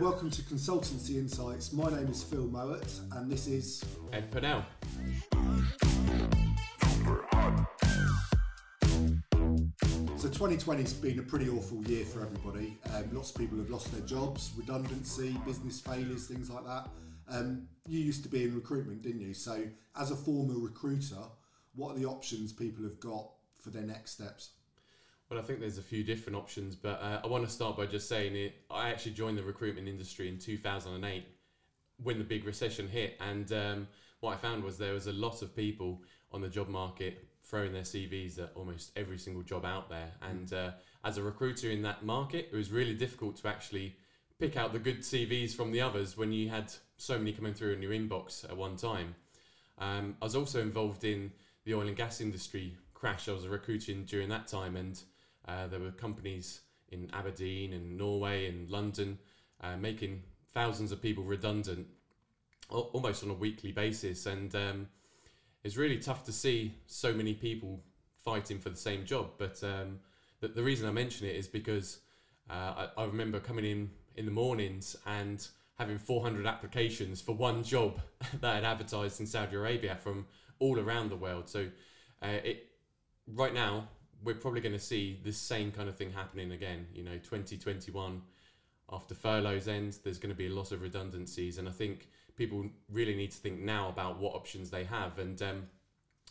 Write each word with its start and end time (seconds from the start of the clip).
welcome 0.00 0.30
to 0.30 0.42
Consultancy 0.42 1.16
Insights. 1.16 1.72
My 1.72 1.90
name 1.90 2.06
is 2.06 2.22
Phil 2.22 2.46
Mowat, 2.46 3.00
and 3.16 3.28
this 3.28 3.48
is 3.48 3.84
Ed 4.12 4.30
Purnell. 4.30 4.64
So 10.16 10.28
2020's 10.28 10.92
been 10.92 11.18
a 11.18 11.22
pretty 11.22 11.48
awful 11.48 11.82
year 11.88 12.04
for 12.04 12.22
everybody. 12.22 12.78
Um, 12.94 13.08
lots 13.12 13.30
of 13.30 13.36
people 13.38 13.58
have 13.58 13.70
lost 13.70 13.90
their 13.90 14.06
jobs, 14.06 14.52
redundancy, 14.56 15.36
business 15.44 15.80
failures, 15.80 16.28
things 16.28 16.48
like 16.48 16.64
that. 16.64 16.88
Um, 17.28 17.66
you 17.88 17.98
used 17.98 18.22
to 18.22 18.28
be 18.28 18.44
in 18.44 18.54
recruitment, 18.54 19.02
didn't 19.02 19.22
you? 19.22 19.34
So, 19.34 19.64
as 19.98 20.12
a 20.12 20.16
former 20.16 20.58
recruiter, 20.58 21.22
what 21.74 21.96
are 21.96 21.98
the 21.98 22.06
options 22.06 22.52
people 22.52 22.84
have 22.84 23.00
got 23.00 23.30
for 23.60 23.70
their 23.70 23.82
next 23.82 24.12
steps? 24.12 24.50
Well, 25.30 25.38
I 25.38 25.42
think 25.42 25.60
there's 25.60 25.76
a 25.76 25.82
few 25.82 26.04
different 26.04 26.38
options, 26.38 26.74
but 26.74 27.02
uh, 27.02 27.20
I 27.22 27.26
want 27.26 27.44
to 27.44 27.50
start 27.50 27.76
by 27.76 27.84
just 27.84 28.08
saying 28.08 28.34
it. 28.34 28.54
I 28.70 28.88
actually 28.88 29.12
joined 29.12 29.36
the 29.36 29.42
recruitment 29.42 29.86
industry 29.86 30.26
in 30.26 30.38
2008 30.38 31.24
when 32.02 32.16
the 32.16 32.24
big 32.24 32.46
recession 32.46 32.88
hit, 32.88 33.18
and 33.20 33.52
um, 33.52 33.88
what 34.20 34.32
I 34.32 34.36
found 34.38 34.64
was 34.64 34.78
there 34.78 34.94
was 34.94 35.06
a 35.06 35.12
lot 35.12 35.42
of 35.42 35.54
people 35.54 36.02
on 36.32 36.40
the 36.40 36.48
job 36.48 36.68
market 36.68 37.28
throwing 37.44 37.74
their 37.74 37.82
CVs 37.82 38.38
at 38.38 38.52
almost 38.54 38.90
every 38.96 39.18
single 39.18 39.42
job 39.42 39.66
out 39.66 39.90
there. 39.90 40.12
And 40.22 40.50
uh, 40.52 40.70
as 41.04 41.18
a 41.18 41.22
recruiter 41.22 41.70
in 41.70 41.82
that 41.82 42.04
market, 42.04 42.48
it 42.50 42.56
was 42.56 42.70
really 42.70 42.94
difficult 42.94 43.36
to 43.36 43.48
actually 43.48 43.96
pick 44.38 44.56
out 44.56 44.72
the 44.72 44.78
good 44.78 45.00
CVs 45.00 45.54
from 45.54 45.72
the 45.72 45.80
others 45.82 46.16
when 46.16 46.32
you 46.32 46.48
had 46.48 46.72
so 46.96 47.18
many 47.18 47.32
coming 47.32 47.52
through 47.52 47.74
in 47.74 47.82
your 47.82 47.92
inbox 47.92 48.44
at 48.44 48.56
one 48.56 48.76
time. 48.76 49.14
Um, 49.76 50.16
I 50.22 50.24
was 50.24 50.36
also 50.36 50.60
involved 50.60 51.04
in 51.04 51.32
the 51.64 51.74
oil 51.74 51.86
and 51.86 51.96
gas 51.96 52.22
industry 52.22 52.76
crash. 52.94 53.28
I 53.28 53.32
was 53.32 53.46
recruiting 53.46 54.04
during 54.04 54.28
that 54.30 54.46
time, 54.46 54.76
and 54.76 55.00
uh, 55.48 55.66
there 55.66 55.80
were 55.80 55.90
companies 55.90 56.60
in 56.90 57.10
Aberdeen 57.12 57.72
and 57.72 57.96
Norway 57.96 58.48
and 58.48 58.70
London 58.70 59.18
uh, 59.62 59.76
making 59.76 60.22
thousands 60.52 60.92
of 60.92 61.02
people 61.02 61.24
redundant 61.24 61.86
almost 62.70 63.24
on 63.24 63.30
a 63.30 63.34
weekly 63.34 63.72
basis. 63.72 64.26
And 64.26 64.54
um, 64.54 64.88
it's 65.64 65.76
really 65.76 65.98
tough 65.98 66.24
to 66.24 66.32
see 66.32 66.74
so 66.86 67.12
many 67.12 67.34
people 67.34 67.80
fighting 68.24 68.58
for 68.58 68.70
the 68.70 68.76
same 68.76 69.04
job. 69.04 69.30
But 69.38 69.62
um, 69.62 70.00
the, 70.40 70.48
the, 70.48 70.62
reason 70.62 70.86
I 70.88 70.92
mention 70.92 71.26
it 71.26 71.36
is 71.36 71.48
because 71.48 72.00
uh, 72.50 72.86
I, 72.96 73.02
I, 73.02 73.04
remember 73.04 73.40
coming 73.40 73.64
in 73.64 73.90
in 74.16 74.26
the 74.26 74.30
mornings 74.30 74.96
and 75.06 75.46
having 75.78 75.98
400 75.98 76.46
applications 76.46 77.20
for 77.20 77.32
one 77.32 77.62
job 77.62 78.00
that 78.40 78.54
had 78.56 78.64
advertised 78.64 79.20
in 79.20 79.26
Saudi 79.26 79.56
Arabia 79.56 79.96
from 79.96 80.26
all 80.58 80.78
around 80.78 81.10
the 81.10 81.16
world. 81.16 81.48
So 81.48 81.68
uh, 82.22 82.26
it 82.44 82.66
right 83.26 83.54
now 83.54 83.88
we're 84.22 84.34
probably 84.34 84.60
going 84.60 84.74
to 84.74 84.80
see 84.80 85.20
this 85.24 85.38
same 85.38 85.70
kind 85.70 85.88
of 85.88 85.96
thing 85.96 86.10
happening 86.10 86.52
again. 86.52 86.86
You 86.92 87.04
know, 87.04 87.18
2021 87.18 88.22
after 88.90 89.14
furloughs 89.14 89.68
end, 89.68 89.98
there's 90.02 90.18
going 90.18 90.34
to 90.34 90.38
be 90.38 90.46
a 90.46 90.54
lot 90.54 90.72
of 90.72 90.82
redundancies, 90.82 91.58
and 91.58 91.68
I 91.68 91.72
think 91.72 92.08
people 92.36 92.64
really 92.90 93.14
need 93.14 93.32
to 93.32 93.36
think 93.36 93.60
now 93.60 93.88
about 93.88 94.18
what 94.18 94.34
options 94.34 94.70
they 94.70 94.84
have. 94.84 95.18
And 95.18 95.40
um, 95.42 95.66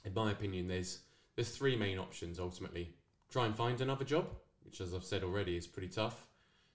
in 0.05 0.13
my 0.13 0.31
opinion, 0.31 0.67
there's 0.67 0.99
there's 1.35 1.55
three 1.55 1.75
main 1.75 1.99
options 1.99 2.39
ultimately. 2.39 2.93
Try 3.29 3.45
and 3.45 3.55
find 3.55 3.79
another 3.79 4.05
job, 4.05 4.29
which, 4.63 4.81
as 4.81 4.93
I've 4.93 5.03
said 5.03 5.23
already, 5.23 5.55
is 5.55 5.67
pretty 5.67 5.89
tough. 5.89 6.25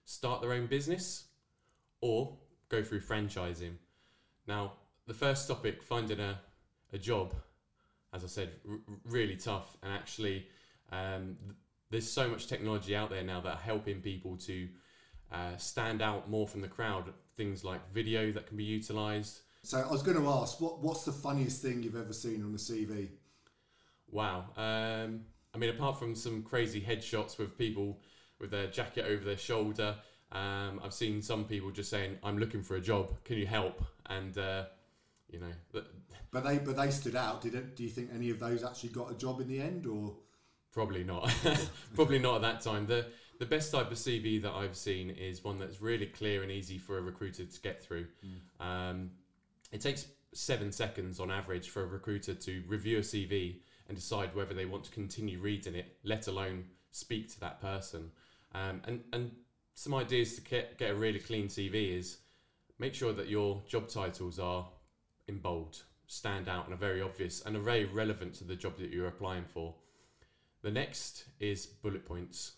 Start 0.05 0.41
their 0.41 0.53
own 0.53 0.67
business, 0.67 1.25
or 1.99 2.37
go 2.69 2.81
through 2.81 3.01
franchising. 3.01 3.73
Now, 4.47 4.73
the 5.05 5.13
first 5.13 5.47
topic, 5.47 5.83
finding 5.83 6.19
a, 6.19 6.39
a 6.93 6.97
job, 6.97 7.33
as 8.13 8.23
I 8.23 8.27
said, 8.27 8.51
r- 8.69 8.77
really 9.05 9.35
tough. 9.35 9.75
And 9.81 9.91
actually, 9.91 10.47
um, 10.91 11.37
th- 11.39 11.55
there's 11.89 12.09
so 12.09 12.27
much 12.27 12.47
technology 12.47 12.95
out 12.95 13.09
there 13.09 13.23
now 13.23 13.41
that 13.41 13.49
are 13.49 13.61
helping 13.61 14.01
people 14.01 14.37
to 14.37 14.67
uh, 15.31 15.57
stand 15.57 16.01
out 16.01 16.29
more 16.29 16.47
from 16.47 16.61
the 16.61 16.67
crowd 16.67 17.11
things 17.35 17.63
like 17.63 17.81
video 17.93 18.31
that 18.31 18.47
can 18.47 18.57
be 18.57 18.63
utilised. 18.63 19.41
So 19.63 19.79
I 19.79 19.91
was 19.91 20.03
going 20.03 20.17
to 20.17 20.27
ask, 20.29 20.59
what 20.59 20.81
what's 20.81 21.05
the 21.05 21.11
funniest 21.11 21.61
thing 21.61 21.83
you've 21.83 21.95
ever 21.95 22.13
seen 22.13 22.43
on 22.43 22.53
a 22.53 22.57
CV? 22.57 23.09
Wow. 24.11 24.45
Um, 24.57 25.21
I 25.53 25.57
mean, 25.57 25.69
apart 25.69 25.97
from 25.97 26.15
some 26.15 26.43
crazy 26.43 26.81
headshots 26.81 27.37
with 27.37 27.57
people 27.57 27.99
with 28.39 28.51
their 28.51 28.67
jacket 28.67 29.05
over 29.05 29.23
their 29.23 29.37
shoulder, 29.37 29.95
um, 30.31 30.81
I've 30.83 30.93
seen 30.93 31.21
some 31.21 31.45
people 31.45 31.71
just 31.71 31.89
saying, 31.89 32.17
"I'm 32.23 32.37
looking 32.37 32.61
for 32.61 32.75
a 32.75 32.81
job. 32.81 33.15
Can 33.23 33.37
you 33.37 33.47
help?" 33.47 33.83
And 34.07 34.37
uh, 34.37 34.65
you 35.29 35.39
know, 35.39 35.81
but 36.31 36.43
they 36.43 36.57
but 36.57 36.75
they 36.75 36.91
stood 36.91 37.15
out. 37.15 37.41
Did 37.41 37.55
it, 37.55 37.75
do 37.75 37.83
you 37.83 37.89
think 37.89 38.09
any 38.13 38.29
of 38.29 38.39
those 38.39 38.63
actually 38.63 38.89
got 38.89 39.11
a 39.11 39.15
job 39.15 39.39
in 39.39 39.47
the 39.47 39.61
end, 39.61 39.85
or 39.85 40.15
probably 40.73 41.03
not? 41.03 41.33
probably 41.95 42.19
not 42.19 42.35
at 42.37 42.41
that 42.41 42.61
time. 42.61 42.85
The 42.85 43.05
the 43.39 43.45
best 43.45 43.71
type 43.71 43.91
of 43.91 43.97
CV 43.97 44.41
that 44.41 44.51
I've 44.51 44.75
seen 44.75 45.09
is 45.09 45.43
one 45.43 45.59
that's 45.59 45.81
really 45.81 46.05
clear 46.05 46.43
and 46.43 46.51
easy 46.51 46.77
for 46.77 46.97
a 46.97 47.01
recruiter 47.01 47.45
to 47.45 47.61
get 47.61 47.83
through. 47.83 48.07
Mm. 48.25 48.65
Um, 48.65 49.11
it 49.71 49.81
takes 49.81 50.05
seven 50.33 50.71
seconds 50.71 51.19
on 51.19 51.31
average 51.31 51.69
for 51.69 51.83
a 51.83 51.87
recruiter 51.87 52.33
to 52.33 52.63
review 52.67 52.99
a 52.99 53.01
CV 53.01 53.57
and 53.87 53.97
decide 53.97 54.35
whether 54.35 54.53
they 54.53 54.65
want 54.65 54.83
to 54.85 54.91
continue 54.91 55.39
reading 55.39 55.75
it, 55.75 55.97
let 56.03 56.27
alone 56.27 56.65
speak 56.91 57.31
to 57.33 57.39
that 57.39 57.59
person. 57.59 58.11
Um, 58.55 58.81
and 58.85 59.03
and 59.11 59.31
some 59.73 59.93
ideas 59.93 60.35
to 60.35 60.41
get, 60.41 60.77
get 60.77 60.91
a 60.91 60.95
really 60.95 61.19
clean 61.19 61.47
CV 61.47 61.97
is 61.97 62.17
make 62.79 62.93
sure 62.93 63.13
that 63.13 63.27
your 63.27 63.63
job 63.67 63.87
titles 63.87 64.39
are 64.39 64.67
in 65.27 65.39
bold, 65.39 65.81
stand 66.07 66.47
out, 66.47 66.65
and 66.65 66.73
are 66.73 66.77
very 66.77 67.01
obvious 67.01 67.41
and 67.45 67.55
are 67.55 67.61
very 67.61 67.85
relevant 67.85 68.35
to 68.35 68.43
the 68.43 68.55
job 68.55 68.77
that 68.77 68.91
you're 68.91 69.07
applying 69.07 69.45
for. 69.45 69.73
The 70.63 70.71
next 70.71 71.25
is 71.39 71.65
bullet 71.67 72.05
points 72.05 72.53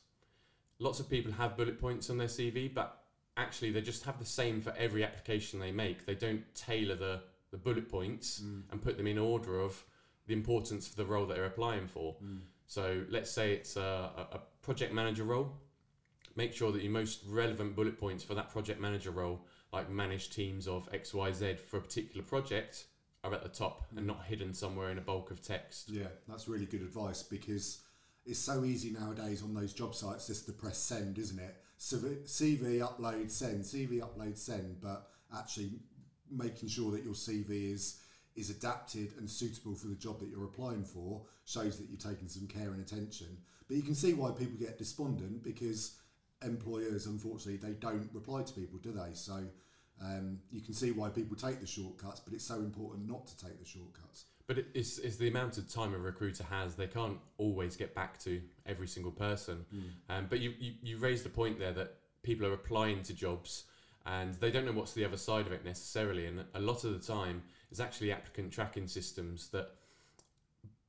lots 0.80 1.00
of 1.00 1.10
people 1.10 1.32
have 1.32 1.58
bullet 1.58 1.80
points 1.80 2.10
on 2.10 2.18
their 2.18 2.28
CV, 2.28 2.74
but 2.74 3.04
actually 3.38 3.72
they 3.72 3.82
just 3.82 4.04
have 4.04 4.20
the 4.20 4.26
same 4.26 4.62
for 4.62 4.74
every 4.78 5.04
application 5.04 5.60
they 5.60 5.72
make. 5.72 6.06
They 6.06 6.16
don't 6.16 6.44
tailor 6.56 6.96
the, 6.96 7.22
the 7.52 7.58
bullet 7.58 7.90
points 7.90 8.42
mm. 8.42 8.64
and 8.72 8.82
put 8.82 8.98
them 8.98 9.08
in 9.08 9.18
order 9.18 9.60
of 9.60 9.84
the 10.28 10.34
importance 10.34 10.88
for 10.88 10.96
the 10.96 11.06
role 11.06 11.26
that 11.28 11.36
they're 11.36 11.46
applying 11.46 11.88
for. 11.88 12.16
Mm. 12.24 12.40
So 12.68 13.04
let's 13.10 13.30
say 13.30 13.54
it's 13.54 13.78
a, 13.78 14.10
a 14.32 14.40
project 14.62 14.94
manager 14.94 15.24
role. 15.24 15.52
Make 16.36 16.54
sure 16.54 16.72
that 16.72 16.82
your 16.82 16.92
most 16.92 17.22
relevant 17.28 17.76
bullet 17.76 17.98
points 17.98 18.24
for 18.24 18.34
that 18.34 18.50
project 18.50 18.82
manager 18.82 19.12
role, 19.12 19.46
like 19.72 19.90
manage 19.90 20.32
teams 20.32 20.68
of 20.68 20.92
XYZ 20.92 21.60
for 21.60 21.78
a 21.78 21.82
particular 21.82 22.24
project, 22.24 22.86
are 23.24 23.34
at 23.34 23.44
the 23.44 23.50
top 23.50 23.86
mm. 23.94 24.00
and 24.00 24.08
not 24.08 24.24
hidden 24.26 24.54
somewhere 24.54 24.90
in 24.92 24.98
a 24.98 25.02
bulk 25.02 25.32
of 25.32 25.42
text. 25.42 25.90
Yeah, 25.90 26.08
that's 26.28 26.48
really 26.48 26.66
good 26.66 26.82
advice 26.82 27.24
because 27.24 27.80
it's 28.26 28.40
so 28.40 28.66
easy 28.66 28.92
nowadays 28.92 29.44
on 29.44 29.54
those 29.54 29.74
job 29.74 29.94
sites 29.94 30.28
just 30.28 30.46
to 30.48 30.52
press 30.52 30.78
send, 30.78 31.18
isn't 31.18 31.40
it? 31.40 31.56
CV 31.80 32.80
upload 32.80 33.30
send, 33.30 33.64
CV 33.64 34.02
upload 34.02 34.38
send, 34.38 34.82
but 34.82 35.10
actually 35.38 35.72
making 36.32 36.70
sure 36.70 36.92
that 36.92 37.04
your 37.04 37.14
CV 37.14 37.74
is 37.74 38.02
is 38.36 38.50
adapted 38.50 39.14
and 39.18 39.30
suitable 39.30 39.74
for 39.74 39.88
the 39.88 39.96
job 39.96 40.20
that 40.20 40.28
you're 40.28 40.44
applying 40.44 40.84
for 40.84 41.22
shows 41.46 41.78
that 41.78 41.88
you're 41.90 42.14
taking 42.14 42.28
some 42.28 42.46
care 42.48 42.74
and 42.74 42.82
attention. 42.82 43.38
But 43.68 43.78
you 43.78 43.84
can 43.84 43.96
see 43.96 44.14
why 44.14 44.32
people 44.32 44.58
get 44.60 44.78
despondent 44.78 45.42
because 45.42 45.96
employers, 46.44 47.06
unfortunately, 47.06 47.58
they 47.58 47.76
don't 47.76 48.10
reply 48.14 48.44
to 48.44 48.54
people, 48.54 48.78
do 48.80 48.92
they? 48.92 49.14
So 49.14 49.46
um, 50.04 50.40
you 50.52 50.60
can 50.60 50.74
see 50.74 50.92
why 50.92 51.10
people 51.10 51.38
take 51.38 51.62
the 51.62 51.68
shortcuts, 51.68 52.20
but 52.20 52.34
it's 52.34 52.44
so 52.44 52.56
important 52.56 53.08
not 53.08 53.26
to 53.28 53.46
take 53.46 53.58
the 53.58 53.66
shortcuts. 53.66 54.26
But 54.48 54.60
it's, 54.74 55.00
it's 55.00 55.18
the 55.18 55.28
amount 55.28 55.58
of 55.58 55.72
time 55.72 55.94
a 55.94 55.98
recruiter 55.98 56.44
has. 56.44 56.76
They 56.76 56.88
can't 56.88 57.18
always 57.38 57.76
get 57.76 57.96
back 57.96 58.20
to 58.20 58.42
every 58.66 58.88
single 58.88 59.12
person. 59.12 59.66
Mm. 59.74 59.84
Um, 60.10 60.28
but 60.30 60.40
you, 60.40 60.54
you, 60.60 60.74
you 60.84 60.98
raised 60.98 61.26
the 61.26 61.30
point 61.30 61.58
there 61.58 61.74
that 61.74 61.96
people 62.22 62.46
are 62.46 62.54
applying 62.54 63.02
to 63.04 63.14
jobs 63.14 63.64
and 64.06 64.36
they 64.36 64.52
don't 64.52 64.66
know 64.66 64.72
what's 64.72 64.94
the 64.94 65.04
other 65.04 65.18
side 65.18 65.48
of 65.48 65.52
it 65.52 65.66
necessarily. 65.66 66.28
And 66.28 66.44
a 66.54 66.60
lot 66.60 66.84
of 66.84 66.94
the 66.94 67.14
time, 67.14 67.42
it's 67.72 67.80
actually 67.80 68.12
applicant 68.12 68.52
tracking 68.52 68.88
systems 68.88 69.50
that 69.50 69.72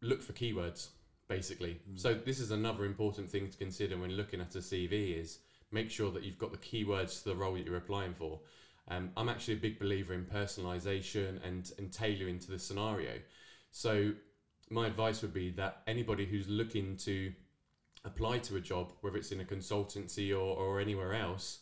look 0.02 0.22
for 0.22 0.34
keywords, 0.34 0.88
basically. 1.28 1.80
Mm. 1.90 1.98
So 1.98 2.14
this 2.14 2.40
is 2.40 2.50
another 2.50 2.84
important 2.84 3.30
thing 3.30 3.48
to 3.48 3.56
consider 3.56 3.96
when 3.96 4.12
looking 4.12 4.40
at 4.40 4.54
a 4.54 4.58
CV 4.58 5.18
is 5.18 5.38
make 5.72 5.90
sure 5.90 6.10
that 6.10 6.24
you've 6.24 6.38
got 6.38 6.52
the 6.52 6.58
keywords 6.58 7.22
to 7.22 7.30
the 7.30 7.34
role 7.34 7.54
that 7.54 7.64
you're 7.64 7.76
applying 7.76 8.14
for. 8.14 8.40
Um, 8.88 9.10
I'm 9.16 9.28
actually 9.28 9.54
a 9.54 9.58
big 9.58 9.78
believer 9.78 10.14
in 10.14 10.24
personalization 10.24 11.44
and, 11.44 11.70
and 11.78 11.92
tailoring 11.92 12.38
to 12.40 12.50
the 12.50 12.58
scenario. 12.58 13.14
So 13.70 14.12
my 14.70 14.86
advice 14.86 15.22
would 15.22 15.34
be 15.34 15.50
that 15.50 15.82
anybody 15.86 16.26
who's 16.26 16.48
looking 16.48 16.96
to 16.98 17.32
apply 18.04 18.38
to 18.38 18.56
a 18.56 18.60
job, 18.60 18.92
whether 19.00 19.16
it's 19.16 19.32
in 19.32 19.40
a 19.40 19.44
consultancy 19.44 20.30
or, 20.30 20.56
or 20.56 20.80
anywhere 20.80 21.14
else, 21.14 21.60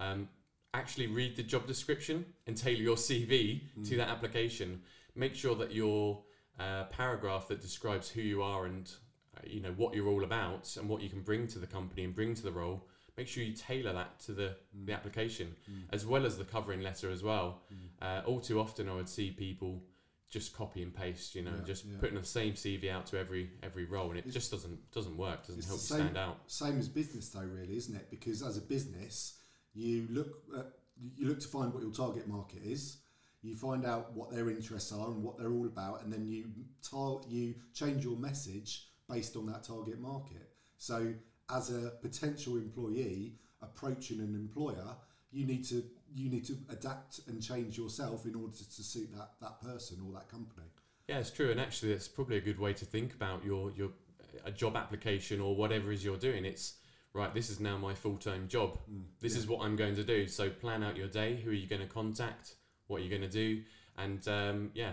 um, 0.00 0.28
actually 0.74 1.06
read 1.06 1.36
the 1.36 1.42
job 1.42 1.66
description 1.66 2.24
and 2.46 2.56
tailor 2.56 2.82
your 2.82 2.96
CV 2.96 3.62
mm. 3.78 3.88
to 3.88 3.96
that 3.96 4.08
application. 4.08 4.80
Make 5.14 5.34
sure 5.34 5.54
that 5.56 5.72
your 5.72 6.22
uh, 6.58 6.84
paragraph 6.84 7.48
that 7.48 7.60
describes 7.60 8.08
who 8.08 8.22
you 8.22 8.42
are 8.42 8.66
and 8.66 8.90
uh, 9.36 9.40
you 9.46 9.60
know 9.60 9.72
what 9.76 9.94
you're 9.94 10.08
all 10.08 10.24
about 10.24 10.74
and 10.78 10.88
what 10.88 11.02
you 11.02 11.08
can 11.08 11.20
bring 11.20 11.46
to 11.48 11.58
the 11.58 11.66
company 11.66 12.04
and 12.04 12.14
bring 12.14 12.34
to 12.34 12.42
the 12.42 12.52
role. 12.52 12.86
Make 13.16 13.28
sure 13.28 13.42
you 13.42 13.52
tailor 13.52 13.92
that 13.92 14.18
to 14.20 14.32
the, 14.32 14.56
mm. 14.76 14.86
the 14.86 14.92
application 14.92 15.54
mm. 15.70 15.82
as 15.90 16.06
well 16.06 16.24
as 16.24 16.38
the 16.38 16.44
covering 16.44 16.80
letter 16.80 17.10
as 17.10 17.22
well. 17.22 17.62
Mm. 17.72 17.76
Uh, 18.00 18.22
all 18.26 18.40
too 18.40 18.58
often, 18.58 18.88
I 18.88 18.94
would 18.94 19.08
see 19.08 19.30
people 19.30 19.82
just 20.32 20.56
copy 20.56 20.82
and 20.82 20.94
paste, 20.94 21.34
you 21.34 21.42
know, 21.42 21.52
yeah, 21.58 21.64
just 21.64 21.84
yeah. 21.84 21.98
putting 22.00 22.16
the 22.16 22.24
same 22.24 22.54
CV 22.54 22.90
out 22.90 23.06
to 23.06 23.18
every 23.18 23.50
every 23.62 23.84
role, 23.84 24.08
and 24.08 24.18
it 24.18 24.24
it's, 24.24 24.34
just 24.34 24.50
doesn't 24.50 24.90
doesn't 24.90 25.16
work, 25.16 25.46
doesn't 25.46 25.64
help 25.64 25.78
you 25.78 25.96
stand 25.96 26.16
out. 26.16 26.38
Same 26.46 26.78
as 26.78 26.88
business, 26.88 27.28
though, 27.28 27.40
really, 27.40 27.76
isn't 27.76 27.94
it? 27.94 28.08
Because 28.10 28.42
as 28.42 28.56
a 28.56 28.62
business, 28.62 29.38
you 29.74 30.08
look 30.10 30.42
at 30.58 30.66
you 31.16 31.28
look 31.28 31.38
to 31.40 31.48
find 31.48 31.72
what 31.72 31.82
your 31.82 31.92
target 31.92 32.26
market 32.26 32.62
is. 32.64 32.98
You 33.42 33.56
find 33.56 33.84
out 33.84 34.14
what 34.14 34.30
their 34.30 34.48
interests 34.48 34.92
are 34.92 35.08
and 35.08 35.22
what 35.22 35.36
they're 35.36 35.52
all 35.52 35.66
about, 35.66 36.02
and 36.02 36.12
then 36.12 36.26
you 36.26 36.46
tar- 36.82 37.20
you 37.28 37.54
change 37.74 38.02
your 38.02 38.16
message 38.16 38.88
based 39.10 39.36
on 39.36 39.46
that 39.46 39.64
target 39.64 40.00
market. 40.00 40.48
So, 40.78 41.12
as 41.50 41.70
a 41.70 41.90
potential 42.00 42.56
employee 42.56 43.34
approaching 43.60 44.20
an 44.20 44.34
employer, 44.34 44.96
you 45.30 45.44
need 45.44 45.64
to 45.66 45.82
you 46.14 46.28
need 46.30 46.44
to 46.46 46.56
adapt 46.70 47.20
and 47.26 47.42
change 47.42 47.78
yourself 47.78 48.26
in 48.26 48.34
order 48.34 48.52
to, 48.56 48.82
suit 48.82 49.10
that 49.16 49.30
that 49.40 49.60
person 49.62 49.98
or 50.06 50.12
that 50.12 50.28
company. 50.28 50.66
Yeah, 51.08 51.18
it's 51.18 51.30
true, 51.30 51.50
and 51.50 51.60
actually, 51.60 51.92
it's 51.92 52.08
probably 52.08 52.36
a 52.36 52.40
good 52.40 52.58
way 52.58 52.72
to 52.74 52.84
think 52.84 53.14
about 53.14 53.44
your 53.44 53.70
your 53.72 53.90
a 54.44 54.50
job 54.50 54.76
application 54.76 55.40
or 55.40 55.54
whatever 55.54 55.90
it 55.92 55.96
is 55.96 56.04
you're 56.04 56.16
doing. 56.16 56.44
It's 56.44 56.74
right. 57.12 57.32
This 57.34 57.50
is 57.50 57.60
now 57.60 57.76
my 57.76 57.94
full 57.94 58.16
time 58.16 58.48
job. 58.48 58.78
Mm, 58.90 59.02
This 59.20 59.34
yeah. 59.34 59.40
is 59.40 59.46
what 59.46 59.64
I'm 59.64 59.76
going 59.76 59.94
to 59.96 60.04
do. 60.04 60.26
So 60.26 60.48
plan 60.48 60.82
out 60.82 60.96
your 60.96 61.08
day. 61.08 61.36
Who 61.36 61.50
are 61.50 61.54
you 61.54 61.66
going 61.66 61.82
to 61.82 61.88
contact? 61.88 62.54
What 62.86 63.00
are 63.00 63.04
you 63.04 63.10
going 63.10 63.22
to 63.22 63.28
do? 63.28 63.62
And 63.98 64.26
um, 64.28 64.70
yeah, 64.74 64.92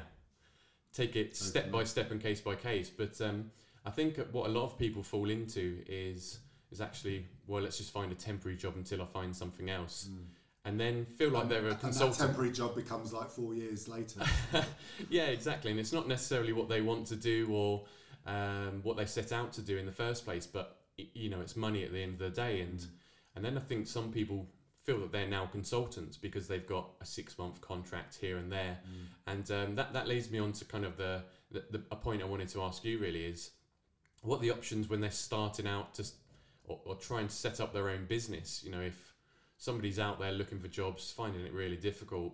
take 0.94 1.16
it 1.16 1.36
step 1.36 1.72
by 1.72 1.84
step 1.86 2.12
and 2.12 2.22
case 2.22 2.42
by 2.42 2.56
case. 2.56 2.90
But 2.90 3.20
um, 3.22 3.52
I 3.86 3.92
think 3.92 4.20
what 4.32 4.48
a 4.48 4.52
lot 4.52 4.66
of 4.66 4.78
people 4.78 5.04
fall 5.04 5.30
into 5.30 5.82
is 5.88 6.40
is 6.72 6.82
actually 6.82 7.26
well, 7.48 7.64
let's 7.64 7.78
just 7.78 7.92
find 7.92 8.12
a 8.12 8.16
temporary 8.16 8.58
job 8.58 8.74
until 8.76 9.02
I 9.02 9.06
find 9.06 9.36
something 9.36 9.70
else, 9.70 10.08
Mm. 10.12 10.26
And 10.66 10.80
then 10.80 11.06
feel 11.06 11.30
like 11.32 11.44
And- 11.44 11.52
they're 11.52 11.68
a 11.68 11.80
and 11.82 11.94
that 11.94 12.14
temporary 12.14 12.52
job 12.52 12.76
becomes 12.76 13.14
like 13.14 13.30
four 13.30 13.54
years 13.54 13.88
later. 13.88 14.22
yeah, 15.10 15.28
exactly. 15.28 15.72
And 15.72 15.80
it's 15.80 15.94
not 15.94 16.08
necessarily 16.08 16.54
what 16.54 16.70
they 16.70 16.82
want 16.82 17.08
to 17.08 17.16
do 17.16 17.48
or 17.52 17.86
um, 18.26 18.82
what 18.84 18.98
they 18.98 19.06
set 19.06 19.32
out 19.32 19.54
to 19.54 19.62
do 19.62 19.78
in 19.78 19.86
the 19.86 19.92
first 19.92 20.26
place, 20.26 20.46
but 20.46 20.78
you 20.98 21.30
know, 21.30 21.40
it's 21.42 21.56
money 21.56 21.84
at 21.86 21.92
the 21.94 22.02
end 22.04 22.14
of 22.14 22.20
the 22.20 22.30
day. 22.30 22.62
And 22.62 22.80
Mm. 22.80 22.88
and 23.36 23.46
then 23.46 23.58
I 23.58 23.62
think 23.62 23.88
some 23.88 24.12
people 24.12 24.50
feel 24.84 25.00
that 25.00 25.12
they're 25.12 25.28
now 25.28 25.46
consultants 25.46 26.18
because 26.18 26.48
they've 26.48 26.66
got 26.66 26.90
a 27.00 27.06
six 27.06 27.38
month 27.38 27.62
contract 27.62 28.18
here 28.20 28.38
and 28.38 28.52
there. 28.52 28.80
Mm. 28.86 29.06
And 29.28 29.52
um, 29.52 29.76
that 29.76 29.94
that 29.94 30.08
leads 30.08 30.30
me 30.30 30.40
on 30.40 30.52
to 30.54 30.66
kind 30.66 30.84
of 30.86 30.98
the, 30.98 31.24
the, 31.52 31.64
the 31.72 31.84
a 31.92 31.96
point 31.96 32.22
I 32.22 32.26
wanted 32.26 32.50
to 32.50 32.62
ask 32.64 32.84
you 32.84 32.98
really 33.00 33.24
is 33.26 33.52
what 34.22 34.42
the 34.42 34.52
options 34.52 34.90
when 34.90 35.00
they're 35.00 35.12
starting 35.12 35.68
out 35.68 35.94
to 35.96 36.06
or, 36.66 36.80
or 36.86 36.96
trying 36.96 37.28
to 37.28 37.34
set 37.36 37.62
up 37.62 37.72
their 37.74 37.90
own 37.90 38.06
business. 38.06 38.62
You 38.64 38.72
know, 38.72 38.82
if 38.82 39.09
somebody's 39.60 40.00
out 40.00 40.20
there 40.20 40.32
looking 40.32 40.60
for 40.60 40.70
jobs, 40.70 41.12
finding 41.12 41.46
it 41.46 41.54
really 41.54 41.76
difficult. 41.76 42.34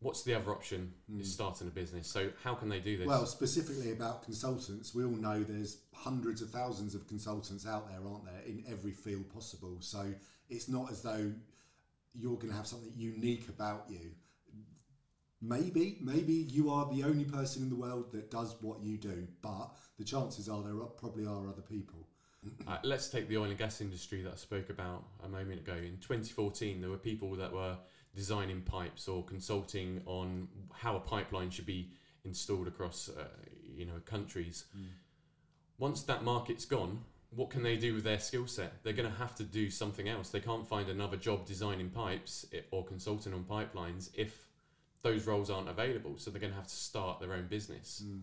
What's 0.00 0.22
the 0.22 0.34
other 0.34 0.50
option? 0.50 0.92
Mm. 1.10 1.20
Is 1.20 1.32
starting 1.32 1.68
a 1.68 1.70
business. 1.70 2.08
So 2.08 2.30
how 2.42 2.54
can 2.54 2.68
they 2.68 2.80
do 2.80 2.98
this? 2.98 3.06
Well, 3.06 3.26
specifically 3.26 3.92
about 3.92 4.24
consultants, 4.24 4.94
we 4.94 5.04
all 5.04 5.10
know 5.10 5.42
there's 5.42 5.78
hundreds 5.94 6.42
of 6.42 6.50
thousands 6.50 6.94
of 6.94 7.06
consultants 7.06 7.66
out 7.66 7.88
there, 7.88 8.00
aren't 8.06 8.24
there, 8.24 8.42
in 8.46 8.64
every 8.68 8.92
field 8.92 9.32
possible. 9.32 9.76
So 9.80 10.12
it's 10.48 10.68
not 10.68 10.90
as 10.90 11.02
though 11.02 11.32
you're 12.14 12.36
going 12.36 12.50
to 12.50 12.56
have 12.56 12.66
something 12.66 12.92
unique 12.96 13.48
about 13.48 13.84
you. 13.88 14.10
Maybe, 15.42 15.98
maybe 16.02 16.32
you 16.32 16.70
are 16.70 16.92
the 16.92 17.04
only 17.04 17.24
person 17.24 17.62
in 17.62 17.70
the 17.70 17.76
world 17.76 18.12
that 18.12 18.30
does 18.30 18.56
what 18.60 18.82
you 18.82 18.98
do, 18.98 19.26
but 19.40 19.70
the 19.96 20.04
chances 20.04 20.48
are 20.48 20.62
there 20.62 20.74
are, 20.74 20.86
probably 20.86 21.24
are 21.24 21.48
other 21.48 21.62
people. 21.62 22.08
Uh, 22.66 22.78
let's 22.82 23.08
take 23.08 23.28
the 23.28 23.36
oil 23.36 23.44
and 23.44 23.58
gas 23.58 23.80
industry 23.80 24.22
that 24.22 24.32
I 24.32 24.36
spoke 24.36 24.70
about 24.70 25.04
a 25.24 25.28
moment 25.28 25.60
ago. 25.60 25.74
In 25.74 25.98
2014, 26.00 26.80
there 26.80 26.90
were 26.90 26.96
people 26.96 27.34
that 27.36 27.52
were 27.52 27.76
designing 28.14 28.62
pipes 28.62 29.08
or 29.08 29.24
consulting 29.24 30.02
on 30.06 30.48
how 30.72 30.96
a 30.96 31.00
pipeline 31.00 31.50
should 31.50 31.66
be 31.66 31.90
installed 32.24 32.66
across, 32.66 33.08
uh, 33.08 33.24
you 33.76 33.84
know, 33.84 34.00
countries. 34.04 34.64
Once 35.78 36.02
that 36.02 36.24
market's 36.24 36.64
gone, 36.64 37.00
what 37.34 37.50
can 37.50 37.62
they 37.62 37.76
do 37.76 37.94
with 37.94 38.04
their 38.04 38.18
skill 38.18 38.46
set? 38.46 38.82
They're 38.82 38.92
going 38.92 39.10
to 39.10 39.18
have 39.18 39.34
to 39.36 39.44
do 39.44 39.70
something 39.70 40.08
else. 40.08 40.30
They 40.30 40.40
can't 40.40 40.66
find 40.66 40.88
another 40.88 41.16
job 41.16 41.46
designing 41.46 41.90
pipes 41.90 42.46
or 42.70 42.84
consulting 42.84 43.32
on 43.32 43.44
pipelines 43.44 44.10
if 44.14 44.46
those 45.02 45.26
roles 45.26 45.50
aren't 45.50 45.68
available. 45.68 46.14
So 46.16 46.30
they're 46.30 46.40
going 46.40 46.52
to 46.52 46.58
have 46.58 46.66
to 46.66 46.74
start 46.74 47.20
their 47.20 47.32
own 47.32 47.46
business. 47.46 48.02
Mm. 48.04 48.22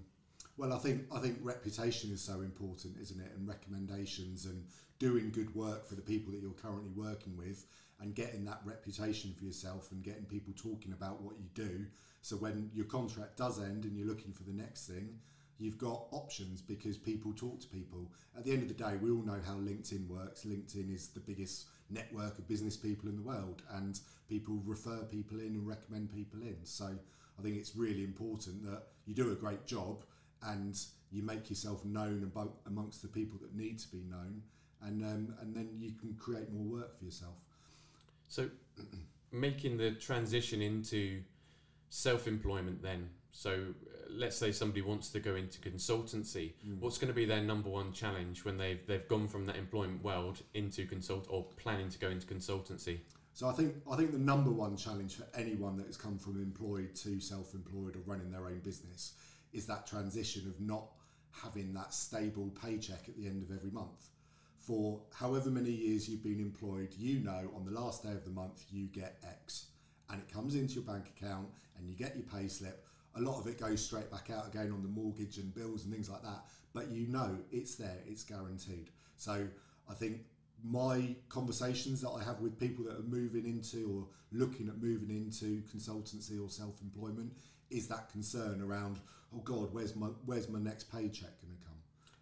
Well, 0.57 0.73
I 0.73 0.79
think 0.79 1.03
I 1.13 1.19
think 1.19 1.37
reputation 1.43 2.11
is 2.11 2.21
so 2.21 2.41
important, 2.41 2.97
isn't 2.99 3.21
it? 3.21 3.31
And 3.35 3.47
recommendations 3.47 4.45
and 4.45 4.65
doing 4.97 5.29
good 5.29 5.53
work 5.53 5.85
for 5.85 5.93
the 5.93 6.01
people 6.01 6.31
that 6.31 6.41
you're 6.41 6.51
currently 6.51 6.89
working 6.95 7.37
with, 7.37 7.67
and 8.01 8.15
getting 8.15 8.43
that 8.45 8.61
reputation 8.65 9.33
for 9.37 9.45
yourself, 9.45 9.91
and 9.91 10.03
getting 10.03 10.25
people 10.25 10.53
talking 10.57 10.93
about 10.93 11.21
what 11.21 11.35
you 11.37 11.45
do. 11.53 11.85
So 12.21 12.35
when 12.37 12.71
your 12.73 12.85
contract 12.85 13.37
does 13.37 13.61
end 13.61 13.85
and 13.85 13.95
you're 13.95 14.07
looking 14.07 14.33
for 14.33 14.43
the 14.43 14.51
next 14.51 14.87
thing, 14.87 15.19
you've 15.59 15.77
got 15.77 16.07
options 16.11 16.59
because 16.59 16.97
people 16.97 17.33
talk 17.33 17.59
to 17.61 17.67
people. 17.67 18.11
At 18.35 18.43
the 18.43 18.51
end 18.51 18.63
of 18.63 18.67
the 18.67 18.83
day, 18.83 18.97
we 18.99 19.11
all 19.11 19.23
know 19.23 19.39
how 19.45 19.53
LinkedIn 19.53 20.07
works. 20.07 20.43
LinkedIn 20.43 20.91
is 20.91 21.09
the 21.09 21.19
biggest 21.19 21.67
network 21.91 22.39
of 22.39 22.47
business 22.47 22.75
people 22.75 23.09
in 23.09 23.15
the 23.15 23.21
world, 23.21 23.61
and 23.73 23.99
people 24.27 24.59
refer 24.65 25.03
people 25.03 25.39
in 25.39 25.53
and 25.53 25.67
recommend 25.67 26.11
people 26.11 26.41
in. 26.41 26.57
So 26.63 26.85
I 27.37 27.41
think 27.43 27.57
it's 27.57 27.75
really 27.75 28.03
important 28.03 28.63
that 28.65 28.87
you 29.05 29.13
do 29.13 29.31
a 29.31 29.35
great 29.35 29.67
job 29.67 30.03
and 30.43 30.77
you 31.11 31.23
make 31.23 31.49
yourself 31.49 31.83
known 31.85 32.31
amongst 32.65 33.01
the 33.01 33.07
people 33.07 33.39
that 33.41 33.55
need 33.55 33.79
to 33.79 33.87
be 33.89 34.03
known, 34.09 34.41
and 34.81 35.03
um, 35.03 35.35
and 35.41 35.55
then 35.55 35.69
you 35.77 35.93
can 35.99 36.13
create 36.15 36.51
more 36.51 36.65
work 36.79 36.97
for 36.97 37.05
yourself. 37.05 37.35
So, 38.27 38.49
making 39.31 39.77
the 39.77 39.91
transition 39.91 40.61
into 40.61 41.21
self 41.89 42.27
employment, 42.27 42.81
then. 42.81 43.09
So, 43.31 43.51
uh, 43.51 44.09
let's 44.09 44.35
say 44.35 44.51
somebody 44.51 44.81
wants 44.81 45.09
to 45.09 45.19
go 45.19 45.35
into 45.35 45.59
consultancy. 45.59 46.53
What's 46.79 46.97
going 46.97 47.09
to 47.09 47.13
be 47.13 47.25
their 47.25 47.41
number 47.41 47.69
one 47.69 47.93
challenge 47.93 48.43
when 48.43 48.57
they've 48.57 48.85
they've 48.87 49.07
gone 49.07 49.27
from 49.27 49.45
that 49.45 49.55
employment 49.55 50.03
world 50.03 50.41
into 50.53 50.85
consult 50.85 51.27
or 51.29 51.45
planning 51.55 51.89
to 51.89 51.99
go 51.99 52.09
into 52.09 52.25
consultancy? 52.25 52.99
So 53.33 53.47
I 53.47 53.53
think 53.53 53.75
I 53.89 53.95
think 53.95 54.11
the 54.11 54.17
number 54.17 54.49
one 54.49 54.75
challenge 54.75 55.15
for 55.15 55.27
anyone 55.35 55.77
that 55.77 55.85
has 55.85 55.95
come 55.95 56.17
from 56.17 56.41
employed 56.41 56.95
to 56.95 57.19
self-employed 57.19 57.95
or 57.95 57.99
running 58.05 58.31
their 58.31 58.47
own 58.47 58.59
business 58.59 59.13
is 59.57 59.65
that 59.65 59.87
transition 59.87 60.47
of 60.47 60.59
not 60.61 60.85
having 61.31 61.73
that 61.73 61.93
stable 61.93 62.53
paycheck 62.61 63.07
at 63.07 63.17
the 63.17 63.27
end 63.27 63.41
of 63.41 63.55
every 63.55 63.71
month. 63.71 64.09
For 64.59 65.01
however 65.13 65.49
many 65.49 65.71
years 65.71 66.07
you've 66.09 66.23
been 66.23 66.39
employed, 66.39 66.93
you 66.97 67.19
know 67.19 67.51
on 67.55 67.65
the 67.65 67.71
last 67.71 68.03
day 68.03 68.11
of 68.11 68.23
the 68.23 68.31
month 68.31 68.65
you 68.71 68.87
get 68.87 69.17
X 69.23 69.67
and 70.09 70.21
it 70.21 70.31
comes 70.31 70.55
into 70.55 70.75
your 70.75 70.83
bank 70.83 71.05
account 71.17 71.47
and 71.77 71.87
you 71.89 71.95
get 71.95 72.15
your 72.15 72.25
pay 72.25 72.47
slip. 72.47 72.85
A 73.15 73.21
lot 73.21 73.39
of 73.39 73.47
it 73.47 73.59
goes 73.59 73.83
straight 73.83 74.11
back 74.11 74.29
out 74.29 74.47
again 74.47 74.71
on 74.71 74.83
the 74.83 74.89
mortgage 74.89 75.37
and 75.37 75.53
bills 75.53 75.83
and 75.83 75.93
things 75.93 76.09
like 76.09 76.21
that, 76.21 76.45
but 76.73 76.89
you 76.91 77.07
know 77.07 77.37
it's 77.51 77.75
there, 77.75 77.99
it's 78.05 78.23
guaranteed. 78.23 78.89
So 79.15 79.47
I 79.89 79.93
think 79.93 80.21
my 80.63 81.15
conversations 81.29 82.01
that 82.01 82.09
I 82.09 82.23
have 82.23 82.41
with 82.41 82.59
people 82.59 82.85
that 82.85 82.97
are 82.97 83.07
moving 83.07 83.45
into 83.45 83.89
or 83.97 84.37
looking 84.37 84.67
at 84.67 84.81
moving 84.81 85.09
into 85.09 85.61
consultancy 85.73 86.43
or 86.43 86.49
self-employment 86.49 87.31
is 87.69 87.87
that 87.87 88.09
concern 88.11 88.61
around 88.61 88.99
oh 89.35 89.39
god 89.39 89.73
where's 89.73 89.95
my 89.95 90.07
where's 90.25 90.49
my 90.49 90.59
next 90.59 90.91
paycheck 90.91 91.41
going 91.41 91.57
to 91.57 91.65
come? 91.65 91.75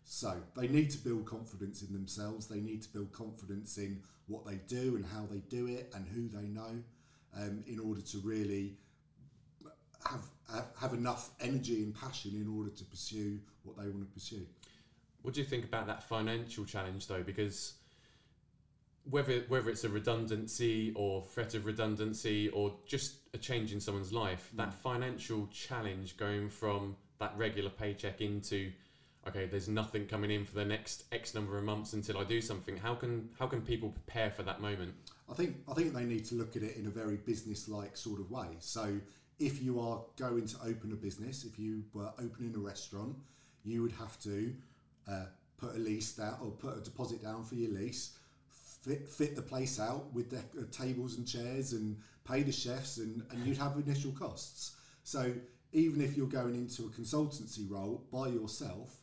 So 0.03 0.37
they 0.55 0.67
need 0.67 0.91
to 0.91 0.97
build 0.97 1.25
confidence 1.25 1.81
in 1.81 1.91
themselves. 1.93 2.47
They 2.47 2.59
need 2.59 2.83
to 2.83 2.89
build 2.89 3.11
confidence 3.11 3.77
in 3.77 4.01
what 4.27 4.45
they 4.45 4.59
do 4.67 4.95
and 4.95 5.05
how 5.05 5.25
they 5.29 5.39
do 5.49 5.67
it 5.67 5.91
and 5.95 6.07
who 6.07 6.27
they 6.27 6.47
know 6.47 6.81
um, 7.35 7.63
in 7.67 7.79
order 7.79 8.01
to 8.01 8.19
really 8.19 8.77
have, 10.05 10.25
have 10.51 10.67
have 10.79 10.93
enough 10.93 11.31
energy 11.39 11.83
and 11.83 11.95
passion 11.95 12.31
in 12.35 12.47
order 12.47 12.69
to 12.69 12.83
pursue 12.85 13.39
what 13.63 13.77
they 13.77 13.89
want 13.89 14.01
to 14.01 14.13
pursue. 14.13 14.45
What 15.21 15.33
do 15.33 15.41
you 15.41 15.45
think 15.47 15.65
about 15.65 15.87
that 15.87 16.03
financial 16.03 16.65
challenge 16.65 17.07
though? 17.07 17.23
Because 17.23 17.73
whether 19.09 19.43
whether 19.47 19.69
it's 19.69 19.83
a 19.83 19.89
redundancy 19.89 20.91
or 20.95 21.21
threat 21.21 21.53
of 21.53 21.65
redundancy 21.65 22.49
or 22.49 22.73
just 22.85 23.17
a 23.33 23.37
change 23.37 23.73
in 23.73 23.79
someone's 23.79 24.13
life, 24.13 24.49
that 24.55 24.73
financial 24.73 25.47
challenge 25.47 26.17
going 26.17 26.49
from 26.49 26.95
that 27.19 27.33
regular 27.37 27.69
paycheck 27.69 28.21
into 28.21 28.71
okay, 29.27 29.45
there's 29.47 29.67
nothing 29.67 30.05
coming 30.05 30.31
in 30.31 30.45
for 30.45 30.53
the 30.55 30.65
next 30.65 31.05
X 31.11 31.33
number 31.33 31.57
of 31.57 31.63
months 31.63 31.93
until 31.93 32.17
I 32.17 32.23
do 32.23 32.41
something. 32.41 32.77
How 32.77 32.95
can 32.95 33.29
how 33.39 33.47
can 33.47 33.61
people 33.61 33.89
prepare 33.89 34.31
for 34.31 34.43
that 34.43 34.61
moment? 34.61 34.93
I 35.29 35.33
think 35.33 35.57
I 35.69 35.73
think 35.73 35.93
they 35.93 36.05
need 36.05 36.25
to 36.25 36.35
look 36.35 36.55
at 36.55 36.63
it 36.63 36.77
in 36.77 36.87
a 36.87 36.91
very 36.91 37.17
business-like 37.17 37.97
sort 37.97 38.19
of 38.19 38.29
way. 38.31 38.47
So, 38.59 38.99
if 39.39 39.61
you 39.61 39.79
are 39.79 40.01
going 40.17 40.47
to 40.47 40.57
open 40.63 40.91
a 40.91 40.95
business, 40.95 41.43
if 41.43 41.59
you 41.59 41.83
were 41.93 42.11
opening 42.19 42.53
a 42.55 42.59
restaurant, 42.59 43.15
you 43.63 43.81
would 43.81 43.91
have 43.93 44.19
to 44.21 44.53
uh, 45.09 45.25
put 45.57 45.75
a 45.75 45.79
lease 45.79 46.13
down 46.13 46.37
or 46.41 46.51
put 46.51 46.77
a 46.77 46.81
deposit 46.81 47.23
down 47.23 47.43
for 47.43 47.55
your 47.55 47.71
lease, 47.71 48.17
fit, 48.85 49.07
fit 49.07 49.35
the 49.35 49.41
place 49.41 49.79
out 49.79 50.13
with 50.13 50.29
the 50.29 50.37
uh, 50.37 50.65
tables 50.71 51.17
and 51.17 51.27
chairs, 51.27 51.73
and 51.73 51.97
pay 52.23 52.43
the 52.43 52.51
chefs, 52.51 52.97
and, 52.97 53.23
and 53.31 53.45
you'd 53.45 53.57
have 53.57 53.77
initial 53.77 54.11
costs. 54.11 54.75
So, 55.03 55.33
even 55.73 56.01
if 56.01 56.15
you're 56.15 56.27
going 56.27 56.55
into 56.55 56.83
a 56.83 56.89
consultancy 56.89 57.69
role 57.69 58.03
by 58.11 58.27
yourself, 58.29 58.95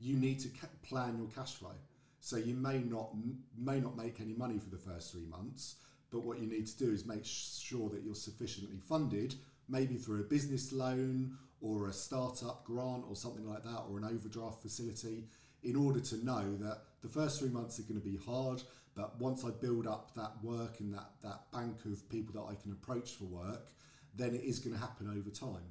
you 0.00 0.16
need 0.16 0.40
to 0.40 0.48
ca- 0.48 0.66
plan 0.82 1.16
your 1.16 1.28
cash 1.28 1.54
flow. 1.54 1.74
So 2.20 2.36
you 2.36 2.54
may 2.54 2.78
not 2.78 3.10
may 3.56 3.80
not 3.80 3.96
make 3.96 4.20
any 4.20 4.34
money 4.34 4.58
for 4.58 4.70
the 4.70 4.78
first 4.78 5.12
three 5.12 5.26
months, 5.26 5.76
but 6.10 6.20
what 6.20 6.38
you 6.40 6.46
need 6.46 6.66
to 6.66 6.78
do 6.78 6.92
is 6.92 7.04
make 7.04 7.24
sure 7.24 7.88
that 7.90 8.02
you're 8.04 8.14
sufficiently 8.14 8.78
funded, 8.78 9.34
maybe 9.68 9.96
through 9.96 10.20
a 10.20 10.24
business 10.24 10.72
loan 10.72 11.36
or 11.60 11.88
a 11.88 11.92
startup 11.92 12.64
grant 12.64 13.04
or 13.08 13.16
something 13.16 13.48
like 13.48 13.62
that, 13.64 13.84
or 13.88 13.98
an 13.98 14.04
overdraft 14.04 14.62
facility, 14.62 15.24
in 15.62 15.76
order 15.76 16.00
to 16.00 16.24
know 16.24 16.56
that 16.56 16.82
the 17.02 17.08
first 17.08 17.38
three 17.38 17.48
months 17.48 17.78
are 17.78 17.82
going 17.82 18.00
to 18.00 18.06
be 18.06 18.18
hard, 18.24 18.62
But 18.94 19.18
once 19.20 19.44
I 19.44 19.50
build 19.50 19.86
up 19.86 20.14
that 20.14 20.32
work 20.42 20.80
and 20.80 20.92
that, 20.94 21.10
that 21.22 21.50
bank 21.52 21.76
of 21.86 22.08
people 22.10 22.34
that 22.40 22.52
I 22.52 22.60
can 22.60 22.72
approach 22.72 23.12
for 23.12 23.24
work, 23.24 23.70
then 24.14 24.34
it 24.34 24.42
is 24.42 24.58
going 24.58 24.74
to 24.74 24.80
happen 24.80 25.08
over 25.08 25.30
time. 25.30 25.64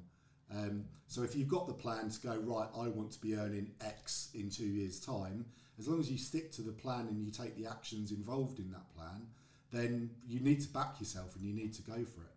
Um, 0.54 0.84
so 1.06 1.22
if 1.22 1.36
you've 1.36 1.48
got 1.48 1.66
the 1.66 1.74
plan 1.74 2.10
to 2.10 2.20
go 2.20 2.36
right, 2.36 2.68
I 2.76 2.88
want 2.88 3.12
to 3.12 3.20
be 3.20 3.36
earning 3.36 3.70
X 3.80 4.30
in 4.34 4.50
two 4.50 4.66
years' 4.66 5.00
time. 5.00 5.46
As 5.78 5.88
long 5.88 6.00
as 6.00 6.10
you 6.10 6.18
stick 6.18 6.52
to 6.52 6.62
the 6.62 6.72
plan 6.72 7.06
and 7.08 7.24
you 7.24 7.30
take 7.30 7.56
the 7.56 7.70
actions 7.70 8.10
involved 8.10 8.58
in 8.58 8.70
that 8.72 8.94
plan, 8.94 9.26
then 9.72 10.10
you 10.28 10.40
need 10.40 10.60
to 10.60 10.68
back 10.68 11.00
yourself 11.00 11.34
and 11.36 11.44
you 11.44 11.54
need 11.54 11.72
to 11.74 11.82
go 11.82 11.94
for 11.94 12.22
it. 12.22 12.36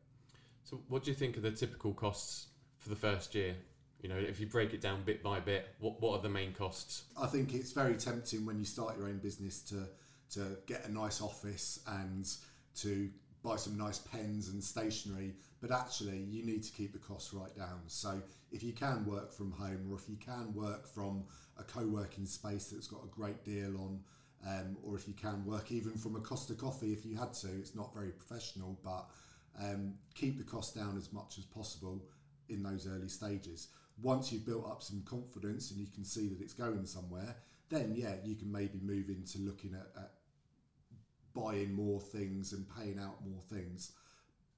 So, 0.63 0.79
what 0.87 1.03
do 1.03 1.11
you 1.11 1.15
think 1.15 1.37
are 1.37 1.41
the 1.41 1.51
typical 1.51 1.93
costs 1.93 2.47
for 2.79 2.89
the 2.89 2.95
first 2.95 3.35
year? 3.35 3.55
You 4.01 4.09
know, 4.09 4.17
if 4.17 4.39
you 4.39 4.45
break 4.45 4.73
it 4.73 4.81
down 4.81 5.03
bit 5.03 5.21
by 5.21 5.39
bit, 5.39 5.67
what 5.79 6.01
what 6.01 6.17
are 6.17 6.21
the 6.21 6.29
main 6.29 6.53
costs? 6.53 7.03
I 7.19 7.27
think 7.27 7.53
it's 7.53 7.71
very 7.71 7.95
tempting 7.95 8.45
when 8.45 8.57
you 8.57 8.65
start 8.65 8.97
your 8.97 9.07
own 9.07 9.17
business 9.17 9.61
to 9.63 9.87
to 10.35 10.57
get 10.65 10.87
a 10.87 10.91
nice 10.91 11.21
office 11.21 11.79
and 11.87 12.27
to 12.75 13.09
buy 13.43 13.55
some 13.55 13.77
nice 13.77 13.99
pens 13.99 14.49
and 14.49 14.63
stationery, 14.63 15.33
but 15.61 15.71
actually 15.71 16.17
you 16.17 16.43
need 16.43 16.63
to 16.63 16.71
keep 16.71 16.93
the 16.93 16.99
costs 16.99 17.33
right 17.33 17.55
down. 17.55 17.81
So 17.87 18.21
if 18.51 18.63
you 18.63 18.73
can 18.73 19.05
work 19.05 19.31
from 19.31 19.51
home 19.51 19.87
or 19.89 19.95
if 19.97 20.09
you 20.09 20.17
can 20.17 20.53
work 20.53 20.87
from 20.87 21.23
a 21.57 21.63
co-working 21.63 22.25
space 22.25 22.65
that's 22.67 22.87
got 22.87 23.03
a 23.03 23.07
great 23.07 23.43
deal 23.45 23.77
on, 23.77 23.99
um, 24.47 24.77
or 24.83 24.95
if 24.95 25.07
you 25.07 25.13
can 25.13 25.45
work 25.45 25.71
even 25.71 25.93
from 25.93 26.15
a 26.15 26.19
Costa 26.19 26.53
Coffee 26.53 26.91
if 26.91 27.05
you 27.05 27.15
had 27.15 27.33
to, 27.33 27.47
it's 27.47 27.75
not 27.75 27.93
very 27.93 28.11
professional, 28.11 28.79
but 28.83 29.05
um, 29.61 29.93
keep 30.15 30.37
the 30.37 30.43
cost 30.43 30.75
down 30.75 30.97
as 30.97 31.13
much 31.13 31.37
as 31.37 31.45
possible 31.45 32.01
in 32.49 32.63
those 32.63 32.87
early 32.87 33.07
stages. 33.07 33.69
Once 34.01 34.31
you've 34.31 34.45
built 34.45 34.67
up 34.67 34.83
some 34.83 35.01
confidence 35.03 35.71
and 35.71 35.79
you 35.79 35.87
can 35.93 36.03
see 36.03 36.27
that 36.27 36.41
it's 36.41 36.53
going 36.53 36.85
somewhere, 36.85 37.35
then 37.69 37.93
yeah, 37.95 38.15
you 38.23 38.35
can 38.35 38.51
maybe 38.51 38.79
move 38.83 39.09
into 39.09 39.39
looking 39.39 39.73
at, 39.73 39.87
at 40.01 40.11
buying 41.35 41.73
more 41.73 41.99
things 41.99 42.53
and 42.53 42.65
paying 42.75 42.99
out 42.99 43.17
more 43.27 43.41
things. 43.49 43.91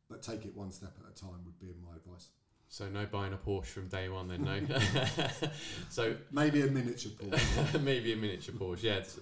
But 0.10 0.24
take 0.24 0.46
it 0.46 0.56
one 0.56 0.72
step 0.72 0.94
at 1.04 1.12
a 1.12 1.20
time 1.20 1.44
would 1.46 1.60
be 1.60 1.74
my 1.84 1.96
advice. 1.96 2.30
So 2.70 2.88
no 2.90 3.06
buying 3.06 3.34
a 3.34 3.38
Porsche 3.38 3.66
from 3.66 3.88
day 3.88 4.10
one, 4.10 4.28
then 4.28 4.44
no. 4.44 4.60
so 5.90 6.16
maybe 6.32 6.62
a 6.62 6.68
miniature 6.68 7.12
Porsche. 7.12 7.82
maybe 7.84 8.14
a 8.14 8.16
miniature 8.16 8.56
Porsche. 8.56 8.84
Yeah, 8.84 8.96
it's 8.96 9.20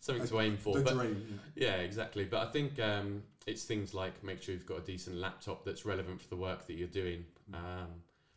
something 0.00 0.26
to 0.26 0.40
aim 0.40 0.56
for. 0.56 0.74
The 0.74 0.82
but, 0.82 0.94
dream. 0.94 1.40
Yeah. 1.54 1.68
yeah, 1.68 1.74
exactly. 1.76 2.24
But 2.24 2.46
I 2.48 2.50
think 2.50 2.78
um, 2.80 3.22
it's 3.46 3.64
things 3.64 3.94
like 3.94 4.22
make 4.24 4.42
sure 4.42 4.54
you've 4.54 4.66
got 4.66 4.78
a 4.78 4.84
decent 4.84 5.16
laptop 5.16 5.64
that's 5.64 5.84
relevant 5.84 6.20
for 6.20 6.28
the 6.28 6.36
work 6.36 6.66
that 6.66 6.74
you're 6.74 6.88
doing. 6.88 7.24
Mm. 7.50 7.56
Um, 7.56 7.88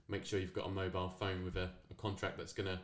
make 0.07 0.25
sure 0.25 0.39
you've 0.39 0.53
got 0.53 0.67
a 0.67 0.71
mobile 0.71 1.09
phone 1.09 1.43
with 1.43 1.57
a, 1.57 1.69
a 1.91 1.93
contract 1.95 2.38
that's 2.38 2.53
going 2.53 2.67
to 2.67 2.79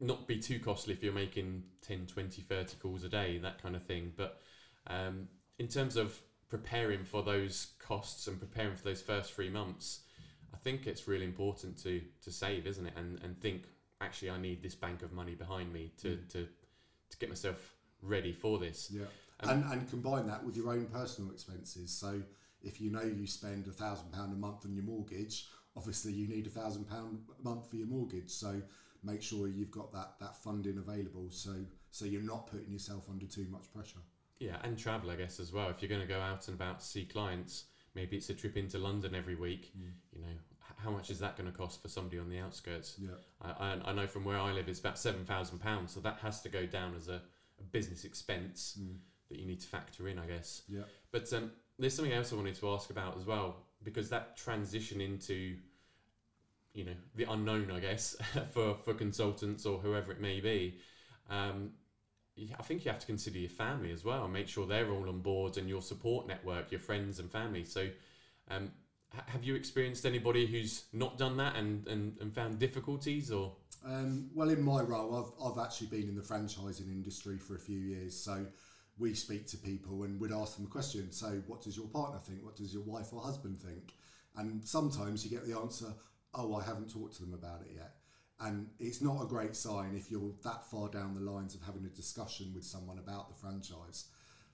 not 0.00 0.26
be 0.26 0.38
too 0.38 0.58
costly 0.58 0.94
if 0.94 1.02
you're 1.02 1.12
making 1.12 1.62
10, 1.82 2.06
20, 2.06 2.42
30 2.42 2.76
calls 2.76 3.04
a 3.04 3.08
day, 3.08 3.38
that 3.38 3.62
kind 3.62 3.74
of 3.74 3.82
thing. 3.84 4.12
But 4.16 4.40
um, 4.88 5.28
in 5.58 5.68
terms 5.68 5.96
of 5.96 6.18
preparing 6.48 7.04
for 7.04 7.22
those 7.22 7.68
costs 7.78 8.26
and 8.28 8.38
preparing 8.38 8.76
for 8.76 8.84
those 8.84 9.02
first 9.02 9.32
three 9.32 9.50
months, 9.50 10.00
I 10.54 10.56
think 10.58 10.86
it's 10.86 11.08
really 11.08 11.24
important 11.24 11.76
to 11.82 12.00
to 12.22 12.30
save, 12.30 12.66
isn't 12.66 12.86
it? 12.86 12.94
And 12.96 13.20
and 13.22 13.40
think 13.40 13.64
actually 14.00 14.30
I 14.30 14.38
need 14.38 14.62
this 14.62 14.74
bank 14.74 15.02
of 15.02 15.12
money 15.12 15.34
behind 15.34 15.72
me 15.72 15.92
to 15.98 16.08
Mm. 16.08 16.28
to, 16.28 16.48
to 17.10 17.16
get 17.18 17.28
myself 17.28 17.74
ready 18.02 18.32
for 18.32 18.58
this. 18.58 18.90
Yeah. 18.90 19.04
Um, 19.40 19.50
and, 19.50 19.72
and 19.72 19.90
combine 19.90 20.26
that 20.28 20.44
with 20.44 20.56
your 20.56 20.70
own 20.70 20.86
personal 20.86 21.30
expenses. 21.30 21.90
So 21.90 22.22
if 22.62 22.80
you 22.80 22.90
know 22.90 23.02
you 23.02 23.26
spend 23.26 23.66
a 23.66 23.70
thousand 23.72 24.12
pound 24.12 24.32
a 24.32 24.36
month 24.36 24.64
on 24.64 24.74
your 24.74 24.84
mortgage, 24.84 25.48
obviously 25.76 26.12
you 26.12 26.26
need 26.28 26.46
a 26.46 26.50
thousand 26.50 26.88
pound 26.88 27.20
a 27.38 27.42
month 27.42 27.68
for 27.68 27.76
your 27.76 27.86
mortgage. 27.86 28.30
So 28.30 28.62
make 29.02 29.22
sure 29.22 29.46
you've 29.48 29.70
got 29.70 29.92
that, 29.92 30.14
that 30.20 30.36
funding 30.36 30.78
available 30.78 31.30
so 31.30 31.54
so 31.90 32.04
you're 32.04 32.22
not 32.22 32.46
putting 32.46 32.72
yourself 32.72 33.08
under 33.10 33.26
too 33.26 33.46
much 33.50 33.72
pressure. 33.72 34.00
Yeah, 34.38 34.56
and 34.62 34.76
travel, 34.78 35.10
I 35.10 35.16
guess, 35.16 35.40
as 35.40 35.52
well. 35.52 35.68
If 35.70 35.80
you're 35.80 35.88
going 35.88 36.00
to 36.02 36.06
go 36.06 36.20
out 36.20 36.46
and 36.48 36.54
about 36.60 36.80
to 36.80 36.84
see 36.84 37.04
clients, 37.04 37.64
maybe 37.94 38.16
it's 38.16 38.28
a 38.30 38.34
trip 38.34 38.56
into 38.56 38.78
London 38.78 39.14
every 39.14 39.34
week. 39.34 39.72
You 40.12 40.20
know, 40.20 40.28
how 40.76 40.90
much 40.90 41.08
is 41.10 41.18
that 41.20 41.36
going 41.36 41.50
to 41.50 41.56
cost 41.56 41.80
for 41.80 41.88
somebody 41.88 42.18
on 42.18 42.28
the 42.28 42.38
outskirts? 42.38 42.96
Yeah. 42.98 43.10
I, 43.40 43.48
I, 43.50 43.90
I 43.90 43.92
know 43.94 44.06
from 44.06 44.24
where 44.24 44.38
I 44.38 44.52
live, 44.52 44.68
it's 44.68 44.80
about 44.80 44.98
seven 44.98 45.24
thousand 45.24 45.60
pounds, 45.60 45.92
so 45.92 46.00
that 46.00 46.18
has 46.18 46.42
to 46.42 46.48
go 46.50 46.66
down 46.66 46.94
as 46.94 47.08
a, 47.08 47.22
a 47.60 47.62
business 47.72 48.04
expense 48.04 48.78
Mm. 48.78 48.96
that 49.30 49.38
you 49.38 49.46
need 49.46 49.60
to 49.60 49.66
factor 49.66 50.06
in, 50.08 50.18
I 50.18 50.26
guess. 50.26 50.62
Yeah. 50.68 50.82
But 51.12 51.32
um, 51.32 51.50
there's 51.78 51.94
something 51.94 52.12
else 52.12 52.32
I 52.32 52.36
wanted 52.36 52.56
to 52.56 52.70
ask 52.70 52.90
about 52.90 53.16
as 53.16 53.24
well, 53.24 53.56
because 53.82 54.10
that 54.10 54.36
transition 54.36 55.00
into, 55.00 55.56
you 56.74 56.84
know, 56.84 56.94
the 57.14 57.24
unknown, 57.24 57.70
I 57.70 57.80
guess, 57.80 58.16
for 58.52 58.76
for 58.84 58.92
consultants 58.92 59.64
or 59.64 59.78
whoever 59.78 60.12
it 60.12 60.20
may 60.20 60.40
be. 60.40 60.78
Um, 61.30 61.70
I 62.36 62.62
think 62.62 62.84
you 62.84 62.90
have 62.90 63.00
to 63.00 63.06
consider 63.06 63.38
your 63.38 63.50
family 63.50 63.92
as 63.92 64.04
well 64.04 64.24
and 64.24 64.32
make 64.32 64.48
sure 64.48 64.66
they're 64.66 64.90
all 64.90 65.08
on 65.08 65.20
board 65.20 65.56
and 65.56 65.68
your 65.68 65.80
support 65.80 66.26
network, 66.26 66.70
your 66.70 66.80
friends 66.80 67.18
and 67.18 67.30
family. 67.30 67.64
So, 67.64 67.88
um, 68.50 68.70
ha- 69.14 69.24
have 69.26 69.42
you 69.42 69.54
experienced 69.54 70.04
anybody 70.04 70.46
who's 70.46 70.84
not 70.92 71.16
done 71.16 71.38
that 71.38 71.56
and, 71.56 71.86
and, 71.88 72.16
and 72.20 72.34
found 72.34 72.58
difficulties 72.58 73.30
or? 73.30 73.52
Um, 73.84 74.30
well, 74.34 74.50
in 74.50 74.62
my 74.62 74.82
role, 74.82 75.34
I've, 75.40 75.52
I've 75.52 75.64
actually 75.64 75.86
been 75.86 76.08
in 76.08 76.14
the 76.14 76.22
franchising 76.22 76.88
industry 76.88 77.38
for 77.38 77.54
a 77.54 77.58
few 77.58 77.78
years. 77.78 78.14
So 78.14 78.44
we 78.98 79.14
speak 79.14 79.46
to 79.48 79.56
people 79.56 80.02
and 80.02 80.20
we'd 80.20 80.32
ask 80.32 80.56
them 80.56 80.66
a 80.66 80.68
question. 80.68 81.12
So, 81.12 81.42
what 81.46 81.62
does 81.62 81.76
your 81.76 81.86
partner 81.86 82.18
think? 82.18 82.44
What 82.44 82.56
does 82.56 82.72
your 82.72 82.82
wife 82.82 83.12
or 83.12 83.22
husband 83.22 83.60
think? 83.60 83.94
And 84.36 84.62
sometimes 84.62 85.24
you 85.24 85.30
get 85.30 85.46
the 85.46 85.58
answer, 85.58 85.86
oh, 86.34 86.54
I 86.54 86.62
haven't 86.62 86.92
talked 86.92 87.16
to 87.16 87.22
them 87.22 87.32
about 87.34 87.62
it 87.62 87.72
yet. 87.74 87.95
And 88.40 88.68
it's 88.78 89.00
not 89.00 89.22
a 89.22 89.26
great 89.26 89.56
sign 89.56 89.94
if 89.96 90.10
you're 90.10 90.32
that 90.44 90.64
far 90.70 90.88
down 90.88 91.14
the 91.14 91.20
lines 91.20 91.54
of 91.54 91.62
having 91.62 91.86
a 91.86 91.88
discussion 91.96 92.52
with 92.54 92.64
someone 92.64 92.98
about 92.98 93.28
the 93.28 93.34
franchise 93.34 94.06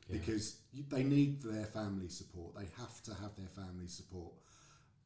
Yeah. 0.09 0.19
because 0.19 0.57
they 0.89 1.03
need 1.03 1.43
their 1.43 1.67
family 1.67 2.09
support. 2.09 2.55
They 2.55 2.69
have 2.77 3.03
to 3.05 3.15
have 3.15 3.35
their 3.37 3.49
family 3.49 3.89
support. 3.89 4.33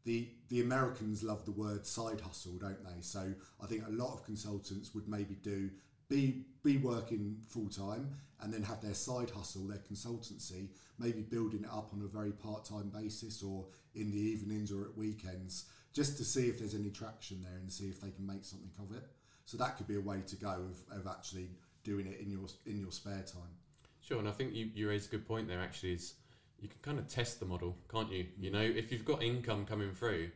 The 0.05 0.29
the 0.49 0.61
Americans 0.61 1.23
love 1.23 1.45
the 1.45 1.53
word 1.53 1.87
side 1.87 2.21
hustle, 2.21 2.59
don't 2.59 2.85
they? 2.85 3.01
So 3.01 3.33
I 3.61 3.67
think 3.67 3.87
a 3.87 3.91
lot 3.91 4.13
of 4.13 4.25
consultants 4.25 4.95
would 4.95 5.09
maybe 5.09 5.35
do 5.37 5.71
be 6.09 6.45
be 6.63 6.77
working 6.77 7.43
full 7.49 7.69
time 7.69 8.15
and 8.41 8.53
then 8.53 8.63
have 8.63 8.81
their 8.83 8.95
side 8.95 9.31
hustle, 9.31 9.67
their 9.67 9.79
consultancy, 9.91 10.69
maybe 10.99 11.23
building 11.23 11.65
it 11.65 11.71
up 11.71 11.93
on 11.95 12.03
a 12.03 12.07
very 12.07 12.33
part 12.33 12.65
time 12.67 12.91
basis 12.91 13.43
or 13.43 13.67
in 13.95 14.11
the 14.11 14.19
evenings 14.21 14.71
or 14.71 14.85
at 14.85 14.97
weekends, 14.97 15.65
just 15.97 16.19
to 16.19 16.25
see 16.25 16.49
if 16.49 16.59
there's 16.59 16.75
any 16.75 16.91
traction 16.91 17.43
there 17.43 17.59
and 17.59 17.73
see 17.73 17.87
if 17.87 18.03
they 18.03 18.11
can 18.11 18.27
make 18.27 18.45
something 18.45 18.71
of 18.79 18.95
it. 18.95 19.03
So 19.47 19.57
that 19.57 19.79
could 19.79 19.89
be 19.89 19.97
a 19.97 20.01
way 20.01 20.19
to 20.27 20.37
go 20.37 20.51
of, 20.51 20.99
of 20.99 21.07
actually 21.07 21.49
doing 21.85 22.07
it 22.07 22.21
in 22.21 22.31
your 22.31 22.47
in 22.67 22.79
your 22.79 22.93
spare 22.93 23.23
time. 23.23 23.55
Sure, 24.03 24.19
and 24.19 24.29
I 24.29 24.33
think 24.33 24.55
you, 24.55 24.71
you 24.75 24.89
raised 24.91 25.09
a 25.09 25.17
good 25.17 25.27
point 25.27 25.49
there. 25.49 25.61
Actually, 25.61 25.95
is 25.95 26.15
you 26.61 26.69
can 26.69 26.79
kind 26.83 26.99
of 26.99 27.09
test 27.09 27.41
the 27.41 27.47
model, 27.47 27.77
can't 27.91 28.13
you? 28.13 28.27
You 28.39 28.51
mm. 28.51 28.55
know, 28.55 28.61
if 28.61 28.93
you've 28.93 29.07
got 29.07 29.23
income 29.23 29.65
coming 29.65 29.91
through, 29.93 30.31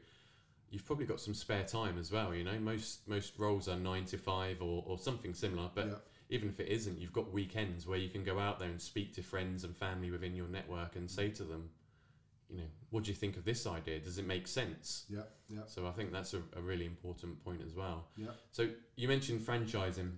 you've 0.70 0.86
probably 0.86 1.04
got 1.04 1.20
some 1.20 1.34
spare 1.34 1.64
time 1.64 1.98
as 1.98 2.10
well. 2.10 2.34
You 2.34 2.44
know, 2.44 2.58
most 2.58 3.06
most 3.06 3.38
roles 3.38 3.68
are 3.68 3.76
nine 3.76 4.06
to 4.06 4.16
five 4.16 4.62
or, 4.62 4.82
or 4.86 4.98
something 4.98 5.34
similar. 5.34 5.68
But 5.74 5.86
Yeah. 5.88 5.94
even 6.30 6.48
if 6.48 6.58
it 6.58 6.68
isn't, 6.68 6.98
you've 6.98 7.12
got 7.12 7.30
weekends 7.30 7.86
where 7.86 7.98
you 7.98 8.08
can 8.08 8.24
go 8.24 8.38
out 8.38 8.58
there 8.58 8.70
and 8.70 8.80
speak 8.80 9.12
to 9.14 9.22
friends 9.22 9.64
and 9.64 9.76
family 9.76 10.10
within 10.10 10.34
your 10.34 10.48
network 10.48 10.96
and 10.96 11.10
say 11.10 11.28
to 11.30 11.44
them, 11.44 11.68
you 12.50 12.58
know, 12.58 12.64
what 12.90 13.04
do 13.04 13.10
you 13.10 13.16
think 13.16 13.36
of 13.36 13.44
this 13.44 13.66
idea? 13.66 14.00
Does 14.00 14.18
it 14.18 14.26
make 14.26 14.46
sense? 14.48 15.04
Yeah, 15.08 15.20
yeah, 15.48 15.60
So 15.66 15.86
I 15.86 15.92
think 15.92 16.12
that's 16.12 16.34
a, 16.34 16.42
a 16.56 16.60
really 16.60 16.84
important 16.86 17.42
point 17.44 17.60
as 17.64 17.74
well. 17.74 18.06
yeah. 18.16 18.30
So 18.52 18.68
you 18.96 19.08
mentioned 19.08 19.40
franchising. 19.40 20.10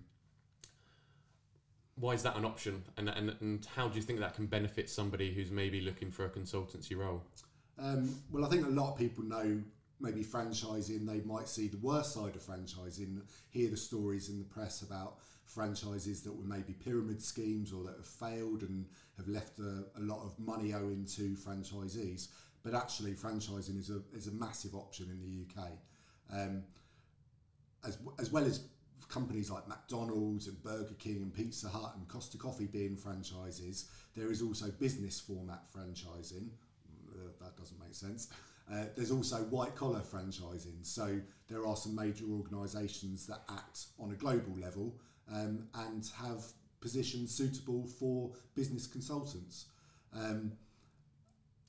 Why 1.96 2.14
is 2.14 2.22
that 2.22 2.36
an 2.36 2.44
option, 2.46 2.82
and, 2.96 3.08
and 3.10 3.36
and 3.40 3.66
how 3.76 3.86
do 3.86 3.96
you 3.96 4.02
think 4.02 4.18
that 4.20 4.34
can 4.34 4.46
benefit 4.46 4.88
somebody 4.88 5.32
who's 5.34 5.50
maybe 5.50 5.80
looking 5.82 6.10
for 6.10 6.24
a 6.24 6.30
consultancy 6.30 6.96
role? 6.96 7.22
Um, 7.78 8.18
well, 8.30 8.44
I 8.46 8.48
think 8.48 8.66
a 8.66 8.70
lot 8.70 8.92
of 8.92 8.98
people 8.98 9.24
know 9.24 9.60
maybe 10.00 10.24
franchising. 10.24 11.06
They 11.06 11.20
might 11.20 11.48
see 11.48 11.68
the 11.68 11.76
worst 11.78 12.14
side 12.14 12.34
of 12.34 12.42
franchising, 12.42 13.20
hear 13.50 13.68
the 13.68 13.76
stories 13.76 14.30
in 14.30 14.38
the 14.38 14.44
press 14.46 14.80
about 14.82 15.18
franchises 15.46 16.22
that 16.22 16.32
were 16.32 16.44
maybe 16.44 16.72
pyramid 16.72 17.22
schemes 17.22 17.72
or 17.72 17.84
that 17.84 17.96
have 17.96 18.06
failed 18.06 18.62
and 18.62 18.86
have 19.16 19.28
left 19.28 19.58
a, 19.58 19.84
a 19.96 20.00
lot 20.00 20.24
of 20.24 20.38
money 20.38 20.72
owing 20.72 21.04
to 21.04 21.34
franchisees. 21.34 22.28
But 22.62 22.74
actually, 22.74 23.12
franchising 23.12 23.78
is 23.78 23.90
a 23.90 24.00
is 24.16 24.28
a 24.28 24.32
massive 24.32 24.74
option 24.74 25.06
in 25.10 25.20
the 25.20 25.62
UK, 25.62 25.68
um, 26.32 26.62
as 27.86 27.98
as 28.20 28.30
well 28.30 28.44
as 28.44 28.64
companies 29.08 29.50
like 29.50 29.68
McDonald's 29.68 30.46
and 30.46 30.62
Burger 30.62 30.94
King 30.98 31.16
and 31.16 31.34
Pizza 31.34 31.68
Hut 31.68 31.92
and 31.96 32.08
Costa 32.08 32.38
Coffee 32.38 32.66
being 32.66 32.96
franchises. 32.96 33.90
There 34.16 34.30
is 34.30 34.42
also 34.42 34.70
business 34.70 35.20
format 35.20 35.64
franchising. 35.76 36.48
Uh, 37.10 37.28
that 37.40 37.56
doesn't 37.56 37.78
make 37.80 37.94
sense. 37.94 38.28
Uh, 38.72 38.84
there's 38.96 39.10
also 39.10 39.36
white 39.44 39.74
collar 39.74 40.00
franchising. 40.00 40.82
So 40.82 41.20
there 41.48 41.66
are 41.66 41.76
some 41.76 41.94
major 41.94 42.24
organisations 42.30 43.26
that 43.26 43.42
act 43.50 43.86
on 43.98 44.12
a 44.12 44.14
global 44.14 44.56
level 44.58 44.94
um, 45.30 45.68
and 45.74 46.08
have 46.16 46.44
positions 46.80 47.34
suitable 47.34 47.86
for 47.86 48.32
business 48.54 48.86
consultants. 48.86 49.66
Um, 50.14 50.52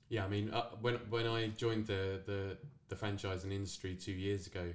Yeah, 0.09 0.25
I 0.25 0.27
mean, 0.29 0.49
uh, 0.51 0.63
when 0.81 0.95
when 1.09 1.27
I 1.27 1.47
joined 1.47 1.87
the, 1.87 2.21
the 2.25 2.57
the 2.89 2.95
franchising 2.95 3.51
industry 3.51 3.95
two 3.95 4.11
years 4.11 4.47
ago, 4.47 4.73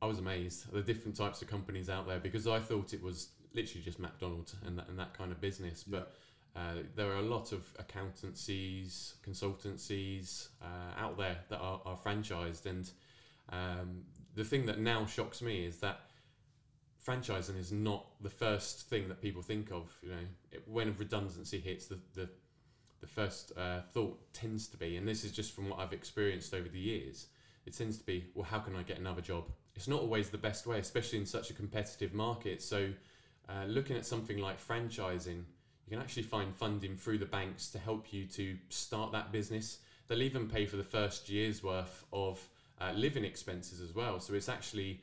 I 0.00 0.06
was 0.06 0.18
amazed 0.18 0.68
at 0.68 0.74
the 0.74 0.82
different 0.82 1.16
types 1.16 1.42
of 1.42 1.48
companies 1.48 1.88
out 1.88 2.06
there 2.06 2.20
because 2.20 2.46
I 2.46 2.60
thought 2.60 2.92
it 2.92 3.02
was 3.02 3.28
literally 3.52 3.82
just 3.84 3.98
McDonald's 3.98 4.54
and 4.66 4.78
that, 4.78 4.88
and 4.88 4.98
that 4.98 5.12
kind 5.16 5.32
of 5.32 5.40
business. 5.40 5.84
But 5.84 6.14
Uh, 6.56 6.84
there 6.94 7.10
are 7.10 7.18
a 7.18 7.28
lot 7.36 7.52
of 7.52 7.62
accountancies, 7.80 9.14
consultancies 9.26 10.50
uh, 10.62 11.02
out 11.02 11.16
there 11.18 11.38
that 11.48 11.58
are, 11.58 11.80
are 11.84 11.96
franchised, 11.96 12.66
and 12.66 12.92
um, 13.48 14.04
the 14.36 14.44
thing 14.44 14.66
that 14.66 14.78
now 14.78 15.04
shocks 15.04 15.42
me 15.42 15.66
is 15.66 15.78
that 15.78 15.98
franchising 17.06 17.58
is 17.58 17.72
not 17.72 18.06
the 18.20 18.30
first 18.30 18.88
thing 18.88 19.08
that 19.08 19.20
people 19.20 19.42
think 19.42 19.70
of. 19.70 19.92
You 20.02 20.10
know, 20.10 20.26
it, 20.52 20.62
when 20.66 20.94
redundancy 20.96 21.60
hits, 21.60 21.86
the 21.86 21.98
the, 22.14 22.28
the 23.00 23.06
first 23.06 23.52
uh, 23.56 23.80
thought 23.92 24.18
tends 24.32 24.66
to 24.68 24.76
be, 24.76 24.96
and 24.96 25.06
this 25.06 25.24
is 25.24 25.32
just 25.32 25.54
from 25.54 25.68
what 25.68 25.78
I've 25.78 25.92
experienced 25.92 26.54
over 26.54 26.68
the 26.68 26.78
years, 26.78 27.26
it 27.66 27.76
tends 27.76 27.98
to 27.98 28.04
be, 28.04 28.24
well, 28.34 28.44
how 28.44 28.58
can 28.58 28.76
I 28.76 28.82
get 28.82 28.98
another 28.98 29.20
job? 29.20 29.44
It's 29.74 29.88
not 29.88 30.00
always 30.00 30.30
the 30.30 30.38
best 30.38 30.66
way, 30.66 30.78
especially 30.78 31.18
in 31.18 31.26
such 31.26 31.50
a 31.50 31.54
competitive 31.54 32.14
market. 32.14 32.62
So, 32.62 32.90
uh, 33.48 33.64
looking 33.66 33.96
at 33.96 34.06
something 34.06 34.38
like 34.38 34.64
franchising, 34.66 35.44
you 35.86 35.90
can 35.90 35.98
actually 35.98 36.22
find 36.22 36.54
funding 36.54 36.96
through 36.96 37.18
the 37.18 37.26
banks 37.26 37.68
to 37.70 37.78
help 37.78 38.12
you 38.12 38.24
to 38.26 38.56
start 38.70 39.12
that 39.12 39.32
business. 39.32 39.78
They'll 40.08 40.22
even 40.22 40.48
pay 40.48 40.66
for 40.66 40.76
the 40.76 40.84
first 40.84 41.28
year's 41.28 41.62
worth 41.62 42.04
of 42.12 42.46
uh, 42.80 42.92
living 42.92 43.24
expenses 43.24 43.80
as 43.80 43.94
well. 43.94 44.20
So 44.20 44.34
it's 44.34 44.48
actually 44.48 45.02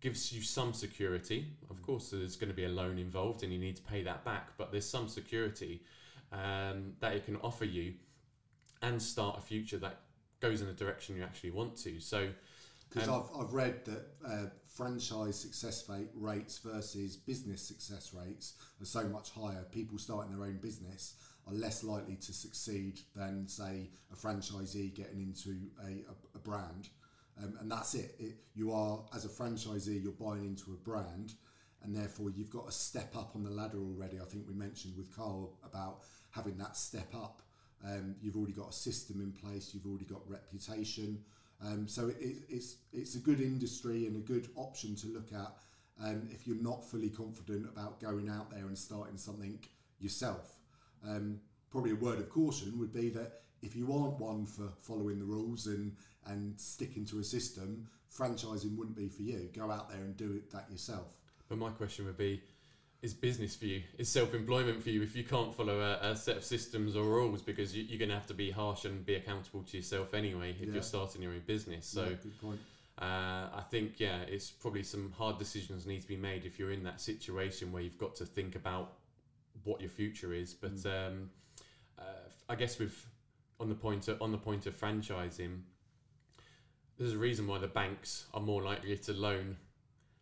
gives 0.00 0.32
you 0.32 0.42
some 0.42 0.72
security. 0.72 1.46
Of 1.70 1.82
course, 1.82 2.10
there's 2.10 2.36
going 2.36 2.50
to 2.50 2.56
be 2.56 2.64
a 2.64 2.68
loan 2.68 2.98
involved 2.98 3.42
and 3.42 3.52
you 3.52 3.58
need 3.58 3.76
to 3.76 3.82
pay 3.82 4.02
that 4.04 4.24
back, 4.24 4.50
but 4.56 4.70
there's 4.70 4.88
some 4.88 5.08
security 5.08 5.82
um, 6.32 6.92
that 7.00 7.14
it 7.14 7.24
can 7.24 7.36
offer 7.36 7.64
you 7.64 7.94
and 8.82 9.00
start 9.02 9.38
a 9.38 9.40
future 9.40 9.78
that 9.78 10.00
goes 10.40 10.60
in 10.60 10.68
the 10.68 10.72
direction 10.72 11.16
you 11.16 11.22
actually 11.22 11.50
want 11.50 11.76
to. 11.78 11.98
So, 12.00 12.28
because 12.88 13.08
um, 13.08 13.24
I've, 13.34 13.40
I've 13.40 13.52
read 13.52 13.84
that 13.86 14.06
uh, 14.26 14.46
franchise 14.66 15.38
success 15.38 15.88
rate 15.88 16.10
rates 16.14 16.58
versus 16.58 17.16
business 17.16 17.60
success 17.60 18.14
rates 18.14 18.54
are 18.80 18.86
so 18.86 19.04
much 19.08 19.30
higher. 19.30 19.66
People 19.72 19.98
starting 19.98 20.36
their 20.36 20.46
own 20.46 20.58
business 20.58 21.14
are 21.48 21.54
less 21.54 21.82
likely 21.82 22.16
to 22.16 22.32
succeed 22.32 23.00
than, 23.16 23.48
say, 23.48 23.90
a 24.12 24.16
franchisee 24.16 24.94
getting 24.94 25.20
into 25.20 25.56
a, 25.82 26.04
a, 26.10 26.36
a 26.36 26.38
brand. 26.38 26.88
Um, 27.42 27.56
and 27.60 27.70
that's 27.70 27.94
it. 27.94 28.14
it. 28.18 28.36
You 28.54 28.72
are, 28.72 29.00
as 29.14 29.24
a 29.24 29.28
franchisee, 29.28 30.02
you're 30.02 30.12
buying 30.12 30.44
into 30.44 30.72
a 30.72 30.76
brand, 30.76 31.34
and 31.82 31.94
therefore 31.94 32.30
you've 32.30 32.50
got 32.50 32.68
a 32.68 32.72
step 32.72 33.14
up 33.16 33.32
on 33.36 33.44
the 33.44 33.50
ladder 33.50 33.78
already. 33.78 34.18
I 34.20 34.24
think 34.24 34.46
we 34.48 34.54
mentioned 34.54 34.96
with 34.96 35.14
Carl 35.14 35.56
about 35.64 36.00
having 36.30 36.56
that 36.58 36.76
step 36.76 37.14
up. 37.14 37.42
Um, 37.84 38.16
you've 38.20 38.36
already 38.36 38.52
got 38.52 38.70
a 38.70 38.72
system 38.72 39.20
in 39.20 39.32
place. 39.32 39.70
You've 39.72 39.86
already 39.86 40.04
got 40.04 40.20
reputation. 40.28 41.22
Um, 41.64 41.86
so 41.88 42.08
it, 42.08 42.36
it's 42.48 42.76
it's 42.92 43.14
a 43.16 43.18
good 43.18 43.40
industry 43.40 44.06
and 44.06 44.16
a 44.16 44.20
good 44.20 44.48
option 44.56 44.94
to 44.96 45.08
look 45.08 45.32
at 45.32 45.52
um, 46.04 46.28
if 46.30 46.46
you're 46.46 46.62
not 46.62 46.84
fully 46.84 47.10
confident 47.10 47.66
about 47.66 48.00
going 48.00 48.28
out 48.28 48.50
there 48.50 48.66
and 48.66 48.78
starting 48.78 49.16
something 49.16 49.58
yourself. 50.00 50.58
Um, 51.06 51.40
probably 51.70 51.92
a 51.92 51.96
word 51.96 52.18
of 52.18 52.30
caution 52.30 52.78
would 52.78 52.92
be 52.92 53.10
that 53.10 53.42
if 53.62 53.74
you 53.76 53.92
aren't 53.92 54.18
one 54.18 54.46
for 54.46 54.68
following 54.80 55.18
the 55.18 55.24
rules 55.24 55.66
and 55.66 55.96
and 56.26 56.58
sticking 56.60 57.04
to 57.06 57.18
a 57.20 57.24
system, 57.24 57.86
franchising 58.14 58.76
wouldn't 58.76 58.96
be 58.96 59.08
for 59.08 59.22
you. 59.22 59.48
Go 59.54 59.70
out 59.70 59.90
there 59.90 60.00
and 60.00 60.16
do 60.16 60.32
it 60.32 60.50
that 60.50 60.70
yourself. 60.70 61.06
But 61.48 61.58
my 61.58 61.70
question 61.70 62.04
would 62.06 62.18
be 62.18 62.42
is 63.00 63.14
business 63.14 63.54
for 63.54 63.66
you? 63.66 63.82
Is 63.96 64.08
self 64.08 64.34
employment 64.34 64.82
for 64.82 64.90
you 64.90 65.02
if 65.02 65.14
you 65.14 65.24
can't 65.24 65.54
follow 65.54 65.80
a, 65.80 66.10
a, 66.10 66.16
set 66.16 66.38
of 66.38 66.44
systems 66.44 66.96
or 66.96 67.04
rules? 67.04 67.42
Because 67.42 67.76
you, 67.76 67.94
are 67.94 67.98
going 67.98 68.08
to 68.08 68.14
have 68.14 68.26
to 68.26 68.34
be 68.34 68.50
harsh 68.50 68.84
and 68.84 69.06
be 69.06 69.14
accountable 69.14 69.62
to 69.62 69.76
yourself 69.76 70.14
anyway 70.14 70.56
if 70.60 70.66
yeah. 70.66 70.74
you're 70.74 70.82
starting 70.82 71.22
your 71.22 71.32
own 71.32 71.42
business. 71.46 71.86
So, 71.86 72.04
yeah, 72.04 72.16
good 72.22 72.40
point. 72.40 72.60
Uh, 73.00 73.48
I 73.54 73.62
think, 73.70 74.00
yeah, 74.00 74.22
it's 74.26 74.50
probably 74.50 74.82
some 74.82 75.12
hard 75.16 75.38
decisions 75.38 75.86
need 75.86 76.02
to 76.02 76.08
be 76.08 76.16
made 76.16 76.44
if 76.44 76.58
you're 76.58 76.72
in 76.72 76.82
that 76.82 77.00
situation 77.00 77.70
where 77.70 77.82
you've 77.82 77.98
got 77.98 78.16
to 78.16 78.26
think 78.26 78.56
about 78.56 78.94
what 79.62 79.80
your 79.80 79.90
future 79.90 80.32
is. 80.32 80.52
But 80.52 80.74
mm. 80.74 81.06
um, 81.06 81.30
uh, 81.96 82.02
I 82.48 82.56
guess 82.56 82.80
with 82.80 83.06
on 83.60 83.68
the 83.68 83.74
point 83.74 84.08
of, 84.08 84.20
on 84.22 84.32
the 84.32 84.38
point 84.38 84.66
of 84.66 84.78
franchising, 84.78 85.60
there's 86.98 87.12
a 87.12 87.18
reason 87.18 87.46
why 87.46 87.58
the 87.58 87.68
banks 87.68 88.26
are 88.34 88.40
more 88.40 88.62
likely 88.62 88.96
to 88.96 89.12
loan 89.12 89.56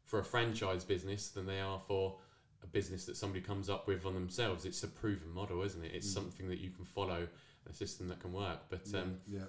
for 0.05 0.21
a 0.21 0.25
franchise 0.25 0.85
business 0.85 1.29
than 1.29 1.47
they 1.47 1.61
are 1.61 1.81
for 1.81 2.17
a 2.63 2.67
business 2.67 3.05
that 3.07 3.17
somebody 3.17 3.41
comes 3.41 3.69
up 3.69 3.87
with 3.87 4.07
on 4.07 4.15
themselves. 4.15 4.65
It's 4.65 4.83
a 4.83 4.89
proven 4.89 5.31
model, 5.31 5.63
isn't 5.63 5.85
it? 5.85 5.93
It's 5.95 6.09
mm. 6.09 6.15
something 6.15 6.49
that 6.49 6.59
you 6.59 6.71
can 6.71 6.85
follow, 6.85 7.27
a 7.69 7.73
system 7.73 8.09
that 8.09 8.21
can 8.21 8.33
work. 8.33 8.61
But 8.69 8.83
um, 8.95 9.17
yeah, 9.27 9.41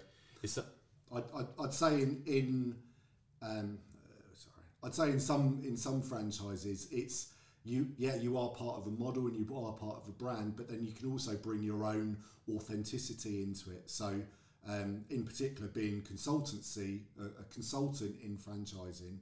it's. 0.42 0.58
A, 0.58 0.66
I'd, 1.14 1.24
I'd, 1.36 1.48
I'd 1.64 1.74
say 1.74 2.02
in 2.02 2.24
in 2.26 2.76
um, 3.42 3.78
uh, 4.06 4.36
sorry, 4.36 4.64
I'd 4.84 4.96
say 4.96 5.10
in 5.12 5.20
some 5.20 5.62
in 5.64 5.78
some 5.78 6.02
franchises 6.02 6.88
it's 6.92 7.34
you 7.68 7.88
yeah 7.98 8.16
you 8.16 8.38
are 8.38 8.50
part 8.50 8.78
of 8.78 8.88
a 8.88 8.92
model 8.92 9.28
and 9.28 9.36
you 9.36 9.56
are 9.56 9.74
part 9.74 9.98
of 9.98 10.08
a 10.08 10.12
brand, 10.12 10.56
but 10.56 10.70
then 10.70 10.84
you 10.84 10.94
can 10.94 11.12
also 11.12 11.36
bring 11.36 11.62
your 11.64 11.84
own 11.84 12.18
authenticity 12.56 13.44
into 13.44 13.72
it. 13.72 13.90
So 13.90 14.22
um, 14.68 15.06
in 15.10 15.24
particular 15.24 15.68
being 15.68 16.02
consultancy, 16.02 17.02
a, 17.20 17.26
a 17.26 17.44
consultant 17.54 18.16
in 18.24 18.38
franchising, 18.38 19.18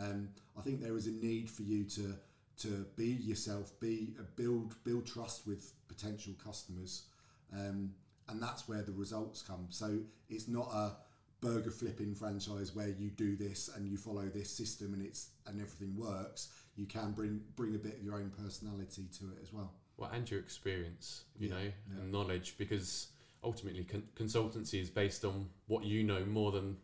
um, 0.00 0.28
I 0.58 0.62
think 0.62 0.80
there 0.80 0.96
is 0.96 1.06
a 1.06 1.12
need 1.12 1.50
for 1.50 1.62
you 1.62 1.84
to 1.84 2.14
to 2.58 2.86
be 2.96 3.06
yourself, 3.06 3.78
be 3.80 4.14
uh, 4.18 4.22
build 4.36 4.74
build 4.84 5.06
trust 5.06 5.46
with 5.46 5.72
potential 5.88 6.34
customers, 6.42 7.04
um, 7.52 7.92
and 8.28 8.42
that's 8.42 8.68
where 8.68 8.82
the 8.82 8.92
results 8.92 9.42
come. 9.42 9.66
So 9.70 9.98
it's 10.28 10.48
not 10.48 10.68
a 10.72 10.96
burger 11.40 11.70
flipping 11.70 12.14
franchise 12.14 12.74
where 12.74 12.88
you 12.88 13.10
do 13.10 13.36
this 13.36 13.68
and 13.76 13.86
you 13.86 13.96
follow 13.96 14.24
this 14.24 14.50
system 14.50 14.94
and 14.94 15.04
it's 15.04 15.30
and 15.46 15.60
everything 15.60 15.94
works. 15.96 16.48
You 16.76 16.86
can 16.86 17.12
bring 17.12 17.40
bring 17.56 17.74
a 17.74 17.78
bit 17.78 17.98
of 17.98 18.04
your 18.04 18.16
own 18.16 18.30
personality 18.42 19.08
to 19.18 19.24
it 19.26 19.38
as 19.42 19.52
well. 19.52 19.72
Well, 19.96 20.10
and 20.12 20.30
your 20.30 20.40
experience, 20.40 21.24
you 21.38 21.48
yeah, 21.48 21.54
know, 21.54 21.62
yeah. 21.62 22.00
and 22.00 22.12
knowledge, 22.12 22.56
because 22.58 23.08
ultimately 23.42 23.84
con- 23.84 24.08
consultancy 24.14 24.80
is 24.80 24.90
based 24.90 25.24
on 25.24 25.48
what 25.68 25.84
you 25.84 26.02
know 26.02 26.24
more 26.26 26.52
than 26.52 26.76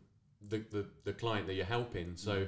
the, 0.49 0.57
the, 0.71 0.85
the 1.03 1.13
client 1.13 1.45
that 1.47 1.53
you're 1.53 1.65
helping. 1.65 2.15
So, 2.15 2.47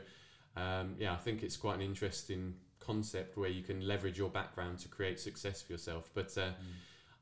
mm. 0.58 0.62
um, 0.62 0.96
yeah, 0.98 1.14
I 1.14 1.18
think 1.18 1.44
it's 1.44 1.58
quite 1.58 1.76
an 1.76 1.82
interesting 1.82 2.56
concept 2.80 3.38
where 3.38 3.50
you 3.50 3.62
can 3.62 3.88
leverage 3.88 4.18
your 4.18 4.30
background 4.30 4.80
to 4.80 4.88
create 4.88 5.20
success 5.20 5.62
for 5.62 5.74
yourself. 5.74 6.10
But 6.14 6.36
uh, 6.38 6.52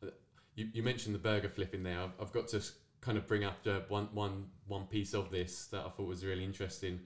mm. 0.03 0.11
you, 0.55 0.69
you 0.73 0.83
mentioned 0.83 1.13
the 1.13 1.19
burger 1.19 1.49
flip 1.49 1.73
in 1.73 1.83
there. 1.83 1.99
I've, 1.99 2.13
I've 2.21 2.31
got 2.31 2.47
to 2.49 2.61
kind 3.01 3.17
of 3.17 3.27
bring 3.27 3.43
up 3.43 3.57
uh, 3.65 3.79
one, 3.89 4.07
one, 4.13 4.45
one 4.67 4.85
piece 4.85 5.13
of 5.13 5.31
this 5.31 5.65
that 5.67 5.81
I 5.81 5.89
thought 5.89 6.07
was 6.07 6.23
really 6.25 6.43
interesting. 6.43 7.01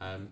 Um, 0.00 0.30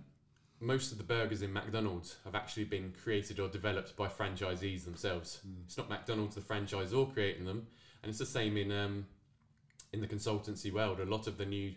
most 0.63 0.93
of 0.93 0.99
the 0.99 1.05
burgers 1.05 1.43
in 1.43 1.53
McDonald's 1.53 2.17
have 2.25 2.35
actually 2.35 2.65
been 2.65 2.95
created 3.03 3.41
or 3.41 3.49
developed 3.49 3.97
by 3.97 4.07
franchisees 4.07 4.85
themselves. 4.85 5.41
Mm. 5.47 5.65
It's 5.67 5.77
not 5.77 5.91
McDonald's, 5.91 6.37
the 6.37 6.41
franchisor, 6.41 7.13
creating 7.13 7.45
them 7.45 7.67
and 8.03 8.11
it's 8.11 8.19
the 8.19 8.27
same 8.27 8.57
in 8.57 8.71
um, 8.73 9.07
in 9.93 10.01
the 10.01 10.07
consultancy 10.07 10.73
world. 10.73 11.01
A 11.01 11.05
lot 11.05 11.27
of 11.27 11.39
the 11.39 11.47
new 11.47 11.73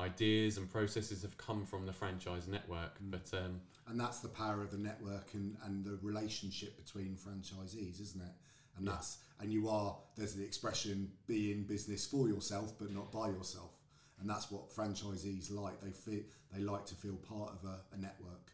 ideas 0.00 0.58
and 0.58 0.70
processes 0.70 1.22
have 1.22 1.36
come 1.36 1.64
from 1.64 1.86
the 1.86 1.92
franchise 1.92 2.48
network, 2.48 2.98
mm. 3.02 3.10
but 3.10 3.30
um, 3.36 3.60
and 3.88 3.98
that's 3.98 4.20
the 4.20 4.28
power 4.28 4.62
of 4.62 4.70
the 4.70 4.78
network 4.78 5.28
and, 5.34 5.56
and 5.64 5.84
the 5.84 5.98
relationship 6.02 6.76
between 6.76 7.16
franchisees, 7.16 8.00
isn't 8.00 8.22
it? 8.22 8.32
And 8.76 8.86
yeah. 8.86 8.92
that's 8.92 9.18
and 9.40 9.52
you 9.52 9.68
are 9.68 9.96
there's 10.16 10.34
the 10.34 10.44
expression 10.44 11.10
be 11.26 11.52
in 11.52 11.64
business 11.64 12.06
for 12.06 12.28
yourself 12.28 12.74
but 12.78 12.92
not 12.92 13.10
by 13.10 13.28
yourself, 13.28 13.70
and 14.22 14.30
that's 14.30 14.50
what 14.50 14.70
franchisees 14.70 15.52
like. 15.52 15.80
They 15.80 15.90
feel 15.90 16.22
they 16.54 16.62
like 16.62 16.86
to 16.86 16.94
feel 16.94 17.16
part 17.16 17.50
of 17.50 17.68
a, 17.68 17.80
a 17.94 17.98
network. 17.98 18.52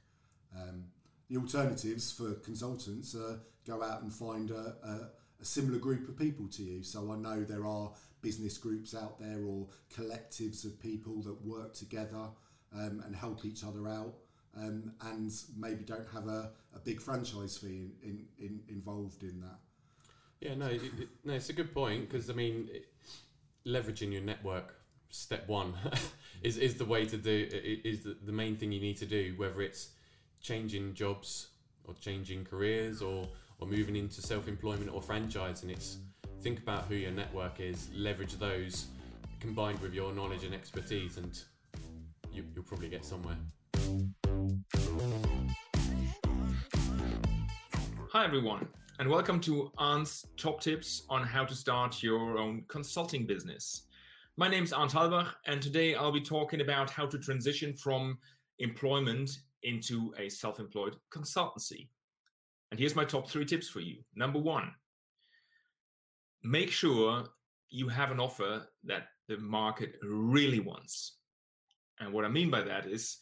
Um, 0.56 0.86
the 1.28 1.36
alternatives 1.36 2.10
for 2.10 2.32
consultants 2.34 3.14
are 3.14 3.38
go 3.66 3.82
out 3.82 4.02
and 4.02 4.12
find 4.12 4.50
a, 4.50 4.74
a 4.82 5.08
a 5.40 5.44
similar 5.44 5.78
group 5.78 6.08
of 6.08 6.18
people 6.18 6.48
to 6.48 6.62
you. 6.62 6.82
So 6.82 7.12
I 7.12 7.16
know 7.16 7.44
there 7.44 7.64
are 7.64 7.92
business 8.22 8.58
groups 8.58 8.94
out 8.94 9.20
there 9.20 9.44
or 9.44 9.66
collectives 9.94 10.64
of 10.64 10.80
people 10.80 11.22
that 11.22 11.44
work 11.44 11.74
together 11.74 12.28
um, 12.74 13.02
and 13.06 13.14
help 13.14 13.44
each 13.44 13.64
other 13.64 13.88
out. 13.88 14.14
Um, 14.56 14.92
and 15.02 15.30
maybe 15.56 15.84
don't 15.84 16.08
have 16.12 16.26
a, 16.26 16.50
a 16.74 16.80
big 16.80 17.00
franchise 17.00 17.56
fee 17.58 17.92
in, 18.02 18.02
in, 18.02 18.24
in 18.38 18.60
involved 18.68 19.22
in 19.22 19.40
that. 19.40 19.58
Yeah, 20.40 20.54
no, 20.54 20.66
it, 20.66 20.82
it, 20.98 21.08
no, 21.24 21.34
it's 21.34 21.50
a 21.50 21.52
good 21.52 21.72
point 21.72 22.08
because 22.08 22.28
I 22.28 22.32
mean, 22.32 22.68
it, 22.72 22.86
leveraging 23.66 24.10
your 24.10 24.22
network, 24.22 24.77
step 25.10 25.48
one, 25.48 25.74
is 26.42 26.56
is 26.56 26.74
the 26.74 26.84
way 26.84 27.06
to 27.06 27.16
do. 27.16 27.48
Is 27.84 28.02
the, 28.02 28.16
the 28.24 28.32
main 28.32 28.56
thing 28.56 28.72
you 28.72 28.80
need 28.80 28.96
to 28.98 29.06
do, 29.06 29.34
whether 29.36 29.62
it's 29.62 29.90
changing 30.40 30.94
jobs 30.94 31.48
or 31.84 31.94
changing 31.94 32.44
careers 32.44 33.02
or 33.02 33.28
or 33.60 33.66
moving 33.66 33.96
into 33.96 34.22
self-employment 34.22 34.90
or 34.92 35.00
franchising. 35.00 35.70
It's 35.70 35.98
think 36.40 36.60
about 36.60 36.84
who 36.84 36.94
your 36.94 37.10
network 37.10 37.60
is, 37.60 37.88
leverage 37.94 38.38
those 38.38 38.86
combined 39.40 39.80
with 39.80 39.94
your 39.94 40.12
knowledge 40.12 40.44
and 40.44 40.54
expertise, 40.54 41.16
and 41.16 41.40
you, 42.32 42.44
you'll 42.54 42.64
probably 42.64 42.88
get 42.88 43.04
somewhere. 43.04 43.36
Hi 48.12 48.24
everyone, 48.24 48.68
and 48.98 49.08
welcome 49.08 49.40
to 49.40 49.70
Arndt's 49.78 50.26
top 50.36 50.60
tips 50.60 51.02
on 51.08 51.22
how 51.22 51.44
to 51.44 51.54
start 51.54 52.02
your 52.02 52.38
own 52.38 52.64
consulting 52.68 53.26
business. 53.26 53.87
My 54.38 54.46
name 54.46 54.62
is 54.62 54.72
Arndt 54.72 54.92
Halbach, 54.92 55.34
and 55.46 55.60
today 55.60 55.96
I'll 55.96 56.12
be 56.12 56.20
talking 56.20 56.60
about 56.60 56.90
how 56.90 57.06
to 57.06 57.18
transition 57.18 57.74
from 57.74 58.18
employment 58.60 59.30
into 59.64 60.14
a 60.16 60.28
self 60.28 60.60
employed 60.60 60.94
consultancy. 61.12 61.88
And 62.70 62.78
here's 62.78 62.94
my 62.94 63.04
top 63.04 63.28
three 63.28 63.44
tips 63.44 63.68
for 63.68 63.80
you. 63.80 63.96
Number 64.14 64.38
one, 64.38 64.70
make 66.44 66.70
sure 66.70 67.24
you 67.68 67.88
have 67.88 68.12
an 68.12 68.20
offer 68.20 68.68
that 68.84 69.08
the 69.26 69.38
market 69.38 69.96
really 70.04 70.60
wants. 70.60 71.16
And 71.98 72.12
what 72.12 72.24
I 72.24 72.28
mean 72.28 72.48
by 72.48 72.60
that 72.60 72.86
is 72.86 73.18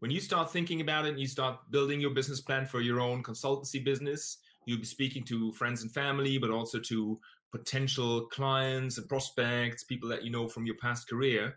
when 0.00 0.10
you 0.10 0.20
start 0.20 0.52
thinking 0.52 0.82
about 0.82 1.06
it 1.06 1.12
and 1.12 1.20
you 1.20 1.28
start 1.28 1.60
building 1.70 1.98
your 1.98 2.10
business 2.12 2.42
plan 2.42 2.66
for 2.66 2.82
your 2.82 3.00
own 3.00 3.22
consultancy 3.22 3.82
business, 3.82 4.36
you'll 4.66 4.80
be 4.80 4.84
speaking 4.84 5.24
to 5.24 5.50
friends 5.52 5.80
and 5.80 5.90
family, 5.90 6.36
but 6.36 6.50
also 6.50 6.78
to 6.78 7.18
potential 7.52 8.26
clients 8.26 8.98
and 8.98 9.08
prospects, 9.08 9.84
people 9.84 10.08
that 10.08 10.24
you 10.24 10.30
know 10.30 10.48
from 10.48 10.66
your 10.66 10.76
past 10.76 11.08
career. 11.08 11.54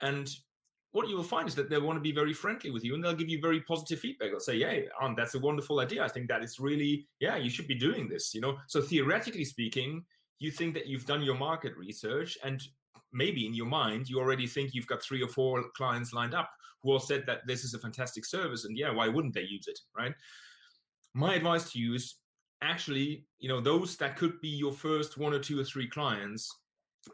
And 0.00 0.30
what 0.92 1.08
you 1.08 1.16
will 1.16 1.22
find 1.22 1.46
is 1.46 1.54
that 1.54 1.68
they 1.68 1.78
want 1.78 1.96
to 1.96 2.00
be 2.00 2.12
very 2.12 2.32
friendly 2.32 2.70
with 2.70 2.82
you 2.82 2.94
and 2.94 3.04
they'll 3.04 3.14
give 3.14 3.28
you 3.28 3.40
very 3.40 3.60
positive 3.60 4.00
feedback. 4.00 4.30
They'll 4.30 4.40
say, 4.40 4.56
Yeah, 4.56 4.80
that's 5.16 5.34
a 5.34 5.38
wonderful 5.38 5.80
idea. 5.80 6.02
I 6.04 6.08
think 6.08 6.28
that 6.28 6.42
is 6.42 6.58
really, 6.58 7.06
yeah, 7.20 7.36
you 7.36 7.50
should 7.50 7.68
be 7.68 7.74
doing 7.74 8.08
this, 8.08 8.34
you 8.34 8.40
know. 8.40 8.56
So 8.68 8.80
theoretically 8.80 9.44
speaking, 9.44 10.04
you 10.38 10.50
think 10.50 10.74
that 10.74 10.86
you've 10.86 11.04
done 11.04 11.22
your 11.22 11.36
market 11.36 11.76
research 11.76 12.38
and 12.44 12.62
maybe 13.12 13.46
in 13.46 13.54
your 13.54 13.66
mind 13.66 14.08
you 14.08 14.18
already 14.18 14.46
think 14.46 14.74
you've 14.74 14.86
got 14.86 15.02
three 15.02 15.22
or 15.22 15.28
four 15.28 15.64
clients 15.76 16.12
lined 16.12 16.34
up 16.34 16.50
who 16.82 16.92
all 16.92 16.98
said 16.98 17.24
that 17.26 17.40
this 17.46 17.64
is 17.64 17.74
a 17.74 17.78
fantastic 17.78 18.24
service 18.24 18.64
and 18.64 18.76
yeah 18.76 18.90
why 18.90 19.08
wouldn't 19.08 19.34
they 19.34 19.42
use 19.42 19.66
it 19.66 19.78
right 19.96 20.12
my 21.14 21.34
advice 21.34 21.72
to 21.72 21.78
you 21.78 21.94
is 21.94 22.16
actually 22.62 23.24
you 23.38 23.48
know 23.48 23.60
those 23.60 23.96
that 23.96 24.16
could 24.16 24.40
be 24.40 24.48
your 24.48 24.72
first 24.72 25.16
one 25.16 25.32
or 25.32 25.38
two 25.38 25.58
or 25.58 25.64
three 25.64 25.88
clients 25.88 26.50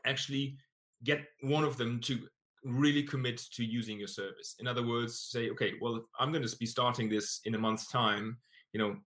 actually 0.07 0.57
get 1.05 1.25
one 1.43 1.65
of 1.65 1.77
them 1.77 2.01
to 2.01 2.19
really 2.65 3.03
commit 3.03 3.43
to 3.53 3.63
using 3.63 3.99
your 3.99 4.09
service. 4.09 4.57
In 4.59 4.67
other 4.67 4.87
words 4.87 5.29
say 5.31 5.51
okay 5.51 5.75
well 5.81 6.05
i'm 6.19 6.33
going 6.33 6.47
to 6.47 6.57
be 6.57 6.67
starting 6.67 7.09
this 7.09 7.41
in 7.45 7.55
a 7.55 7.59
month's 7.59 7.89
time 7.89 8.39
you 8.73 8.79
know 8.79 8.97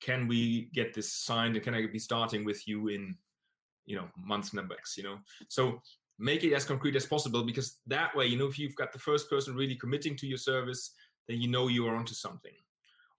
can 0.00 0.26
we 0.26 0.70
get 0.74 0.94
this 0.94 1.12
signed 1.12 1.54
and 1.54 1.64
can 1.64 1.74
i 1.74 1.86
be 1.86 1.98
starting 1.98 2.44
with 2.44 2.66
you 2.66 2.88
in 2.88 3.14
you 3.84 3.96
know 3.96 4.08
month 4.16 4.52
number 4.54 4.74
x 4.74 4.96
you 4.96 5.04
know? 5.04 5.18
So 5.48 5.80
make 6.18 6.44
it 6.44 6.54
as 6.54 6.64
concrete 6.64 6.96
as 6.96 7.06
possible 7.06 7.44
because 7.44 7.78
that 7.86 8.14
way 8.16 8.26
you 8.26 8.38
know 8.38 8.46
if 8.46 8.58
you've 8.58 8.76
got 8.76 8.92
the 8.92 8.98
first 8.98 9.28
person 9.28 9.54
really 9.54 9.76
committing 9.76 10.16
to 10.16 10.26
your 10.26 10.38
service 10.38 10.92
then 11.28 11.40
you 11.40 11.48
know 11.48 11.68
you 11.68 11.86
are 11.86 11.96
onto 11.96 12.14
something 12.14 12.52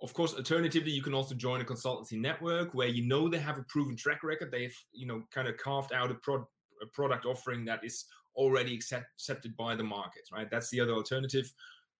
of 0.03 0.13
course 0.13 0.33
alternatively 0.35 0.91
you 0.91 1.01
can 1.01 1.13
also 1.13 1.33
join 1.33 1.61
a 1.61 1.65
consultancy 1.65 2.19
network 2.19 2.73
where 2.73 2.87
you 2.87 3.07
know 3.07 3.27
they 3.27 3.39
have 3.39 3.57
a 3.57 3.63
proven 3.63 3.95
track 3.95 4.23
record 4.23 4.51
they've 4.51 4.77
you 4.91 5.07
know 5.07 5.23
kind 5.31 5.47
of 5.47 5.57
carved 5.57 5.93
out 5.93 6.11
a, 6.11 6.15
pro- 6.15 6.47
a 6.81 6.85
product 6.93 7.25
offering 7.25 7.65
that 7.65 7.83
is 7.83 8.05
already 8.35 8.73
accept- 8.75 9.11
accepted 9.15 9.55
by 9.57 9.75
the 9.75 9.83
market 9.83 10.23
right 10.31 10.49
that's 10.51 10.69
the 10.69 10.79
other 10.79 10.93
alternative 10.93 11.51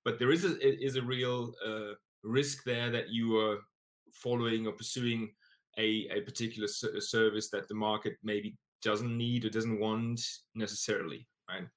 but 0.04 0.20
there 0.20 0.32
is 0.32 0.46
a 0.46 0.84
is 0.84 0.96
a 0.98 1.02
real 1.02 1.54
uh, 1.66 1.94
risk 2.24 2.64
there 2.64 2.90
that 2.90 3.10
you 3.10 3.38
are 3.38 3.60
following 4.12 4.68
or 4.68 4.74
pursuing 4.74 5.32
a, 5.78 6.08
a 6.12 6.22
particular 6.22 6.68
service 6.68 7.50
that 7.50 7.68
the 7.68 7.76
market 7.76 8.18
maybe 8.24 8.56
doesn't 8.82 9.18
need 9.18 9.46
or 9.46 9.50
doesn't 9.50 9.80
want 9.80 10.22
necessarily, 10.56 11.28
right? 11.50 11.68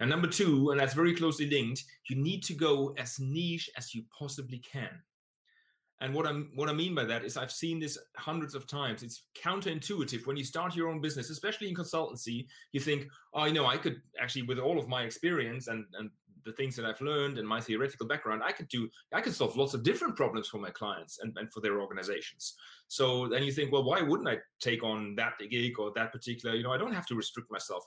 And 0.00 0.10
number 0.10 0.28
two, 0.28 0.70
and 0.70 0.80
that's 0.80 0.94
very 0.94 1.14
closely 1.14 1.48
linked, 1.48 1.84
you 2.08 2.16
need 2.16 2.42
to 2.44 2.54
go 2.54 2.94
as 2.98 3.18
niche 3.18 3.70
as 3.76 3.94
you 3.94 4.02
possibly 4.16 4.58
can. 4.58 4.90
And 6.00 6.14
what 6.14 6.26
I'm 6.26 6.50
what 6.54 6.70
I 6.70 6.72
mean 6.72 6.94
by 6.94 7.04
that 7.04 7.24
is 7.24 7.36
I've 7.36 7.52
seen 7.52 7.78
this 7.78 7.98
hundreds 8.16 8.54
of 8.54 8.66
times. 8.66 9.02
It's 9.02 9.24
counterintuitive 9.40 10.26
when 10.26 10.36
you 10.36 10.44
start 10.44 10.74
your 10.74 10.88
own 10.88 11.00
business, 11.00 11.28
especially 11.28 11.68
in 11.68 11.74
consultancy. 11.74 12.46
You 12.72 12.80
think, 12.80 13.06
oh, 13.34 13.44
you 13.44 13.52
know, 13.52 13.66
I 13.66 13.76
could 13.76 14.00
actually, 14.18 14.42
with 14.42 14.58
all 14.58 14.78
of 14.78 14.88
my 14.88 15.02
experience 15.02 15.66
and 15.68 15.84
and 15.98 16.10
the 16.44 16.52
things 16.52 16.76
that 16.76 16.84
I've 16.84 17.00
learned 17.00 17.38
and 17.38 17.46
my 17.46 17.60
theoretical 17.60 18.06
background, 18.06 18.42
I 18.44 18.52
could 18.52 18.68
do, 18.68 18.88
I 19.12 19.20
could 19.20 19.34
solve 19.34 19.56
lots 19.56 19.74
of 19.74 19.82
different 19.82 20.16
problems 20.16 20.48
for 20.48 20.58
my 20.58 20.70
clients 20.70 21.18
and, 21.20 21.36
and 21.36 21.52
for 21.52 21.60
their 21.60 21.80
organizations. 21.80 22.54
So 22.88 23.28
then 23.28 23.42
you 23.42 23.52
think, 23.52 23.72
well, 23.72 23.84
why 23.84 24.00
wouldn't 24.02 24.28
I 24.28 24.38
take 24.60 24.82
on 24.82 25.14
that 25.16 25.34
gig 25.50 25.78
or 25.78 25.92
that 25.94 26.12
particular, 26.12 26.54
you 26.54 26.62
know, 26.62 26.72
I 26.72 26.78
don't 26.78 26.94
have 26.94 27.06
to 27.06 27.14
restrict 27.14 27.50
myself. 27.50 27.84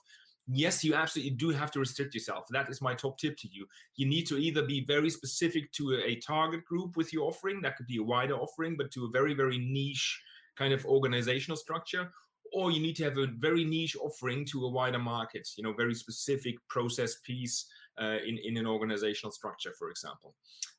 Yes, 0.47 0.84
you 0.84 0.93
absolutely 0.93 1.32
do 1.32 1.49
have 1.51 1.71
to 1.71 1.79
restrict 1.79 2.13
yourself. 2.13 2.47
That 2.49 2.69
is 2.69 2.82
my 2.82 2.93
top 2.93 3.17
tip 3.17 3.38
to 3.38 3.47
you. 3.49 3.65
You 3.95 4.08
need 4.08 4.27
to 4.27 4.38
either 4.38 4.63
be 4.63 4.84
very 4.84 5.10
specific 5.10 5.71
to 5.73 6.01
a, 6.06 6.17
target 6.17 6.65
group 6.65 6.97
with 6.97 7.13
your 7.13 7.29
offering, 7.29 7.62
that 7.62 7.77
could 7.77 7.88
be 7.88 7.97
a 7.97 8.03
wider 8.03 8.36
offering, 8.36 8.75
but 8.77 8.91
to 8.91 9.06
a 9.06 9.10
very, 9.10 9.34
very 9.34 9.58
niche 9.58 10.21
kind 10.58 10.73
of 10.73 10.86
organizational 10.86 11.56
structure, 11.56 12.12
or 12.51 12.71
you 12.71 12.82
need 12.82 12.95
to 12.97 13.03
have 13.03 13.17
a 13.17 13.27
very 13.38 13.63
niche 13.63 13.95
offering 13.95 14.45
to 14.45 14.65
a 14.65 14.69
wider 14.69 14.99
market, 14.99 15.47
you 15.58 15.63
know, 15.63 15.73
very 15.73 15.95
specific 15.95 16.56
process 16.67 17.15
piece 17.23 17.65
uh, 18.01 18.17
in, 18.25 18.38
in 18.43 18.58
an 18.58 18.67
organizational 18.67 19.32
structure, 19.32 19.71
for 19.79 19.89
example. 19.89 20.36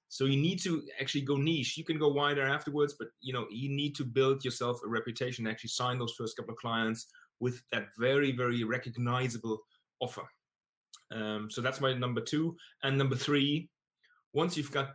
So 0.08 0.26
you 0.26 0.36
need 0.36 0.60
to 0.60 0.82
actually 1.00 1.22
go 1.22 1.36
niche. 1.36 1.76
You 1.76 1.84
can 1.84 1.98
go 1.98 2.08
wider 2.08 2.46
afterwards, 2.46 2.94
but 2.96 3.08
you 3.20 3.32
know 3.32 3.46
you 3.50 3.68
need 3.68 3.96
to 3.96 4.04
build 4.04 4.44
yourself 4.44 4.78
a 4.84 4.88
reputation. 4.88 5.46
Actually, 5.46 5.70
sign 5.70 5.98
those 5.98 6.14
first 6.16 6.36
couple 6.36 6.52
of 6.52 6.58
clients 6.58 7.08
with 7.40 7.62
that 7.72 7.88
very 7.98 8.32
very 8.32 8.64
recognizable 8.64 9.60
offer. 10.00 10.22
Um, 11.12 11.48
so 11.50 11.60
that's 11.60 11.80
my 11.80 11.94
number 11.94 12.20
two. 12.20 12.56
And 12.82 12.98
number 12.98 13.16
three, 13.16 13.68
once 14.32 14.56
you've 14.56 14.72
got 14.72 14.90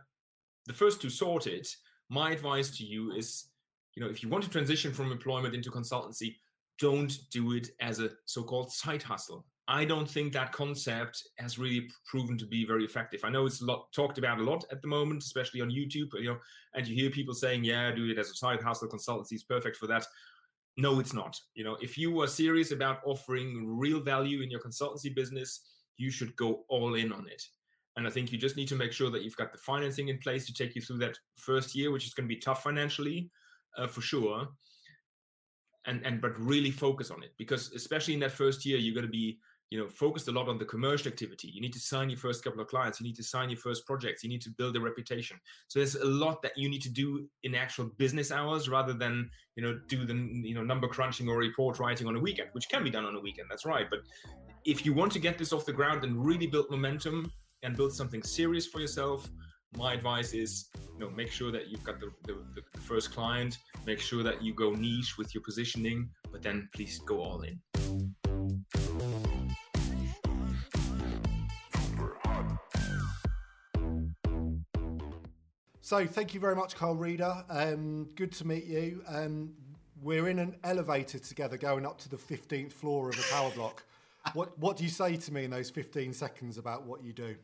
the 0.66 0.72
first 0.72 1.00
two 1.00 1.10
sorted, 1.10 1.66
my 2.08 2.32
advice 2.32 2.76
to 2.76 2.84
you 2.84 3.12
is, 3.12 3.48
you 3.94 4.02
know, 4.02 4.10
if 4.10 4.22
you 4.22 4.28
want 4.28 4.44
to 4.44 4.50
transition 4.50 4.92
from 4.92 5.12
employment 5.12 5.54
into 5.54 5.70
consultancy, 5.70 6.36
don't 6.78 7.12
do 7.30 7.52
it 7.52 7.68
as 7.80 8.00
a 8.00 8.10
so-called 8.24 8.70
side 8.72 9.02
hustle. 9.02 9.44
I 9.68 9.84
don't 9.84 10.10
think 10.10 10.32
that 10.32 10.50
concept 10.50 11.22
has 11.38 11.58
really 11.58 11.88
proven 12.04 12.36
to 12.38 12.46
be 12.46 12.66
very 12.66 12.84
effective. 12.84 13.20
I 13.22 13.30
know 13.30 13.46
it's 13.46 13.62
lot 13.62 13.92
talked 13.92 14.18
about 14.18 14.40
a 14.40 14.42
lot 14.42 14.64
at 14.72 14.82
the 14.82 14.88
moment, 14.88 15.22
especially 15.22 15.60
on 15.60 15.70
YouTube. 15.70 16.08
You 16.14 16.30
know, 16.30 16.38
and 16.74 16.88
you 16.88 16.96
hear 16.96 17.10
people 17.10 17.34
saying, 17.34 17.62
"Yeah, 17.62 17.92
do 17.92 18.10
it 18.10 18.18
as 18.18 18.30
a 18.30 18.34
side 18.34 18.60
hustle. 18.60 18.88
Consultancy 18.88 19.34
is 19.34 19.44
perfect 19.44 19.76
for 19.76 19.86
that." 19.86 20.04
No, 20.76 21.00
it's 21.00 21.12
not. 21.12 21.36
You 21.54 21.64
know, 21.64 21.76
if 21.80 21.98
you 21.98 22.20
are 22.20 22.26
serious 22.26 22.70
about 22.70 23.00
offering 23.04 23.66
real 23.66 24.00
value 24.00 24.42
in 24.42 24.50
your 24.50 24.60
consultancy 24.60 25.14
business, 25.14 25.60
you 25.96 26.10
should 26.10 26.34
go 26.36 26.64
all 26.68 26.94
in 26.94 27.12
on 27.12 27.26
it. 27.28 27.42
And 27.96 28.06
I 28.06 28.10
think 28.10 28.32
you 28.32 28.38
just 28.38 28.56
need 28.56 28.68
to 28.68 28.76
make 28.76 28.92
sure 28.92 29.10
that 29.10 29.22
you've 29.22 29.36
got 29.36 29.52
the 29.52 29.58
financing 29.58 30.08
in 30.08 30.18
place 30.18 30.46
to 30.46 30.54
take 30.54 30.74
you 30.74 30.80
through 30.80 30.98
that 30.98 31.18
first 31.36 31.74
year, 31.74 31.90
which 31.90 32.06
is 32.06 32.14
going 32.14 32.28
to 32.28 32.34
be 32.34 32.40
tough 32.40 32.62
financially, 32.62 33.30
uh, 33.76 33.86
for 33.86 34.00
sure. 34.00 34.48
And 35.86 36.04
and 36.06 36.20
but 36.20 36.38
really 36.38 36.70
focus 36.70 37.10
on 37.10 37.22
it 37.22 37.32
because 37.38 37.72
especially 37.72 38.14
in 38.14 38.20
that 38.20 38.32
first 38.32 38.64
year, 38.64 38.78
you're 38.78 38.94
going 38.94 39.06
to 39.06 39.10
be 39.10 39.38
you 39.70 39.78
know 39.78 39.88
focused 39.88 40.28
a 40.28 40.32
lot 40.32 40.48
on 40.48 40.58
the 40.58 40.64
commercial 40.64 41.08
activity. 41.08 41.48
You 41.48 41.60
need 41.60 41.72
to 41.72 41.78
sign 41.78 42.10
your 42.10 42.18
first 42.18 42.42
couple 42.44 42.60
of 42.60 42.66
clients. 42.66 43.00
You 43.00 43.06
need 43.06 43.16
to 43.16 43.22
sign 43.22 43.48
your 43.48 43.58
first 43.58 43.86
projects. 43.86 44.22
You 44.22 44.28
need 44.28 44.42
to 44.42 44.50
build 44.50 44.76
a 44.76 44.80
reputation. 44.80 45.38
So 45.68 45.78
there's 45.78 45.94
a 45.94 46.04
lot 46.04 46.42
that 46.42 46.52
you 46.56 46.68
need 46.68 46.82
to 46.82 46.90
do 46.90 47.28
in 47.44 47.54
actual 47.54 47.86
business 47.96 48.32
hours 48.32 48.68
rather 48.68 48.92
than 48.92 49.30
you 49.56 49.62
know 49.62 49.78
do 49.88 50.04
the 50.04 50.14
you 50.14 50.54
know 50.54 50.62
number 50.62 50.88
crunching 50.88 51.28
or 51.28 51.38
report 51.38 51.78
writing 51.78 52.06
on 52.06 52.16
a 52.16 52.20
weekend 52.20 52.50
which 52.52 52.68
can 52.68 52.82
be 52.84 52.90
done 52.90 53.04
on 53.04 53.14
a 53.14 53.20
weekend. 53.20 53.48
That's 53.48 53.64
right. 53.64 53.86
But 53.88 54.00
if 54.64 54.84
you 54.84 54.92
want 54.92 55.12
to 55.12 55.18
get 55.18 55.38
this 55.38 55.52
off 55.52 55.64
the 55.64 55.72
ground 55.72 56.04
and 56.04 56.24
really 56.24 56.46
build 56.46 56.70
momentum 56.70 57.32
and 57.62 57.76
build 57.76 57.94
something 57.94 58.22
serious 58.22 58.66
for 58.66 58.80
yourself 58.80 59.30
my 59.76 59.94
advice 59.94 60.32
is 60.32 60.66
you 60.74 60.98
know 60.98 61.10
make 61.10 61.30
sure 61.30 61.52
that 61.52 61.68
you've 61.68 61.84
got 61.84 62.00
the, 62.00 62.10
the, 62.24 62.36
the 62.74 62.80
first 62.80 63.12
client. 63.12 63.58
Make 63.86 64.00
sure 64.00 64.22
that 64.22 64.42
you 64.42 64.52
go 64.52 64.72
niche 64.72 65.16
with 65.16 65.34
your 65.34 65.42
positioning 65.42 66.10
but 66.32 66.42
then 66.42 66.68
please 66.74 66.98
go 67.06 67.22
all 67.22 67.42
in 67.42 67.60
So 75.90 76.06
thank 76.06 76.34
you 76.34 76.38
very 76.38 76.54
much, 76.54 76.76
Carl 76.76 76.94
Reader. 76.94 77.44
Um, 77.48 78.10
good 78.14 78.30
to 78.34 78.46
meet 78.46 78.64
you. 78.66 79.02
Um, 79.08 79.52
we're 80.00 80.28
in 80.28 80.38
an 80.38 80.54
elevator 80.62 81.18
together 81.18 81.56
going 81.56 81.84
up 81.84 81.98
to 81.98 82.08
the 82.08 82.16
15th 82.16 82.70
floor 82.70 83.08
of 83.08 83.18
a 83.18 83.22
tower 83.22 83.50
block. 83.56 83.82
what, 84.34 84.56
what 84.60 84.76
do 84.76 84.84
you 84.84 84.88
say 84.88 85.16
to 85.16 85.34
me 85.34 85.42
in 85.42 85.50
those 85.50 85.68
15 85.68 86.12
seconds 86.12 86.58
about 86.58 86.86
what 86.86 87.02
you 87.02 87.12
do? 87.12 87.34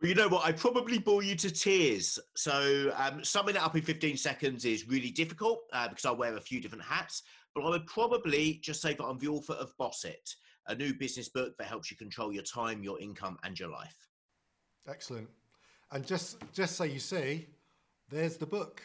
Well, 0.00 0.08
you 0.08 0.14
know 0.14 0.28
what? 0.28 0.46
I 0.46 0.52
probably 0.52 1.00
bore 1.00 1.24
you 1.24 1.34
to 1.34 1.50
tears. 1.50 2.20
So 2.36 2.92
um, 2.94 3.24
summing 3.24 3.56
it 3.56 3.60
up 3.62 3.74
in 3.74 3.82
15 3.82 4.16
seconds 4.16 4.64
is 4.64 4.86
really 4.86 5.10
difficult 5.10 5.62
uh, 5.72 5.88
because 5.88 6.04
I 6.04 6.12
wear 6.12 6.36
a 6.36 6.40
few 6.40 6.60
different 6.60 6.84
hats. 6.84 7.24
But 7.52 7.64
I 7.64 7.70
would 7.70 7.86
probably 7.88 8.60
just 8.62 8.80
say 8.80 8.94
that 8.94 9.04
I'm 9.04 9.18
the 9.18 9.26
author 9.26 9.54
of 9.54 9.76
Boss 9.76 10.04
It, 10.04 10.36
a 10.68 10.74
new 10.76 10.94
business 10.94 11.28
book 11.28 11.58
that 11.58 11.66
helps 11.66 11.90
you 11.90 11.96
control 11.96 12.32
your 12.32 12.44
time, 12.44 12.84
your 12.84 13.00
income, 13.00 13.38
and 13.42 13.58
your 13.58 13.70
life. 13.70 14.06
Excellent. 14.88 15.28
And 15.90 16.06
just 16.06 16.38
just 16.52 16.76
so 16.76 16.84
you 16.84 16.98
see, 16.98 17.46
there's 18.10 18.36
the 18.36 18.46
book. 18.46 18.82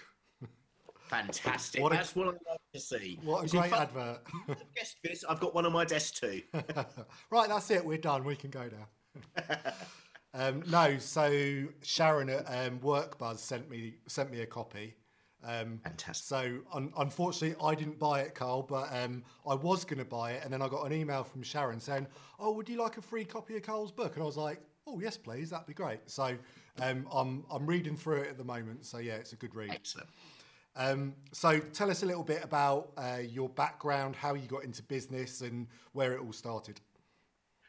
Fantastic. 1.12 1.82
What 1.82 1.92
That's 1.92 2.16
a, 2.16 2.20
what 2.20 2.28
I 2.28 2.32
like 2.52 2.60
to 2.74 2.80
see. 2.80 3.20
What 3.24 3.44
a 3.44 3.50
great 3.50 3.74
advert. 3.74 4.20
guest 4.76 4.96
this. 5.04 5.26
I've 5.28 5.42
got 5.42 5.54
one 5.54 5.66
on 5.66 5.74
my 5.74 5.84
desk 5.84 6.16
too. 6.16 6.42
right, 7.30 7.50
that's 7.50 7.70
it. 7.70 7.86
We're 7.86 7.98
done. 7.98 8.24
We 8.24 8.38
can 8.38 8.50
go 8.50 8.70
now. 8.70 9.74
um, 10.34 10.64
no, 10.68 10.98
so 11.00 11.68
Sharon 11.84 12.30
at 12.30 12.46
um, 12.48 12.80
WorkBuzz 12.80 13.40
sent 13.40 13.70
me 13.70 13.96
sent 14.08 14.32
me 14.32 14.40
a 14.40 14.46
copy. 14.46 14.96
Um, 15.44 15.82
Fantastic. 15.84 16.26
So 16.26 16.60
un- 16.72 16.94
unfortunately, 16.98 17.62
I 17.62 17.76
didn't 17.76 18.00
buy 18.00 18.22
it, 18.22 18.34
Carl, 18.34 18.62
but 18.62 18.88
um, 18.96 19.24
I 19.46 19.54
was 19.54 19.84
going 19.84 20.00
to 20.00 20.06
buy 20.06 20.32
it, 20.32 20.46
and 20.46 20.54
then 20.54 20.62
I 20.62 20.70
got 20.70 20.86
an 20.86 20.94
email 20.94 21.26
from 21.26 21.44
Sharon 21.44 21.82
saying, 21.82 22.08
"Oh, 22.40 22.54
would 22.54 22.70
you 22.70 22.82
like 22.82 22.96
a 22.96 23.02
free 23.02 23.26
copy 23.26 23.58
of 23.58 23.64
Carl's 23.64 23.92
book?" 23.92 24.14
And 24.14 24.24
I 24.24 24.26
was 24.26 24.38
like, 24.38 24.62
"Oh, 24.88 25.02
yes, 25.02 25.18
please. 25.18 25.50
That'd 25.50 25.68
be 25.68 25.74
great." 25.74 26.10
So 26.10 26.38
um, 26.80 27.08
I'm 27.12 27.46
I'm 27.52 27.66
reading 27.66 27.96
through 27.96 28.22
it 28.22 28.30
at 28.30 28.38
the 28.38 28.44
moment, 28.44 28.86
so 28.86 28.98
yeah, 29.00 29.14
it's 29.14 29.34
a 29.34 29.36
good 29.36 29.56
read. 29.56 29.72
Excellent. 29.72 30.10
Um, 30.76 31.16
so 31.34 31.60
tell 31.60 31.92
us 31.92 32.04
a 32.04 32.06
little 32.06 32.24
bit 32.24 32.44
about 32.44 32.92
uh, 32.98 33.20
your 33.28 33.50
background, 33.50 34.16
how 34.16 34.36
you 34.36 34.48
got 34.48 34.64
into 34.64 34.82
business, 34.84 35.42
and 35.42 35.68
where 35.92 36.14
it 36.14 36.22
all 36.22 36.32
started. 36.32 36.80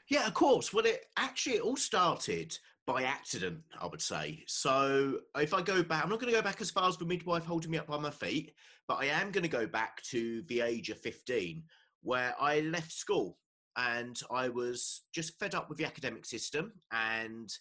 Yeah, 0.09 0.27
of 0.27 0.35
course. 0.35 0.73
Well, 0.73 0.87
it 0.87 1.07
actually 1.17 1.57
it 1.57 1.63
all 1.63 1.77
started 1.77 2.57
by 2.87 3.05
accident, 3.05 3.61
I 3.81 3.87
would 3.87 4.03
say. 4.03 4.45
So 4.47 5.21
if 5.37 5.55
I 5.55 5.63
go 5.63 5.83
back, 5.83 6.03
I'm 6.03 6.11
not 6.11 6.21
going 6.21 6.33
to 6.33 6.39
go 6.39 6.43
back 6.43 6.61
as 6.61 6.71
far 6.71 6.89
as 6.89 6.97
the 6.97 7.05
midwife 7.05 7.45
holding 7.45 7.71
me 7.71 7.79
up 7.79 7.87
by 7.87 7.99
my 7.99 8.11
feet, 8.11 8.55
but 8.89 8.99
I 9.01 9.07
am 9.07 9.31
going 9.31 9.45
to 9.45 9.49
go 9.49 9.67
back 9.67 10.03
to 10.05 10.43
the 10.49 10.61
age 10.61 10.91
of 10.91 10.99
15, 10.99 11.63
where 12.03 12.35
I 12.41 12.61
left 12.61 12.93
school 12.93 13.39
and 13.77 14.21
I 14.31 14.49
was 14.49 15.03
just 15.13 15.39
fed 15.39 15.55
up 15.55 15.69
with 15.69 15.79
the 15.79 15.85
academic 15.85 16.27
system 16.27 16.73
and 16.91 17.53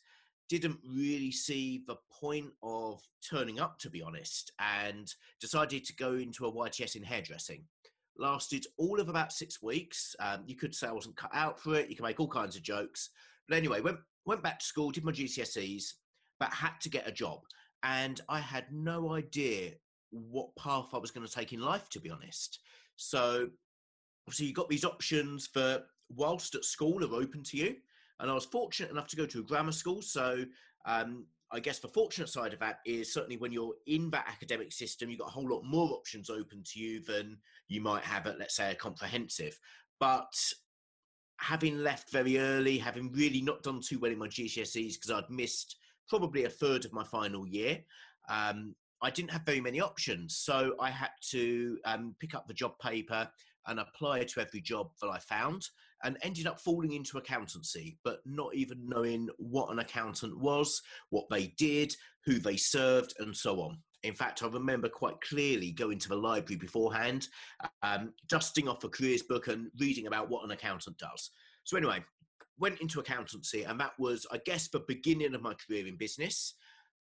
didn't 0.51 0.79
really 0.85 1.31
see 1.31 1.81
the 1.87 1.95
point 2.11 2.51
of 2.61 3.01
turning 3.27 3.61
up, 3.61 3.79
to 3.79 3.89
be 3.89 4.01
honest, 4.01 4.51
and 4.59 5.13
decided 5.39 5.85
to 5.85 5.95
go 5.95 6.15
into 6.15 6.45
a 6.45 6.51
YTS 6.51 6.97
in 6.97 7.03
hairdressing. 7.03 7.63
Lasted 8.17 8.65
all 8.77 8.99
of 8.99 9.07
about 9.07 9.31
six 9.31 9.61
weeks. 9.61 10.13
Um, 10.19 10.43
you 10.45 10.57
could 10.57 10.75
say 10.75 10.87
I 10.87 10.91
wasn't 10.91 11.15
cut 11.15 11.31
out 11.33 11.57
for 11.57 11.75
it. 11.75 11.89
You 11.89 11.95
can 11.95 12.03
make 12.03 12.19
all 12.19 12.27
kinds 12.27 12.57
of 12.57 12.63
jokes. 12.63 13.11
But 13.47 13.59
anyway, 13.59 13.79
went, 13.79 13.99
went 14.25 14.43
back 14.43 14.59
to 14.59 14.65
school, 14.65 14.91
did 14.91 15.05
my 15.05 15.13
GCSEs, 15.13 15.93
but 16.37 16.49
had 16.49 16.73
to 16.81 16.89
get 16.89 17.07
a 17.07 17.13
job. 17.13 17.39
And 17.83 18.19
I 18.27 18.41
had 18.41 18.65
no 18.73 19.13
idea 19.13 19.71
what 20.09 20.53
path 20.57 20.89
I 20.93 20.97
was 20.97 21.11
going 21.11 21.25
to 21.25 21.33
take 21.33 21.53
in 21.53 21.61
life, 21.61 21.87
to 21.91 22.01
be 22.01 22.11
honest. 22.11 22.59
So, 22.97 23.47
obviously, 24.27 24.47
you 24.47 24.53
got 24.53 24.67
these 24.67 24.83
options 24.83 25.47
for 25.47 25.81
whilst 26.09 26.55
at 26.55 26.65
school 26.65 27.05
are 27.05 27.21
open 27.21 27.41
to 27.43 27.57
you. 27.57 27.77
And 28.21 28.29
I 28.29 28.33
was 28.33 28.45
fortunate 28.45 28.91
enough 28.91 29.07
to 29.07 29.15
go 29.15 29.25
to 29.25 29.39
a 29.39 29.43
grammar 29.43 29.71
school. 29.71 30.01
So 30.01 30.45
um, 30.85 31.25
I 31.51 31.59
guess 31.59 31.79
the 31.79 31.87
fortunate 31.87 32.29
side 32.29 32.53
of 32.53 32.59
that 32.59 32.79
is 32.85 33.13
certainly 33.13 33.37
when 33.37 33.51
you're 33.51 33.73
in 33.87 34.09
that 34.11 34.27
academic 34.27 34.71
system, 34.71 35.09
you've 35.09 35.19
got 35.19 35.27
a 35.27 35.31
whole 35.31 35.49
lot 35.49 35.63
more 35.63 35.89
options 35.89 36.29
open 36.29 36.63
to 36.71 36.79
you 36.79 37.01
than 37.01 37.37
you 37.67 37.81
might 37.81 38.03
have 38.03 38.27
at, 38.27 38.39
let's 38.39 38.55
say, 38.55 38.71
a 38.71 38.75
comprehensive. 38.75 39.59
But 39.99 40.33
having 41.37 41.79
left 41.79 42.11
very 42.11 42.37
early, 42.37 42.77
having 42.77 43.11
really 43.11 43.41
not 43.41 43.63
done 43.63 43.81
too 43.81 43.99
well 43.99 44.11
in 44.11 44.19
my 44.19 44.27
GCSEs 44.27 44.93
because 44.93 45.11
I'd 45.11 45.29
missed 45.29 45.77
probably 46.07 46.45
a 46.45 46.49
third 46.49 46.85
of 46.85 46.93
my 46.93 47.03
final 47.03 47.47
year, 47.47 47.79
um, 48.29 48.75
I 49.01 49.09
didn't 49.09 49.31
have 49.31 49.45
very 49.45 49.61
many 49.61 49.81
options. 49.81 50.37
So 50.37 50.75
I 50.79 50.91
had 50.91 51.09
to 51.31 51.79
um, 51.85 52.15
pick 52.19 52.35
up 52.35 52.47
the 52.47 52.53
job 52.53 52.77
paper 52.79 53.27
and 53.67 53.79
apply 53.79 54.23
to 54.23 54.41
every 54.41 54.61
job 54.61 54.91
that 55.01 55.09
I 55.09 55.19
found 55.19 55.67
and 56.03 56.17
ended 56.21 56.47
up 56.47 56.59
falling 56.59 56.93
into 56.93 57.17
accountancy, 57.17 57.97
but 58.03 58.19
not 58.25 58.53
even 58.55 58.87
knowing 58.87 59.29
what 59.37 59.71
an 59.71 59.79
accountant 59.79 60.37
was, 60.39 60.81
what 61.09 61.25
they 61.29 61.53
did, 61.57 61.93
who 62.25 62.39
they 62.39 62.57
served, 62.57 63.13
and 63.19 63.35
so 63.35 63.61
on. 63.61 63.77
In 64.03 64.15
fact, 64.15 64.41
I 64.41 64.47
remember 64.47 64.89
quite 64.89 65.19
clearly 65.21 65.71
going 65.71 65.99
to 65.99 66.09
the 66.09 66.15
library 66.15 66.57
beforehand, 66.57 67.27
um, 67.83 68.13
dusting 68.29 68.67
off 68.67 68.83
a 68.83 68.89
careers 68.89 69.21
book 69.21 69.47
and 69.47 69.67
reading 69.79 70.07
about 70.07 70.29
what 70.29 70.43
an 70.43 70.51
accountant 70.51 70.97
does. 70.97 71.31
So, 71.63 71.77
anyway, 71.77 72.03
went 72.57 72.81
into 72.81 72.99
accountancy, 72.99 73.63
and 73.63 73.79
that 73.79 73.93
was, 73.99 74.25
I 74.31 74.39
guess, 74.45 74.69
the 74.69 74.83
beginning 74.87 75.35
of 75.35 75.41
my 75.41 75.53
career 75.53 75.85
in 75.85 75.97
business. 75.97 76.55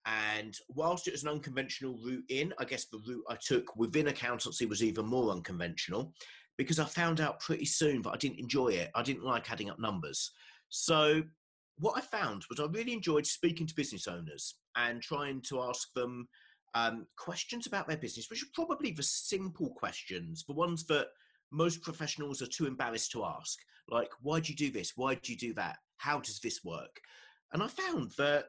And 0.07 0.55
whilst 0.71 1.09
it 1.09 1.13
was 1.13 1.23
an 1.23 1.29
unconventional 1.29 1.99
route 2.03 2.25
in, 2.31 2.55
I 2.59 2.65
guess 2.65 2.87
the 2.87 3.03
route 3.07 3.25
I 3.29 3.37
took 3.37 3.77
within 3.77 4.09
accountancy 4.09 4.65
was 4.65 4.83
even 4.83 5.07
more 5.07 5.31
unconventional 5.31 6.15
because 6.61 6.79
I 6.79 6.85
found 6.85 7.23
out 7.23 7.41
pretty 7.41 7.65
soon 7.65 8.03
that 8.03 8.11
I 8.11 8.19
didn't 8.19 8.39
enjoy 8.39 8.69
it. 8.69 8.91
I 8.95 9.03
didn't 9.03 9.25
like 9.25 9.51
adding 9.51 9.71
up 9.71 9.81
numbers. 9.81 10.31
So, 10.69 11.23
what 11.79 11.97
I 11.97 12.03
found 12.03 12.45
was 12.51 12.61
I 12.61 12.67
really 12.67 12.93
enjoyed 12.93 13.25
speaking 13.25 13.67
to 13.67 13.75
business 13.75 14.07
owners 14.07 14.57
and 14.77 15.01
trying 15.01 15.41
to 15.49 15.63
ask 15.63 15.91
them 15.95 16.29
um, 16.75 17.07
questions 17.17 17.67
about 17.67 17.89
their 17.89 17.97
business, 17.97 18.29
which 18.29 18.43
are 18.43 18.53
probably 18.53 18.91
the 18.91 19.03
simple 19.03 19.71
questions, 19.71 20.45
the 20.47 20.53
ones 20.53 20.85
that 20.89 21.07
most 21.51 21.81
professionals 21.81 22.43
are 22.43 22.47
too 22.47 22.67
embarrassed 22.67 23.11
to 23.13 23.25
ask. 23.25 23.59
Like, 23.89 24.11
why 24.21 24.41
do 24.41 24.53
you 24.53 24.57
do 24.57 24.71
this? 24.71 24.93
Why 24.97 25.15
do 25.15 25.33
you 25.33 25.39
do 25.39 25.55
that? 25.55 25.79
How 25.97 26.21
does 26.21 26.41
this 26.41 26.63
work? 26.63 27.01
And 27.55 27.63
I 27.63 27.69
found 27.69 28.11
that 28.19 28.49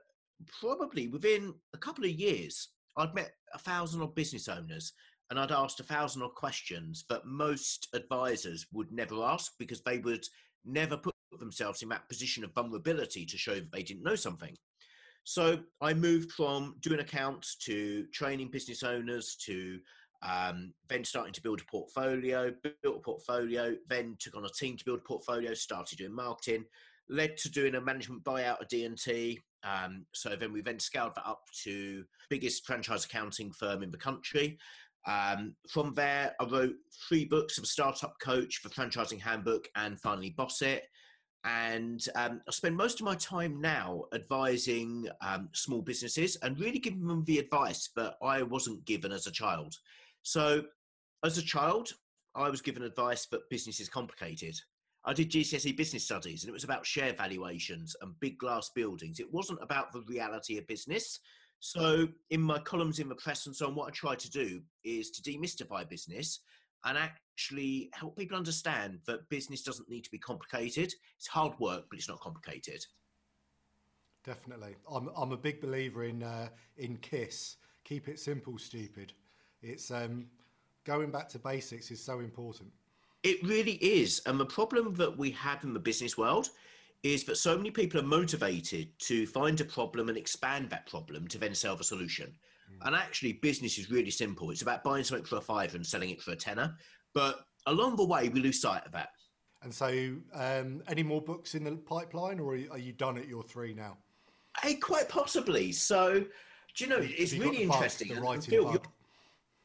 probably 0.59 1.07
within 1.07 1.53
a 1.73 1.77
couple 1.77 2.03
of 2.03 2.11
years, 2.11 2.67
I'd 2.97 3.15
met 3.15 3.31
a 3.53 3.57
thousand 3.57 4.01
odd 4.01 4.15
business 4.15 4.49
owners 4.49 4.91
and 5.31 5.39
I'd 5.39 5.51
asked 5.51 5.79
a 5.79 5.83
thousand 5.83 6.23
odd 6.23 6.35
questions 6.35 7.05
that 7.09 7.25
most 7.25 7.87
advisors 7.93 8.67
would 8.73 8.91
never 8.91 9.23
ask 9.23 9.53
because 9.57 9.81
they 9.81 9.97
would 9.99 10.25
never 10.65 10.97
put 10.97 11.15
themselves 11.39 11.81
in 11.81 11.89
that 11.89 12.07
position 12.09 12.43
of 12.43 12.53
vulnerability 12.53 13.25
to 13.25 13.37
show 13.37 13.55
that 13.55 13.71
they 13.71 13.81
didn't 13.81 14.03
know 14.03 14.15
something. 14.15 14.53
So 15.23 15.59
I 15.79 15.93
moved 15.93 16.33
from 16.33 16.75
doing 16.81 16.99
accounts 16.99 17.55
to 17.65 18.05
training 18.07 18.49
business 18.49 18.83
owners 18.83 19.37
to 19.45 19.79
um, 20.21 20.73
then 20.89 21.05
starting 21.05 21.33
to 21.33 21.41
build 21.41 21.61
a 21.61 21.71
portfolio, 21.71 22.51
built 22.83 22.97
a 22.97 22.99
portfolio, 22.99 23.75
then 23.87 24.17
took 24.19 24.35
on 24.35 24.43
a 24.43 24.49
team 24.49 24.75
to 24.75 24.85
build 24.85 24.99
a 24.99 25.07
portfolio, 25.07 25.53
started 25.53 25.97
doing 25.97 26.13
marketing, 26.13 26.65
led 27.09 27.37
to 27.37 27.49
doing 27.49 27.75
a 27.75 27.81
management 27.81 28.23
buyout 28.25 28.61
of 28.61 28.67
D&T. 28.67 29.39
Um, 29.63 30.05
so 30.13 30.35
then 30.35 30.51
we 30.51 30.61
then 30.61 30.79
scaled 30.79 31.15
that 31.15 31.27
up 31.27 31.43
to 31.63 32.03
biggest 32.29 32.65
franchise 32.65 33.05
accounting 33.05 33.51
firm 33.51 33.81
in 33.81 33.91
the 33.91 33.97
country. 33.97 34.57
Um, 35.07 35.55
from 35.67 35.93
there, 35.95 36.35
I 36.39 36.45
wrote 36.45 36.75
three 37.07 37.25
books 37.25 37.57
of 37.57 37.65
Startup 37.65 38.13
Coach, 38.21 38.61
the 38.63 38.69
Franchising 38.69 39.19
Handbook, 39.19 39.67
and 39.75 39.99
finally 39.99 40.31
Boss 40.31 40.61
It. 40.61 40.85
And 41.43 42.05
um, 42.15 42.41
I 42.47 42.51
spend 42.51 42.77
most 42.77 42.99
of 42.99 43.05
my 43.05 43.15
time 43.15 43.59
now 43.59 44.03
advising 44.13 45.07
um, 45.25 45.49
small 45.53 45.81
businesses 45.81 46.37
and 46.43 46.59
really 46.59 46.77
giving 46.77 47.07
them 47.07 47.23
the 47.25 47.39
advice 47.39 47.89
that 47.95 48.13
I 48.21 48.43
wasn't 48.43 48.85
given 48.85 49.11
as 49.11 49.25
a 49.25 49.31
child. 49.31 49.75
So, 50.21 50.63
as 51.25 51.39
a 51.39 51.43
child, 51.43 51.89
I 52.35 52.49
was 52.49 52.61
given 52.61 52.83
advice 52.83 53.25
that 53.27 53.49
business 53.49 53.79
is 53.79 53.89
complicated. 53.89 54.55
I 55.03 55.13
did 55.13 55.31
GCSE 55.31 55.75
business 55.75 56.03
studies 56.03 56.43
and 56.43 56.49
it 56.49 56.53
was 56.53 56.63
about 56.63 56.85
share 56.85 57.13
valuations 57.13 57.95
and 58.01 58.19
big 58.19 58.37
glass 58.37 58.69
buildings. 58.75 59.19
It 59.19 59.33
wasn't 59.33 59.63
about 59.63 59.91
the 59.91 60.03
reality 60.07 60.57
of 60.59 60.67
business. 60.67 61.19
So, 61.61 62.07
in 62.31 62.41
my 62.41 62.57
columns 62.57 62.97
in 62.97 63.07
the 63.07 63.15
press 63.15 63.45
and 63.45 63.55
so 63.55 63.67
on, 63.67 63.75
what 63.75 63.87
I 63.87 63.91
try 63.91 64.15
to 64.15 64.31
do 64.31 64.61
is 64.83 65.11
to 65.11 65.21
demystify 65.21 65.87
business 65.87 66.39
and 66.85 66.97
actually 66.97 67.91
help 67.93 68.17
people 68.17 68.35
understand 68.35 68.97
that 69.05 69.29
business 69.29 69.61
doesn't 69.61 69.87
need 69.87 70.03
to 70.03 70.09
be 70.09 70.17
complicated. 70.17 70.91
It's 71.17 71.27
hard 71.27 71.53
work, 71.59 71.85
but 71.87 71.99
it's 71.99 72.09
not 72.09 72.19
complicated. 72.19 72.83
Definitely, 74.25 74.75
I'm 74.91 75.11
I'm 75.15 75.33
a 75.33 75.37
big 75.37 75.61
believer 75.61 76.03
in 76.05 76.23
uh, 76.23 76.49
in 76.77 76.97
KISS. 76.97 77.57
Keep 77.83 78.07
it 78.07 78.19
simple, 78.19 78.57
stupid. 78.57 79.13
It's 79.61 79.91
um, 79.91 80.25
going 80.83 81.11
back 81.11 81.29
to 81.29 81.39
basics 81.39 81.91
is 81.91 82.03
so 82.03 82.21
important. 82.21 82.71
It 83.21 83.43
really 83.43 83.73
is, 83.73 84.19
and 84.25 84.39
the 84.39 84.45
problem 84.47 84.95
that 84.95 85.15
we 85.15 85.29
have 85.31 85.63
in 85.63 85.73
the 85.73 85.79
business 85.79 86.17
world 86.17 86.49
is 87.03 87.23
that 87.23 87.37
so 87.37 87.57
many 87.57 87.71
people 87.71 87.99
are 87.99 88.03
motivated 88.03 88.87
to 88.99 89.25
find 89.25 89.59
a 89.59 89.65
problem 89.65 90.09
and 90.09 90.17
expand 90.17 90.69
that 90.69 90.85
problem 90.85 91.27
to 91.27 91.37
then 91.37 91.55
sell 91.55 91.75
the 91.75 91.83
solution. 91.83 92.31
Mm. 92.71 92.87
And 92.87 92.95
actually, 92.95 93.33
business 93.33 93.77
is 93.79 93.89
really 93.89 94.11
simple. 94.11 94.51
It's 94.51 94.61
about 94.61 94.83
buying 94.83 95.03
something 95.03 95.25
for 95.25 95.37
a 95.37 95.41
fiver 95.41 95.75
and 95.75 95.85
selling 95.85 96.11
it 96.11 96.21
for 96.21 96.31
a 96.31 96.35
tenner. 96.35 96.75
But 97.13 97.39
along 97.65 97.95
the 97.95 98.05
way, 98.05 98.29
we 98.29 98.39
lose 98.39 98.61
sight 98.61 98.85
of 98.85 98.91
that. 98.91 99.09
And 99.63 99.73
so, 99.73 100.15
um, 100.33 100.81
any 100.87 101.03
more 101.03 101.21
books 101.21 101.55
in 101.55 101.63
the 101.63 101.71
pipeline, 101.71 102.39
or 102.39 102.53
are 102.53 102.77
you 102.77 102.93
done 102.93 103.17
at 103.17 103.27
your 103.27 103.43
three 103.43 103.73
now? 103.73 103.97
Hey, 104.61 104.75
quite 104.75 105.07
possibly. 105.07 105.71
So, 105.71 106.25
do 106.75 106.83
you 106.83 106.89
know, 106.89 106.99
it's 106.99 107.33
really 107.33 107.63
interesting. 107.63 108.19
Bug, 108.19 108.43
Phil, 108.43 108.71
you're, 108.71 108.81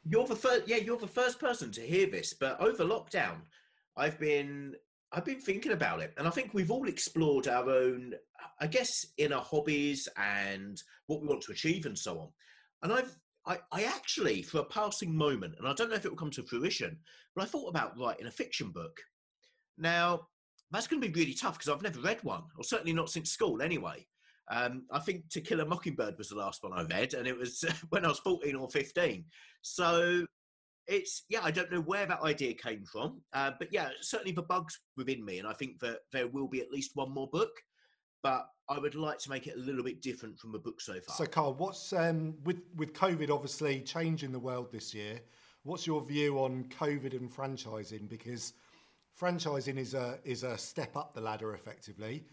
you're 0.04 0.26
the 0.26 0.36
first. 0.36 0.68
Yeah, 0.68 0.76
you're 0.76 0.98
the 0.98 1.06
first 1.06 1.38
person 1.38 1.70
to 1.72 1.80
hear 1.80 2.06
this. 2.06 2.34
But 2.34 2.60
over 2.60 2.84
lockdown, 2.84 3.36
I've 3.96 4.18
been 4.18 4.74
I've 5.12 5.24
been 5.24 5.40
thinking 5.40 5.72
about 5.72 6.00
it, 6.00 6.12
and 6.18 6.26
I 6.26 6.30
think 6.30 6.52
we've 6.52 6.70
all 6.70 6.88
explored 6.88 7.48
our 7.48 7.68
own, 7.70 8.14
I 8.60 8.66
guess, 8.66 9.06
inner 9.18 9.38
hobbies 9.38 10.08
and 10.16 10.82
what 11.06 11.22
we 11.22 11.28
want 11.28 11.42
to 11.42 11.52
achieve 11.52 11.86
and 11.86 11.96
so 11.96 12.18
on. 12.18 12.28
And 12.82 12.92
I've, 12.92 13.16
I, 13.46 13.58
I 13.72 13.84
actually, 13.84 14.42
for 14.42 14.58
a 14.58 14.64
passing 14.64 15.16
moment, 15.16 15.54
and 15.58 15.68
I 15.68 15.74
don't 15.74 15.90
know 15.90 15.96
if 15.96 16.04
it 16.04 16.10
will 16.10 16.18
come 16.18 16.32
to 16.32 16.42
fruition, 16.42 16.98
but 17.34 17.44
I 17.44 17.46
thought 17.46 17.68
about 17.68 17.98
writing 17.98 18.26
a 18.26 18.30
fiction 18.30 18.70
book. 18.70 19.00
Now, 19.78 20.26
that's 20.72 20.88
going 20.88 21.00
to 21.00 21.08
be 21.08 21.18
really 21.18 21.34
tough 21.34 21.58
because 21.58 21.72
I've 21.72 21.82
never 21.82 22.00
read 22.00 22.22
one, 22.24 22.42
or 22.58 22.64
certainly 22.64 22.92
not 22.92 23.10
since 23.10 23.30
school 23.30 23.62
anyway. 23.62 24.06
Um, 24.48 24.84
I 24.90 25.00
think 25.00 25.28
To 25.30 25.40
Kill 25.40 25.60
a 25.60 25.66
Mockingbird 25.66 26.18
was 26.18 26.28
the 26.28 26.36
last 26.36 26.62
one 26.62 26.72
I 26.72 26.82
read, 26.82 27.14
and 27.14 27.26
it 27.26 27.36
was 27.36 27.64
when 27.90 28.04
I 28.04 28.08
was 28.08 28.18
14 28.20 28.54
or 28.56 28.68
15. 28.68 29.24
So 29.62 30.26
it's 30.88 31.24
yeah 31.28 31.40
i 31.42 31.50
don't 31.50 31.70
know 31.70 31.80
where 31.80 32.06
that 32.06 32.22
idea 32.22 32.54
came 32.54 32.84
from 32.84 33.20
uh, 33.32 33.50
but 33.58 33.68
yeah 33.72 33.88
certainly 34.00 34.32
the 34.32 34.42
bugs 34.42 34.78
within 34.96 35.24
me 35.24 35.38
and 35.38 35.48
i 35.48 35.52
think 35.52 35.78
that 35.80 35.98
there 36.12 36.28
will 36.28 36.48
be 36.48 36.60
at 36.60 36.70
least 36.70 36.92
one 36.94 37.12
more 37.12 37.28
book 37.32 37.50
but 38.22 38.46
i 38.68 38.78
would 38.78 38.94
like 38.94 39.18
to 39.18 39.30
make 39.30 39.46
it 39.46 39.56
a 39.56 39.60
little 39.60 39.82
bit 39.82 40.00
different 40.00 40.38
from 40.38 40.52
the 40.52 40.58
book 40.58 40.80
so 40.80 40.94
far. 41.00 41.16
So 41.16 41.26
carl 41.26 41.54
what's 41.54 41.92
um, 41.92 42.34
with 42.44 42.62
with 42.76 42.92
covid 42.92 43.30
obviously 43.30 43.80
changing 43.80 44.32
the 44.32 44.38
world 44.38 44.70
this 44.70 44.94
year 44.94 45.20
what's 45.66 45.86
your 45.86 46.00
view 46.00 46.38
on 46.38 46.64
covid 46.64 47.12
and 47.12 47.30
franchising? 47.30 48.08
Because 48.08 48.54
franchising 49.20 49.76
is 49.76 49.94
a 49.94 50.18
is 50.24 50.44
a 50.44 50.56
step 50.56 50.96
up 50.96 51.12
the 51.12 51.20
ladder 51.20 51.52
effectively. 51.54 52.24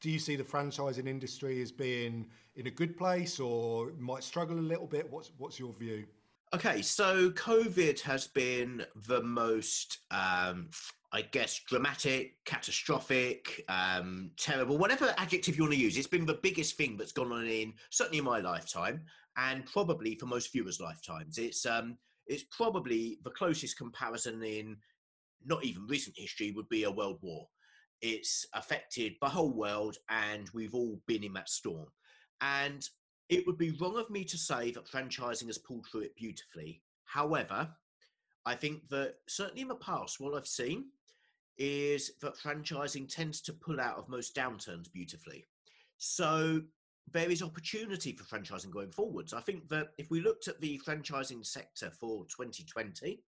Do 0.00 0.10
you 0.10 0.20
see 0.20 0.36
the 0.36 0.44
franchising 0.44 1.08
industry 1.08 1.60
as 1.60 1.72
being 1.72 2.28
in 2.54 2.68
a 2.68 2.70
good 2.70 2.96
place 2.96 3.40
or 3.40 3.92
might 3.98 4.22
struggle 4.22 4.58
a 4.58 4.60
little 4.60 4.86
bit? 4.86 5.10
What's 5.10 5.32
what's 5.38 5.58
your 5.58 5.72
view 5.72 6.06
Okay, 6.54 6.80
so 6.80 7.30
COVID 7.32 8.00
has 8.00 8.26
been 8.28 8.82
the 9.06 9.22
most, 9.22 9.98
um, 10.10 10.70
I 11.12 11.20
guess, 11.20 11.60
dramatic, 11.68 12.36
catastrophic, 12.46 13.62
um, 13.68 14.30
terrible, 14.38 14.78
whatever 14.78 15.12
adjective 15.18 15.56
you 15.56 15.64
want 15.64 15.74
to 15.74 15.78
use. 15.78 15.98
It's 15.98 16.06
been 16.06 16.24
the 16.24 16.40
biggest 16.42 16.78
thing 16.78 16.96
that's 16.96 17.12
gone 17.12 17.32
on 17.32 17.46
in 17.46 17.74
certainly 17.90 18.18
in 18.18 18.24
my 18.24 18.40
lifetime, 18.40 19.02
and 19.36 19.66
probably 19.66 20.14
for 20.14 20.24
most 20.24 20.50
viewers' 20.50 20.80
lifetimes. 20.80 21.36
It's 21.36 21.66
um, 21.66 21.98
it's 22.26 22.44
probably 22.44 23.18
the 23.24 23.30
closest 23.30 23.76
comparison 23.76 24.42
in 24.42 24.78
not 25.44 25.64
even 25.66 25.86
recent 25.86 26.16
history 26.16 26.52
would 26.52 26.68
be 26.70 26.84
a 26.84 26.90
world 26.90 27.18
war. 27.20 27.46
It's 28.00 28.46
affected 28.54 29.16
the 29.20 29.28
whole 29.28 29.52
world, 29.52 29.98
and 30.08 30.48
we've 30.54 30.74
all 30.74 30.98
been 31.06 31.24
in 31.24 31.34
that 31.34 31.50
storm. 31.50 31.88
And 32.40 32.88
it 33.28 33.46
would 33.46 33.58
be 33.58 33.72
wrong 33.72 33.98
of 33.98 34.10
me 34.10 34.24
to 34.24 34.38
say 34.38 34.70
that 34.72 34.86
franchising 34.86 35.46
has 35.46 35.58
pulled 35.58 35.86
through 35.86 36.02
it 36.02 36.16
beautifully. 36.16 36.82
However, 37.04 37.68
I 38.46 38.54
think 38.54 38.88
that 38.88 39.16
certainly 39.28 39.62
in 39.62 39.68
the 39.68 39.74
past, 39.76 40.20
what 40.20 40.34
I've 40.34 40.46
seen 40.46 40.86
is 41.58 42.12
that 42.22 42.38
franchising 42.38 43.12
tends 43.12 43.40
to 43.42 43.52
pull 43.52 43.80
out 43.80 43.98
of 43.98 44.08
most 44.08 44.34
downturns 44.34 44.90
beautifully. 44.90 45.44
So 45.98 46.62
there 47.12 47.30
is 47.30 47.42
opportunity 47.42 48.12
for 48.12 48.24
franchising 48.24 48.70
going 48.70 48.92
forwards. 48.92 49.32
I 49.32 49.40
think 49.40 49.68
that 49.68 49.88
if 49.98 50.10
we 50.10 50.20
looked 50.20 50.48
at 50.48 50.60
the 50.60 50.80
franchising 50.86 51.44
sector 51.44 51.90
for 51.90 52.24
2020, 52.26 53.22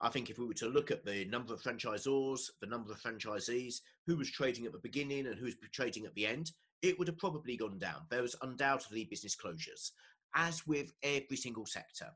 I 0.00 0.08
think 0.08 0.30
if 0.30 0.38
we 0.38 0.46
were 0.46 0.54
to 0.54 0.68
look 0.68 0.90
at 0.90 1.04
the 1.04 1.24
number 1.26 1.54
of 1.54 1.62
franchisors, 1.62 2.50
the 2.60 2.66
number 2.66 2.92
of 2.92 3.00
franchisees, 3.00 3.76
who 4.06 4.16
was 4.16 4.30
trading 4.30 4.66
at 4.66 4.72
the 4.72 4.78
beginning 4.78 5.26
and 5.26 5.36
who 5.36 5.46
was 5.46 5.56
trading 5.72 6.04
at 6.06 6.14
the 6.14 6.26
end, 6.26 6.52
it 6.88 6.98
would 6.98 7.08
have 7.08 7.18
probably 7.18 7.56
gone 7.56 7.78
down. 7.78 8.02
There 8.10 8.22
was 8.22 8.36
undoubtedly 8.42 9.04
business 9.04 9.36
closures, 9.36 9.90
as 10.34 10.66
with 10.66 10.92
every 11.02 11.36
single 11.36 11.66
sector. 11.66 12.08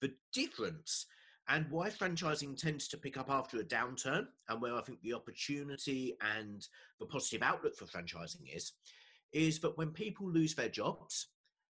The 0.00 0.14
difference 0.32 1.06
and 1.48 1.70
why 1.70 1.90
franchising 1.90 2.56
tends 2.56 2.88
to 2.88 2.96
pick 2.96 3.18
up 3.18 3.30
after 3.30 3.58
a 3.58 3.64
downturn, 3.64 4.26
and 4.48 4.62
where 4.62 4.74
I 4.74 4.80
think 4.80 5.02
the 5.02 5.14
opportunity 5.14 6.16
and 6.36 6.66
the 6.98 7.06
positive 7.06 7.42
outlook 7.42 7.76
for 7.76 7.84
franchising 7.84 8.54
is, 8.54 8.72
is 9.32 9.58
that 9.60 9.76
when 9.76 9.90
people 9.90 10.28
lose 10.28 10.54
their 10.54 10.68
jobs, 10.68 11.28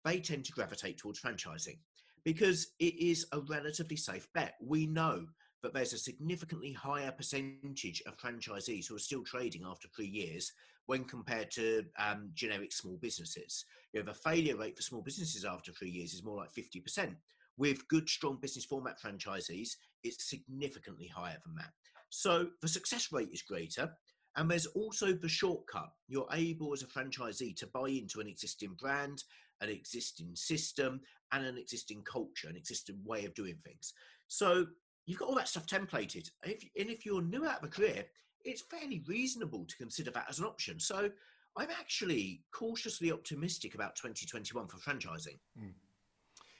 they 0.04 0.20
tend 0.20 0.44
to 0.44 0.52
gravitate 0.52 0.98
towards 0.98 1.20
franchising 1.20 1.78
because 2.24 2.68
it 2.78 2.94
is 2.98 3.26
a 3.32 3.40
relatively 3.40 3.96
safe 3.96 4.28
bet. 4.34 4.54
We 4.60 4.86
know 4.86 5.26
that 5.62 5.72
there's 5.72 5.94
a 5.94 5.98
significantly 5.98 6.72
higher 6.72 7.10
percentage 7.10 8.02
of 8.06 8.18
franchisees 8.18 8.86
who 8.86 8.96
are 8.96 9.00
still 9.00 9.22
trading 9.22 9.62
after 9.64 9.88
three 9.88 10.08
years 10.08 10.52
when 10.86 11.04
compared 11.04 11.50
to 11.52 11.84
um, 11.98 12.30
generic 12.34 12.72
small 12.72 12.98
businesses. 13.00 13.64
You 13.92 14.00
know, 14.00 14.06
the 14.06 14.18
failure 14.18 14.56
rate 14.56 14.76
for 14.76 14.82
small 14.82 15.02
businesses 15.02 15.44
after 15.44 15.72
three 15.72 15.90
years 15.90 16.14
is 16.14 16.24
more 16.24 16.36
like 16.36 16.52
50%. 16.52 17.14
With 17.56 17.86
good, 17.88 18.08
strong 18.08 18.38
business 18.40 18.64
format 18.64 19.00
franchisees, 19.00 19.70
it's 20.02 20.28
significantly 20.28 21.06
higher 21.06 21.38
than 21.44 21.54
that. 21.56 21.70
So 22.10 22.48
the 22.62 22.68
success 22.68 23.08
rate 23.12 23.30
is 23.32 23.42
greater. 23.42 23.90
And 24.36 24.50
there's 24.50 24.66
also 24.66 25.12
the 25.12 25.28
shortcut. 25.28 25.90
You're 26.08 26.28
able 26.32 26.72
as 26.72 26.82
a 26.82 26.86
franchisee 26.86 27.56
to 27.56 27.68
buy 27.68 27.88
into 27.88 28.20
an 28.20 28.26
existing 28.26 28.76
brand, 28.80 29.22
an 29.60 29.68
existing 29.68 30.34
system, 30.34 31.00
and 31.32 31.46
an 31.46 31.56
existing 31.56 32.02
culture, 32.02 32.48
an 32.48 32.56
existing 32.56 32.98
way 33.04 33.24
of 33.24 33.34
doing 33.34 33.56
things. 33.64 33.92
So 34.26 34.66
you've 35.06 35.18
got 35.18 35.28
all 35.28 35.36
that 35.36 35.48
stuff 35.48 35.66
templated. 35.66 36.28
If, 36.44 36.64
and 36.78 36.90
if 36.90 37.06
you're 37.06 37.22
new 37.22 37.46
out 37.46 37.58
of 37.58 37.64
a 37.64 37.68
career, 37.68 38.04
it's 38.44 38.62
fairly 38.62 39.02
reasonable 39.06 39.64
to 39.64 39.76
consider 39.76 40.10
that 40.12 40.26
as 40.28 40.38
an 40.38 40.44
option. 40.44 40.78
So 40.78 41.10
I'm 41.56 41.70
actually 41.70 42.42
cautiously 42.52 43.12
optimistic 43.12 43.74
about 43.74 43.96
2021 43.96 44.66
for 44.66 44.76
franchising. 44.78 45.38
Mm. 45.58 45.72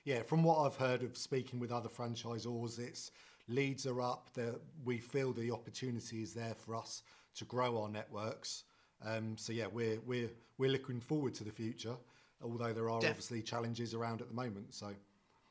Yeah, 0.05 0.23
from 0.23 0.43
what 0.43 0.59
I've 0.59 0.77
heard 0.77 1.03
of 1.03 1.17
speaking 1.17 1.59
with 1.59 1.73
other 1.73 1.89
franchisors, 1.89 2.79
it's 2.79 3.11
leads 3.49 3.87
are 3.87 4.01
up. 4.01 4.31
The, 4.35 4.61
we 4.85 4.99
feel 4.99 5.33
the 5.33 5.51
opportunity 5.51 6.23
is 6.23 6.35
there 6.35 6.55
for 6.55 6.75
us 6.75 7.03
to 7.37 7.45
grow 7.45 7.83
our 7.83 7.89
networks. 7.89 8.65
Um, 9.05 9.37
so 9.37 9.53
yeah, 9.53 9.67
we're 9.67 9.99
we're 10.07 10.31
we're 10.59 10.71
looking 10.71 11.01
forward 11.01 11.35
to 11.35 11.45
the 11.45 11.51
future, 11.51 11.97
although 12.43 12.73
there 12.73 12.89
are 12.89 13.01
Def- 13.01 13.11
obviously 13.11 13.43
challenges 13.43 13.95
around 13.95 14.21
at 14.21 14.29
the 14.29 14.35
moment. 14.35 14.75
So 14.75 14.91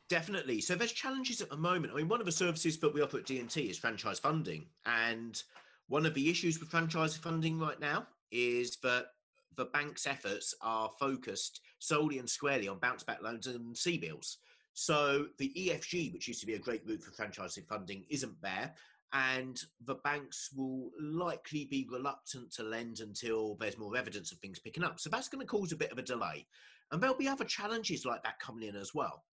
definitely, 0.08 0.62
so 0.62 0.76
there's 0.76 0.94
challenges 0.94 1.42
at 1.42 1.50
the 1.50 1.58
moment. 1.58 1.94
I 1.94 1.98
mean, 1.98 2.08
one 2.08 2.20
of 2.20 2.26
the 2.26 2.32
services 2.32 2.78
that 2.78 2.94
we 2.94 3.02
offer 3.02 3.18
at 3.18 3.26
D&T 3.26 3.62
is 3.62 3.78
franchise 3.78 4.20
funding, 4.20 4.66
and 4.86 5.42
one 5.88 6.06
of 6.06 6.14
the 6.14 6.30
issues 6.30 6.60
with 6.60 6.70
franchise 6.70 7.16
funding 7.16 7.60
right 7.60 7.80
now 7.80 8.08
is 8.32 8.78
that 8.78 9.08
the 9.56 9.66
bank's 9.66 10.08
efforts 10.08 10.56
are 10.62 10.92
focused 11.00 11.62
solely 11.80 12.20
and 12.20 12.30
squarely 12.30 12.68
on 12.68 12.80
bounce 12.80 13.04
back 13.04 13.22
loans 13.22 13.48
and 13.48 13.76
CBILS. 13.76 14.38
So 14.74 15.28
the 15.38 15.54
EFG, 15.56 16.14
which 16.14 16.28
used 16.28 16.40
to 16.40 16.48
be 16.48 16.56
a 16.56 16.60
great 16.60 16.86
route 16.86 17.04
for 17.04 17.12
franchising 17.12 17.68
funding, 17.68 18.06
isn't 18.10 18.42
there. 18.42 18.74
And 19.14 19.62
the 19.86 19.96
banks 19.96 20.50
will 20.56 20.90
likely 21.00 21.66
be 21.66 21.88
reluctant 21.92 22.52
to 22.54 22.64
lend 22.64 23.00
until 23.00 23.56
there's 23.60 23.78
more 23.78 23.96
evidence 23.96 24.32
of 24.32 24.40
things 24.40 24.58
picking 24.58 24.84
up. 24.84 25.00
So 25.00 25.12
that's 25.12 25.30
going 25.30 25.46
to 25.46 25.52
cause 25.52 25.72
a 25.72 25.78
bit 25.78 25.92
of 25.92 26.00
a 26.00 26.04
delay. 26.04 26.48
And 26.92 27.02
there'll 27.02 27.16
be 27.16 27.28
other 27.28 27.46
challenges 27.46 28.06
like 28.06 28.24
that 28.24 28.40
coming 28.40 28.68
in 28.68 28.76
as 28.76 28.96
well. 28.96 29.24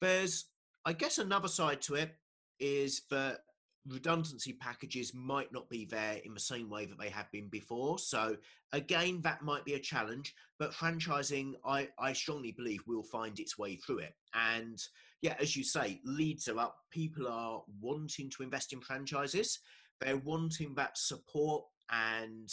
There's, 0.00 0.44
I 0.84 0.92
guess, 0.92 1.18
another 1.18 1.48
side 1.48 1.82
to 1.82 1.96
it 1.96 2.14
is 2.60 3.02
that 3.10 3.40
redundancy 3.88 4.52
packages 4.52 5.14
might 5.14 5.52
not 5.52 5.68
be 5.68 5.84
there 5.84 6.20
in 6.24 6.34
the 6.34 6.40
same 6.40 6.68
way 6.68 6.86
that 6.86 6.98
they 6.98 7.08
have 7.08 7.30
been 7.32 7.48
before. 7.48 7.98
So 7.98 8.36
again, 8.72 9.20
that 9.22 9.42
might 9.42 9.64
be 9.64 9.74
a 9.74 9.80
challenge, 9.80 10.34
but 10.58 10.72
franchising, 10.72 11.54
I, 11.64 11.88
I 11.98 12.12
strongly 12.12 12.52
believe 12.52 12.80
will 12.86 13.02
find 13.02 13.38
its 13.38 13.58
way 13.58 13.76
through 13.76 13.98
it. 13.98 14.14
And 14.34 14.78
yeah, 15.22 15.34
as 15.40 15.56
you 15.56 15.64
say, 15.64 16.00
leads 16.04 16.48
are 16.48 16.58
up. 16.58 16.76
People 16.90 17.26
are 17.28 17.62
wanting 17.80 18.30
to 18.30 18.42
invest 18.42 18.72
in 18.72 18.80
franchises. 18.80 19.58
They're 20.00 20.18
wanting 20.18 20.74
that 20.76 20.96
support 20.96 21.64
and 21.90 22.48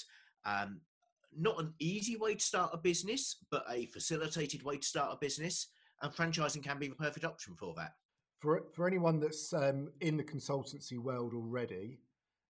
um, 0.46 0.80
not 1.38 1.60
an 1.60 1.74
easy 1.80 2.16
way 2.16 2.36
to 2.36 2.44
start 2.44 2.72
a 2.74 2.78
business, 2.78 3.38
but 3.52 3.66
a 3.70 3.86
facilitated 3.88 4.64
way 4.64 4.78
to 4.78 4.88
start 4.88 5.14
a 5.14 5.18
business. 5.18 5.68
And 6.02 6.14
franchising 6.14 6.64
can 6.64 6.80
be 6.80 6.88
the 6.88 6.96
perfect 6.96 7.26
option 7.26 7.56
for 7.56 7.74
that 7.78 7.94
for 8.40 8.64
for 8.74 8.88
anyone 8.88 9.20
that's 9.20 9.54
um, 9.54 9.90
in 10.02 10.18
the 10.18 10.24
consultancy 10.24 10.98
world 10.98 11.34
already, 11.34 11.98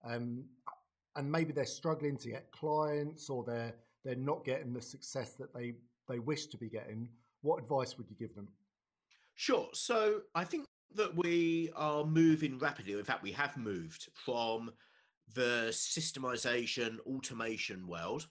um, 0.04 0.46
and 1.16 1.32
maybe 1.32 1.54
they're 1.54 1.66
struggling 1.66 2.18
to 2.18 2.30
get 2.30 2.52
clients 2.52 3.30
or 3.30 3.44
they're 3.44 3.74
they're 4.04 4.16
not 4.16 4.46
getting 4.46 4.74
the 4.74 4.82
success 4.82 5.34
that 5.34 5.54
they 5.54 5.76
they 6.08 6.20
wish 6.20 6.48
to 6.48 6.58
be 6.58 6.70
getting, 6.70 7.10
what 7.42 7.62
advice 7.62 7.98
would 7.98 8.10
you 8.10 8.16
give 8.16 8.36
them? 8.36 8.48
Sure. 9.36 9.68
So 9.74 10.22
I 10.34 10.44
think 10.44 10.66
that 10.94 11.16
we 11.16 11.72
are 11.76 12.06
moving 12.06 12.58
rapidly. 12.60 12.94
In 12.94 13.04
fact, 13.04 13.24
we 13.24 13.32
have 13.32 13.58
moved 13.58 14.10
from 14.14 14.72
the 15.34 15.68
systemization 15.72 17.00
automation 17.08 17.88
world 17.88 18.28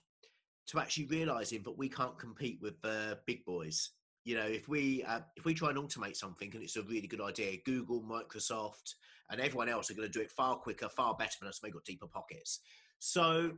to 0.67 0.79
actually 0.79 1.05
realizing 1.05 1.61
that 1.63 1.77
we 1.77 1.89
can't 1.89 2.17
compete 2.17 2.59
with 2.61 2.81
the 2.81 3.19
big 3.25 3.45
boys 3.45 3.91
you 4.25 4.35
know 4.35 4.45
if 4.45 4.67
we 4.67 5.03
uh, 5.03 5.21
if 5.37 5.45
we 5.45 5.53
try 5.53 5.69
and 5.69 5.77
automate 5.77 6.17
something 6.17 6.51
and 6.53 6.63
it's 6.63 6.75
a 6.75 6.81
really 6.83 7.07
good 7.07 7.21
idea 7.21 7.57
google 7.63 8.01
microsoft 8.01 8.95
and 9.29 9.39
everyone 9.39 9.69
else 9.69 9.89
are 9.89 9.93
going 9.93 10.07
to 10.07 10.11
do 10.11 10.21
it 10.23 10.31
far 10.31 10.57
quicker 10.57 10.89
far 10.89 11.15
better 11.15 11.37
than 11.39 11.47
us 11.47 11.59
they've 11.59 11.73
got 11.73 11.85
deeper 11.85 12.07
pockets. 12.07 12.59
So 12.99 13.51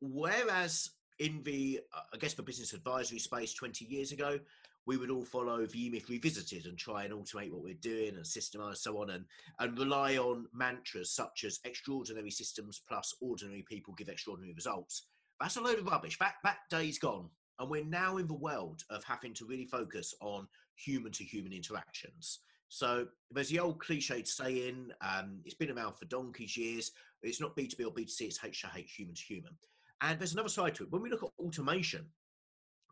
whereas 0.00 0.90
in 1.18 1.42
the 1.44 1.80
uh, 1.94 2.00
i 2.12 2.16
guess 2.16 2.34
the 2.34 2.42
business 2.42 2.72
advisory 2.72 3.18
space 3.18 3.54
20 3.54 3.84
years 3.84 4.10
ago 4.10 4.40
we 4.86 4.96
would 4.96 5.10
all 5.10 5.24
follow 5.24 5.64
the 5.66 5.90
myth 5.90 6.08
revisited 6.08 6.66
and 6.66 6.76
try 6.76 7.04
and 7.04 7.12
automate 7.12 7.52
what 7.52 7.62
we're 7.62 7.74
doing 7.74 8.16
and 8.16 8.24
systemize 8.24 8.78
so 8.78 9.00
on 9.00 9.10
and 9.10 9.24
and 9.60 9.78
rely 9.78 10.16
on 10.16 10.46
mantras 10.52 11.12
such 11.12 11.44
as 11.44 11.60
extraordinary 11.64 12.30
systems 12.30 12.82
plus 12.88 13.14
ordinary 13.20 13.64
people 13.68 13.94
give 13.94 14.08
extraordinary 14.08 14.54
results. 14.54 15.06
That's 15.40 15.56
a 15.56 15.60
load 15.60 15.78
of 15.78 15.86
rubbish. 15.86 16.18
That 16.18 16.34
that 16.42 16.58
day's 16.70 16.98
gone 16.98 17.28
and 17.58 17.70
we're 17.70 17.84
now 17.84 18.16
in 18.16 18.26
the 18.26 18.34
world 18.34 18.82
of 18.90 19.04
having 19.04 19.34
to 19.34 19.44
really 19.44 19.66
focus 19.66 20.14
on 20.20 20.48
human 20.76 21.12
to 21.12 21.24
human 21.24 21.52
interactions. 21.52 22.40
So 22.68 23.06
there's 23.30 23.50
the 23.50 23.60
old 23.60 23.78
cliched 23.78 24.26
saying, 24.26 24.90
um, 25.02 25.40
it's 25.44 25.54
been 25.54 25.70
around 25.70 25.94
for 25.94 26.06
donkey's 26.06 26.56
years. 26.56 26.92
It's 27.22 27.40
not 27.40 27.54
B2B 27.54 27.86
or 27.86 27.92
B2C, 27.92 28.20
it's 28.22 28.42
H 28.42 28.62
to 28.62 28.70
H, 28.74 28.94
human 28.94 29.14
to 29.14 29.22
human. 29.22 29.52
And 30.00 30.18
there's 30.18 30.32
another 30.32 30.48
side 30.48 30.74
to 30.76 30.84
it. 30.84 30.90
When 30.90 31.02
we 31.02 31.10
look 31.10 31.22
at 31.22 31.28
automation, 31.38 32.06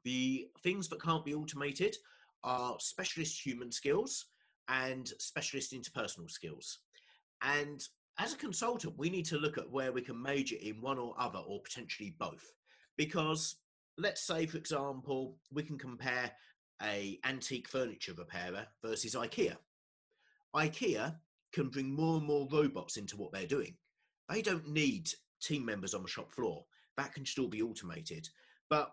the 0.05 0.49
things 0.62 0.89
that 0.89 1.03
can't 1.03 1.24
be 1.24 1.34
automated 1.34 1.97
are 2.45 2.76
specialist 2.78 3.45
human 3.45 3.72
skills 3.72 4.26
and 4.68 5.09
specialist 5.18 5.72
interpersonal 5.72 6.30
skills. 6.30 6.78
And 7.43 7.82
as 8.18 8.34
a 8.34 8.37
consultant, 8.37 8.99
we 8.99 9.11
need 9.11 9.24
to 9.26 9.39
look 9.39 9.59
at 9.59 9.70
where 9.70 9.93
we 9.93 10.03
can 10.03 10.20
major 10.20 10.57
in 10.61 10.80
one 10.80 10.99
or 10.99 11.14
other 11.18 11.39
or 11.39 11.61
potentially 11.62 12.14
both. 12.18 12.53
Because 12.97 13.57
let's 14.01 14.22
say, 14.22 14.46
for 14.46 14.59
example, 14.59 15.36
we 15.53 15.62
can 15.62 15.78
compare 15.78 16.30
a 16.82 17.18
antique 17.24 17.68
furniture 17.68 18.14
repairer 18.16 18.66
versus 18.82 19.14
IKEA. 19.14 19.57
IKEA 20.55 21.16
can 21.53 21.68
bring 21.68 21.94
more 21.94 22.16
and 22.16 22.26
more 22.26 22.48
robots 22.51 22.96
into 22.96 23.16
what 23.16 23.32
they're 23.32 23.46
doing. 23.46 23.74
They 24.28 24.42
don't 24.42 24.68
need 24.68 25.11
team 25.42 25.64
members 25.64 25.94
on 25.94 26.03
the 26.03 26.09
shop 26.09 26.32
floor. 26.32 26.64
That 26.96 27.12
can 27.12 27.26
still 27.26 27.48
be 27.48 27.62
automated. 27.62 28.28
But 28.68 28.92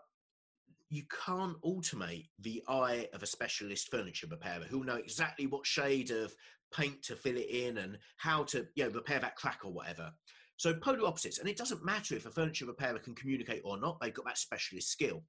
you 0.90 1.04
can't 1.26 1.62
automate 1.62 2.30
the 2.40 2.64
eye 2.68 3.08
of 3.14 3.22
a 3.22 3.28
specialist 3.28 3.92
furniture 3.92 4.28
repairer 4.28 4.64
who'll 4.64 4.84
know 4.84 4.96
exactly 4.96 5.46
what 5.46 5.66
shade 5.66 6.12
of 6.12 6.34
paint 6.74 7.02
to 7.04 7.16
fill 7.16 7.38
it 7.38 7.50
in 7.50 7.78
and 7.78 7.98
how 8.18 8.44
to 8.44 8.66
you 8.76 8.84
know 8.84 8.90
repair 8.90 9.20
that 9.20 9.36
crack 9.36 9.60
or 9.64 9.72
whatever. 9.72 10.12
So 10.58 10.74
polar 10.74 11.06
opposites, 11.08 11.38
and 11.40 11.48
it 11.48 11.58
doesn't 11.58 11.86
matter 11.86 12.16
if 12.16 12.26
a 12.26 12.32
furniture 12.32 12.66
repairer 12.66 13.00
can 13.00 13.16
communicate 13.16 13.62
or 13.64 13.80
not; 13.80 14.00
they've 14.00 14.14
got 14.14 14.26
that 14.26 14.38
specialist 14.38 14.90
skill. 14.90 15.24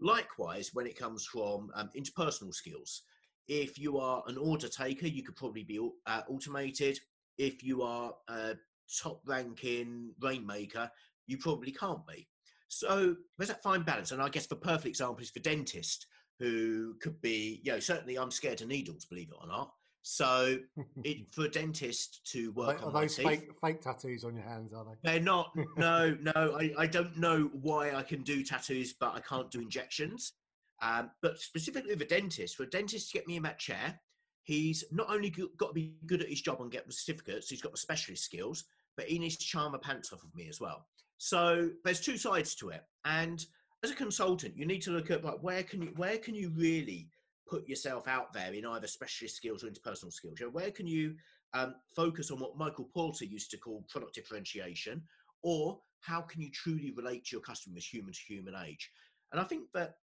Likewise, 0.00 0.70
when 0.74 0.86
it 0.86 0.98
comes 0.98 1.24
from 1.24 1.70
um, 1.74 1.90
interpersonal 1.96 2.54
skills, 2.54 3.02
if 3.48 3.78
you 3.78 3.98
are 3.98 4.22
an 4.26 4.36
order 4.36 4.68
taker, 4.68 5.06
you 5.06 5.22
could 5.22 5.36
probably 5.36 5.64
be 5.64 5.80
uh, 6.06 6.22
automated. 6.28 6.98
If 7.38 7.62
you 7.62 7.82
are 7.82 8.12
a 8.28 8.54
top 9.02 9.22
ranking 9.26 10.12
rainmaker, 10.20 10.90
you 11.26 11.38
probably 11.38 11.72
can't 11.72 12.06
be. 12.06 12.28
So 12.68 13.16
there's 13.38 13.48
that 13.48 13.62
fine 13.62 13.82
balance. 13.82 14.12
And 14.12 14.20
I 14.20 14.28
guess 14.28 14.46
the 14.46 14.56
perfect 14.56 14.86
example 14.86 15.22
is 15.22 15.32
the 15.32 15.40
dentist 15.40 16.06
who 16.38 16.94
could 17.00 17.20
be, 17.22 17.60
you 17.64 17.72
know, 17.72 17.80
certainly 17.80 18.18
I'm 18.18 18.30
scared 18.30 18.60
of 18.60 18.68
needles, 18.68 19.06
believe 19.06 19.28
it 19.30 19.38
or 19.40 19.46
not. 19.46 19.72
So 20.08 20.58
it, 21.04 21.32
for 21.32 21.46
a 21.46 21.48
dentist 21.48 22.24
to 22.30 22.52
work 22.52 22.80
are 22.80 22.86
on 22.86 22.92
those 22.92 23.16
teeth, 23.16 23.26
fake, 23.26 23.50
fake 23.60 23.80
tattoos 23.80 24.22
on 24.22 24.36
your 24.36 24.44
hands? 24.44 24.72
Are 24.72 24.84
they? 24.84 25.10
they're 25.10 25.20
not. 25.20 25.50
No, 25.76 26.16
no. 26.20 26.56
I, 26.56 26.72
I 26.78 26.86
don't 26.86 27.18
know 27.18 27.50
why 27.60 27.92
I 27.92 28.04
can 28.04 28.22
do 28.22 28.44
tattoos, 28.44 28.92
but 28.92 29.16
I 29.16 29.20
can't 29.20 29.50
do 29.50 29.60
injections. 29.60 30.34
Um, 30.80 31.10
but 31.22 31.40
specifically 31.40 31.90
with 31.90 32.02
a 32.02 32.06
dentist, 32.06 32.56
for 32.56 32.62
a 32.62 32.70
dentist 32.70 33.10
to 33.10 33.18
get 33.18 33.26
me 33.26 33.34
in 33.34 33.42
that 33.42 33.58
chair, 33.58 33.98
he's 34.44 34.84
not 34.92 35.10
only 35.10 35.28
got 35.30 35.68
to 35.68 35.74
be 35.74 35.96
good 36.06 36.22
at 36.22 36.28
his 36.28 36.40
job 36.40 36.60
and 36.60 36.70
get 36.70 36.86
the 36.86 36.92
certificates, 36.92 37.50
he's 37.50 37.60
got 37.60 37.72
the 37.72 37.78
specialist 37.78 38.22
skills, 38.22 38.62
but 38.96 39.06
he 39.06 39.18
needs 39.18 39.36
to 39.36 39.44
charm 39.44 39.72
the 39.72 39.78
pants 39.78 40.12
off 40.12 40.22
of 40.22 40.32
me 40.36 40.48
as 40.48 40.60
well. 40.60 40.86
So 41.18 41.70
there's 41.84 42.00
two 42.00 42.16
sides 42.16 42.54
to 42.56 42.68
it. 42.68 42.84
And 43.04 43.44
as 43.82 43.90
a 43.90 43.96
consultant, 43.96 44.56
you 44.56 44.66
need 44.66 44.82
to 44.82 44.92
look 44.92 45.10
at 45.10 45.24
like 45.24 45.42
where 45.42 45.64
can 45.64 45.82
you 45.82 45.92
where 45.96 46.18
can 46.18 46.36
you 46.36 46.52
really 46.54 47.08
put 47.48 47.68
yourself 47.68 48.08
out 48.08 48.32
there 48.32 48.52
in 48.52 48.66
either 48.66 48.86
specialist 48.86 49.36
skills 49.36 49.64
or 49.64 49.68
interpersonal 49.68 50.12
skills? 50.12 50.40
You 50.40 50.46
know, 50.46 50.52
where 50.52 50.70
can 50.70 50.86
you 50.86 51.14
um, 51.54 51.74
focus 51.94 52.30
on 52.30 52.38
what 52.38 52.56
Michael 52.56 52.88
Porter 52.92 53.24
used 53.24 53.50
to 53.52 53.58
call 53.58 53.84
product 53.88 54.14
differentiation, 54.14 55.02
or 55.42 55.78
how 56.00 56.20
can 56.20 56.40
you 56.40 56.50
truly 56.50 56.92
relate 56.96 57.24
to 57.26 57.36
your 57.36 57.42
customers 57.42 57.86
human 57.86 58.12
to 58.12 58.20
human 58.20 58.54
age? 58.66 58.90
And 59.32 59.40
I 59.40 59.44
think 59.44 59.64
that 59.74 59.94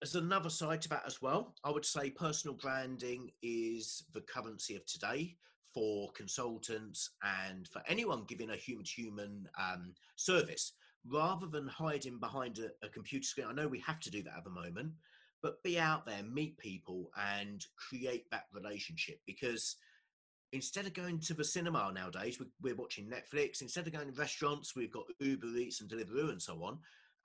there's 0.00 0.14
another 0.14 0.50
side 0.50 0.80
to 0.82 0.88
that 0.90 1.02
as 1.06 1.20
well. 1.20 1.54
I 1.64 1.70
would 1.70 1.84
say 1.84 2.10
personal 2.10 2.56
branding 2.56 3.30
is 3.42 4.04
the 4.14 4.20
currency 4.20 4.76
of 4.76 4.86
today 4.86 5.36
for 5.74 6.10
consultants 6.12 7.10
and 7.22 7.66
for 7.68 7.82
anyone 7.88 8.24
giving 8.28 8.50
a 8.50 8.56
human 8.56 8.84
to 8.84 8.90
human 8.90 9.48
um, 9.58 9.92
service 10.16 10.72
rather 11.06 11.46
than 11.46 11.66
hiding 11.66 12.18
behind 12.18 12.58
a, 12.58 12.86
a 12.86 12.90
computer 12.90 13.24
screen. 13.24 13.46
I 13.48 13.52
know 13.52 13.68
we 13.68 13.80
have 13.80 14.00
to 14.00 14.10
do 14.10 14.22
that 14.22 14.36
at 14.36 14.44
the 14.44 14.50
moment, 14.50 14.92
but 15.42 15.62
be 15.62 15.78
out 15.78 16.06
there, 16.06 16.22
meet 16.22 16.58
people, 16.58 17.10
and 17.16 17.64
create 17.76 18.30
that 18.30 18.46
relationship 18.52 19.20
because 19.26 19.76
instead 20.52 20.86
of 20.86 20.94
going 20.94 21.20
to 21.20 21.34
the 21.34 21.44
cinema 21.44 21.90
nowadays, 21.94 22.38
we're, 22.62 22.74
watching 22.74 23.10
Netflix. 23.10 23.60
Instead 23.60 23.86
of 23.86 23.92
going 23.92 24.10
to 24.10 24.18
restaurants, 24.18 24.74
we've 24.74 24.92
got 24.92 25.04
Uber 25.20 25.46
Eats 25.48 25.80
and 25.80 25.90
Deliveroo 25.90 26.30
and 26.30 26.40
so 26.40 26.62
on. 26.62 26.78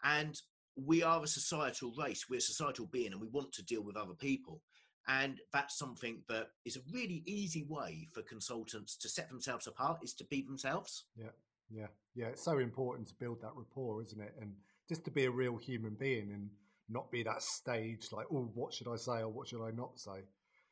And 0.03 0.39
we 0.75 1.03
are 1.03 1.23
a 1.23 1.27
societal 1.27 1.93
race, 1.97 2.25
we're 2.29 2.37
a 2.37 2.41
societal 2.41 2.87
being, 2.87 3.11
and 3.11 3.21
we 3.21 3.27
want 3.27 3.53
to 3.53 3.63
deal 3.63 3.83
with 3.83 3.95
other 3.95 4.13
people. 4.13 4.61
And 5.07 5.39
that's 5.51 5.77
something 5.77 6.21
that 6.29 6.47
is 6.65 6.77
a 6.77 6.81
really 6.91 7.23
easy 7.25 7.65
way 7.67 8.07
for 8.13 8.21
consultants 8.21 8.95
to 8.97 9.09
set 9.09 9.29
themselves 9.29 9.67
apart 9.67 9.99
is 10.01 10.13
to 10.15 10.23
be 10.25 10.41
themselves. 10.41 11.05
Yeah, 11.17 11.31
yeah, 11.69 11.87
yeah. 12.15 12.27
It's 12.27 12.43
so 12.43 12.57
important 12.59 13.09
to 13.09 13.15
build 13.15 13.41
that 13.41 13.51
rapport, 13.55 14.01
isn't 14.01 14.21
it? 14.21 14.33
And 14.39 14.53
just 14.87 15.03
to 15.05 15.11
be 15.11 15.25
a 15.25 15.31
real 15.31 15.57
human 15.57 15.95
being 15.95 16.31
and 16.31 16.49
not 16.89 17.11
be 17.11 17.23
that 17.23 17.41
stage 17.41 18.07
like, 18.11 18.25
oh, 18.31 18.49
what 18.53 18.73
should 18.73 18.87
I 18.87 18.95
say 18.95 19.21
or 19.21 19.29
what 19.29 19.47
should 19.47 19.65
I 19.65 19.71
not 19.71 19.99
say? 19.99 20.23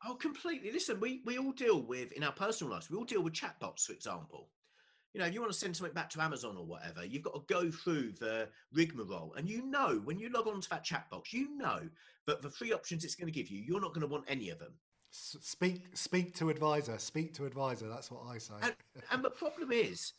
Oh, 0.05 0.16
completely. 0.16 0.72
Listen, 0.72 0.99
we, 0.99 1.22
we 1.26 1.38
all 1.38 1.51
deal 1.51 1.82
with, 1.82 2.12
in 2.14 2.24
our 2.24 2.32
personal 2.32 2.74
lives, 2.74 2.89
we 2.89 2.97
all 2.97 3.05
deal 3.05 3.22
with 3.22 3.34
chatbots, 3.34 3.86
for 3.86 3.93
example. 3.93 4.49
You 5.14 5.20
know, 5.20 5.28
if 5.28 5.34
you 5.34 5.41
want 5.41 5.51
to 5.51 5.59
send 5.59 5.76
something 5.76 5.93
back 5.93 6.09
to 6.12 6.22
Amazon 6.22 6.55
or 6.57 6.66
whatever, 6.66 7.05
you've 7.05 7.24
got 7.24 7.34
to 7.34 7.53
go 7.53 7.70
through 7.70 8.14
the 8.20 8.47
rigmarole. 8.74 9.34
And 9.38 9.47
you 9.47 9.66
know, 9.66 10.01
when 10.05 10.18
you 10.18 10.30
log 10.30 10.47
on 10.47 10.62
to 10.62 10.70
that 10.70 10.86
chat 10.86 11.09
box, 11.09 11.34
you 11.34 11.55
know 11.57 11.82
that 12.28 12.41
the 12.41 12.49
three 12.49 12.72
options 12.72 13.03
it's 13.03 13.16
going 13.16 13.32
to 13.32 13.38
give 13.38 13.49
you, 13.49 13.62
you're 13.62 13.82
not 13.82 13.93
going 13.93 14.07
to 14.07 14.07
want 14.07 14.24
any 14.28 14.49
of 14.49 14.59
them. 14.59 14.74
Speak, 15.12 15.84
speak 15.93 16.34
to 16.38 16.49
advisor. 16.49 16.97
Speak 16.97 17.34
to 17.34 17.45
advisor. 17.45 17.89
That's 17.89 18.09
what 18.09 18.22
I 18.26 18.38
say. 18.38 18.53
And, 18.62 18.74
and 19.12 19.24
the 19.24 19.30
problem 19.30 19.74
is, 19.74 20.14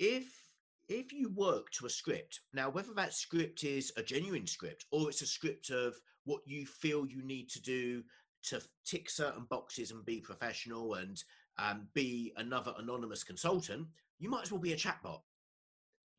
if 0.00 0.45
if 0.88 1.12
you 1.12 1.28
work 1.30 1.70
to 1.72 1.86
a 1.86 1.90
script 1.90 2.40
now, 2.52 2.70
whether 2.70 2.94
that 2.94 3.14
script 3.14 3.64
is 3.64 3.92
a 3.96 4.02
genuine 4.02 4.46
script 4.46 4.84
or 4.90 5.08
it's 5.08 5.22
a 5.22 5.26
script 5.26 5.70
of 5.70 5.94
what 6.24 6.40
you 6.46 6.66
feel 6.66 7.06
you 7.06 7.22
need 7.22 7.48
to 7.50 7.62
do 7.62 8.02
to 8.44 8.60
tick 8.84 9.10
certain 9.10 9.46
boxes 9.50 9.90
and 9.90 10.04
be 10.04 10.20
professional 10.20 10.94
and 10.94 11.22
um, 11.58 11.88
be 11.94 12.32
another 12.36 12.74
anonymous 12.78 13.24
consultant, 13.24 13.86
you 14.18 14.28
might 14.28 14.42
as 14.42 14.52
well 14.52 14.60
be 14.60 14.72
a 14.72 14.76
chatbot. 14.76 15.20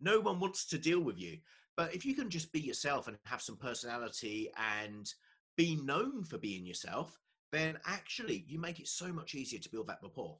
No 0.02 0.20
one 0.20 0.40
wants 0.40 0.66
to 0.68 0.78
deal 0.78 1.00
with 1.00 1.18
you. 1.18 1.38
But 1.76 1.94
if 1.94 2.06
you 2.06 2.16
can 2.16 2.30
just 2.30 2.52
be 2.52 2.60
yourself 2.60 3.08
and 3.08 3.18
have 3.26 3.42
some 3.42 3.56
personality 3.56 4.50
and 4.82 5.12
be 5.56 5.76
known 5.76 6.24
for 6.24 6.38
being 6.38 6.66
yourself, 6.66 7.18
then 7.52 7.78
actually 7.86 8.44
you 8.48 8.60
make 8.60 8.80
it 8.80 8.88
so 8.88 9.14
much 9.14 9.36
easier 9.36 9.60
to 9.60 9.70
build 9.70 9.88
that 9.88 10.00
rapport. 10.02 10.38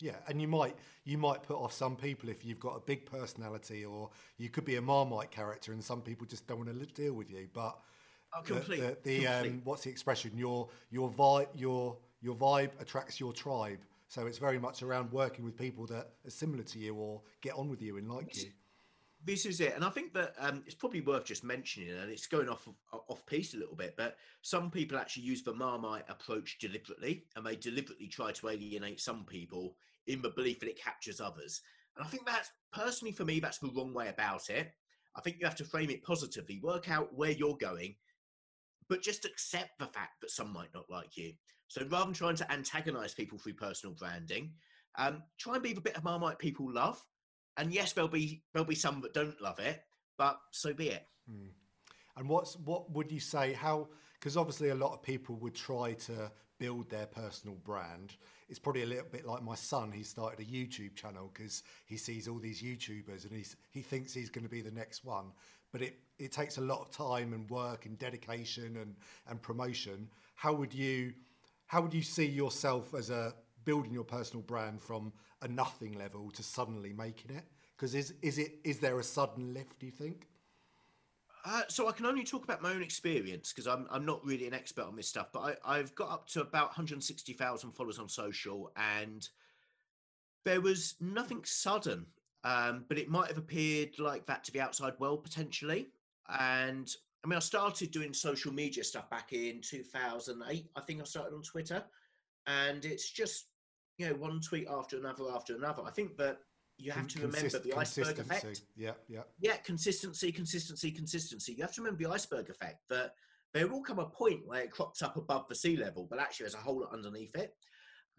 Yeah, 0.00 0.16
and 0.28 0.40
you 0.40 0.46
might 0.48 0.76
you 1.04 1.18
might 1.18 1.42
put 1.42 1.56
off 1.56 1.72
some 1.72 1.96
people 1.96 2.28
if 2.28 2.44
you've 2.44 2.60
got 2.60 2.76
a 2.76 2.80
big 2.80 3.04
personality, 3.06 3.84
or 3.84 4.10
you 4.36 4.48
could 4.48 4.64
be 4.64 4.76
a 4.76 4.82
Marmite 4.82 5.30
character, 5.30 5.72
and 5.72 5.82
some 5.82 6.02
people 6.02 6.26
just 6.26 6.46
don't 6.46 6.58
want 6.58 6.68
to 6.78 6.86
deal 6.94 7.14
with 7.14 7.30
you. 7.30 7.48
But 7.52 7.78
Oh, 8.34 8.42
the- 8.42 8.54
complete. 8.54 8.80
the, 8.80 8.96
the 9.02 9.24
complete. 9.24 9.48
um, 9.52 9.60
what's 9.64 9.84
the 9.84 9.90
expression? 9.90 10.32
Your 10.36 10.68
your 10.90 11.10
vibe 11.10 11.48
your 11.54 11.96
your 12.20 12.34
vibe 12.36 12.70
attracts 12.80 13.18
your 13.18 13.32
tribe. 13.32 13.78
So 14.08 14.26
it's 14.26 14.38
very 14.38 14.58
much 14.58 14.82
around 14.82 15.10
working 15.12 15.44
with 15.44 15.56
people 15.56 15.86
that 15.86 16.10
are 16.26 16.30
similar 16.30 16.62
to 16.64 16.78
you 16.78 16.94
or 16.94 17.20
get 17.40 17.54
on 17.54 17.68
with 17.68 17.82
you 17.82 17.96
and 17.98 18.08
like 18.10 18.36
you. 18.36 18.50
This 19.24 19.46
is 19.46 19.60
it. 19.60 19.74
And 19.74 19.84
i 19.84 19.90
think 19.90 20.14
that 20.14 20.34
um, 20.38 20.62
it's 20.66 20.74
probably 20.74 21.00
worth 21.00 21.24
just 21.24 21.44
mentioning 21.44 21.90
and 21.90 22.10
it's 22.10 22.26
going 22.26 22.48
off 22.48 22.68
off 22.92 23.26
piece 23.26 23.54
a 23.54 23.58
little 23.58 23.76
bit 23.76 23.94
but 23.96 24.16
some 24.42 24.70
people 24.70 24.98
actually 24.98 25.24
use 25.24 25.42
the 25.42 25.54
marmite 25.54 26.04
approach 26.08 26.58
deliberately 26.58 27.24
and 27.36 27.44
they 27.44 27.56
deliberately 27.56 28.08
try 28.08 28.32
to 28.32 28.48
alienate 28.48 29.00
some 29.00 29.24
people 29.24 29.76
in 30.06 30.22
the 30.22 30.30
belief 30.30 30.60
that 30.60 30.68
it 30.68 30.82
captures 30.82 31.20
others. 31.20 31.60
And 31.96 32.06
i 32.06 32.08
think 32.08 32.26
that's 32.26 32.50
personally 32.72 33.12
for 33.12 33.24
me 33.24 33.40
that's 33.40 33.58
the 33.58 33.72
wrong 33.74 33.92
way 33.92 34.08
about 34.08 34.48
it. 34.50 34.72
I 35.16 35.20
think 35.20 35.38
you 35.40 35.46
have 35.46 35.56
to 35.56 35.64
frame 35.64 35.90
it 35.90 36.04
positively 36.04 36.60
work 36.62 36.90
out 36.90 37.14
where 37.14 37.32
you're 37.32 37.56
going 37.56 37.96
but 38.88 39.02
just 39.02 39.24
accept 39.24 39.78
the 39.78 39.86
fact 39.86 40.20
that 40.22 40.30
some 40.30 40.50
might 40.50 40.72
not 40.72 40.88
like 40.88 41.14
you. 41.16 41.34
So 41.66 41.82
rather 41.90 42.06
than 42.06 42.14
trying 42.14 42.36
to 42.36 42.50
antagonize 42.50 43.12
people 43.12 43.38
through 43.38 43.54
personal 43.54 43.94
branding 43.94 44.52
um, 44.96 45.22
try 45.38 45.54
and 45.54 45.62
be 45.62 45.72
the 45.72 45.80
bit 45.80 45.96
of 45.96 46.04
marmite 46.04 46.38
people 46.38 46.72
love 46.72 47.00
and 47.58 47.74
yes, 47.74 47.92
there'll 47.92 48.08
be 48.08 48.42
there'll 48.52 48.66
be 48.66 48.74
some 48.74 49.00
that 49.02 49.12
don't 49.12 49.40
love 49.42 49.58
it, 49.58 49.82
but 50.16 50.38
so 50.52 50.72
be 50.72 50.88
it. 50.88 51.06
Hmm. 51.28 51.48
And 52.16 52.28
what's 52.28 52.56
what 52.56 52.90
would 52.92 53.12
you 53.12 53.20
say? 53.20 53.52
How 53.52 53.88
because 54.14 54.36
obviously 54.36 54.70
a 54.70 54.74
lot 54.74 54.94
of 54.94 55.02
people 55.02 55.36
would 55.36 55.54
try 55.54 55.92
to 55.92 56.30
build 56.58 56.88
their 56.88 57.06
personal 57.06 57.56
brand. 57.64 58.16
It's 58.48 58.58
probably 58.58 58.82
a 58.82 58.86
little 58.86 59.06
bit 59.10 59.26
like 59.26 59.42
my 59.42 59.54
son. 59.54 59.92
He 59.92 60.02
started 60.02 60.40
a 60.40 60.50
YouTube 60.50 60.96
channel 60.96 61.30
because 61.32 61.62
he 61.86 61.96
sees 61.96 62.26
all 62.26 62.38
these 62.38 62.62
YouTubers 62.62 63.24
and 63.24 63.32
he's 63.32 63.56
he 63.70 63.82
thinks 63.82 64.14
he's 64.14 64.30
going 64.30 64.44
to 64.44 64.50
be 64.50 64.62
the 64.62 64.70
next 64.70 65.04
one. 65.04 65.32
But 65.72 65.82
it 65.82 65.98
it 66.18 66.32
takes 66.32 66.58
a 66.58 66.62
lot 66.62 66.80
of 66.80 66.90
time 66.90 67.32
and 67.32 67.50
work 67.50 67.86
and 67.86 67.98
dedication 67.98 68.76
and 68.76 68.94
and 69.28 69.42
promotion. 69.42 70.08
How 70.36 70.52
would 70.54 70.72
you 70.72 71.12
how 71.66 71.82
would 71.82 71.92
you 71.92 72.02
see 72.02 72.26
yourself 72.26 72.94
as 72.94 73.10
a 73.10 73.34
building 73.64 73.92
your 73.92 74.04
personal 74.04 74.42
brand 74.42 74.80
from 74.80 75.12
a 75.42 75.48
nothing 75.48 75.98
level 75.98 76.30
to 76.32 76.42
suddenly 76.42 76.92
making 76.92 77.36
it? 77.36 77.44
Because 77.76 77.94
is 77.94 78.14
is 78.22 78.38
it 78.38 78.58
is 78.64 78.78
there 78.78 78.98
a 78.98 79.04
sudden 79.04 79.54
lift? 79.54 79.78
Do 79.78 79.86
you 79.86 79.92
think? 79.92 80.26
Uh, 81.44 81.62
so 81.68 81.88
I 81.88 81.92
can 81.92 82.04
only 82.04 82.24
talk 82.24 82.44
about 82.44 82.60
my 82.60 82.72
own 82.72 82.82
experience 82.82 83.52
because 83.52 83.66
I'm 83.66 83.86
I'm 83.90 84.04
not 84.04 84.24
really 84.24 84.46
an 84.46 84.54
expert 84.54 84.84
on 84.84 84.96
this 84.96 85.08
stuff, 85.08 85.28
but 85.32 85.58
I, 85.64 85.78
I've 85.78 85.94
got 85.94 86.10
up 86.10 86.28
to 86.30 86.40
about 86.40 86.68
160,000 86.68 87.72
followers 87.72 87.98
on 87.98 88.08
social, 88.08 88.72
and 88.76 89.28
there 90.44 90.60
was 90.60 90.96
nothing 91.00 91.42
sudden, 91.44 92.06
um, 92.44 92.84
but 92.88 92.98
it 92.98 93.08
might 93.08 93.28
have 93.28 93.38
appeared 93.38 93.98
like 93.98 94.26
that 94.26 94.44
to 94.44 94.52
the 94.52 94.60
outside 94.60 94.94
world 94.98 95.22
potentially. 95.22 95.86
And 96.40 96.92
I 97.24 97.28
mean, 97.28 97.36
I 97.36 97.40
started 97.40 97.90
doing 97.90 98.12
social 98.12 98.52
media 98.52 98.84
stuff 98.84 99.08
back 99.08 99.32
in 99.32 99.60
2008. 99.60 100.70
I 100.74 100.80
think 100.80 101.00
I 101.00 101.04
started 101.04 101.34
on 101.34 101.42
Twitter, 101.42 101.82
and 102.46 102.84
it's 102.84 103.10
just 103.10 103.46
you 103.98 104.08
know 104.08 104.14
one 104.14 104.40
tweet 104.40 104.66
after 104.70 104.96
another 104.96 105.24
after 105.34 105.54
another. 105.54 105.82
I 105.84 105.90
think 105.90 106.16
that 106.16 106.38
you 106.78 106.92
have 106.92 107.08
to 107.08 107.22
remember 107.22 107.58
the 107.58 107.74
iceberg 107.74 108.18
effect 108.20 108.62
Yeah, 108.76 108.92
yeah. 109.08 109.22
yeah, 109.40 109.56
consistency, 109.56 110.30
consistency, 110.30 110.92
consistency. 110.92 111.52
You 111.52 111.62
have 111.62 111.74
to 111.74 111.82
remember 111.82 112.04
the 112.04 112.10
iceberg 112.10 112.48
effect 112.48 112.78
that 112.88 113.14
there 113.52 113.66
will 113.66 113.82
come 113.82 113.98
a 113.98 114.06
point 114.06 114.46
where 114.46 114.62
it 114.62 114.70
crops 114.70 115.02
up 115.02 115.16
above 115.16 115.48
the 115.48 115.56
sea 115.56 115.76
level, 115.76 116.06
but 116.08 116.20
actually 116.20 116.44
there's 116.44 116.54
a 116.54 116.58
hole 116.58 116.86
underneath 116.92 117.34
it. 117.34 117.52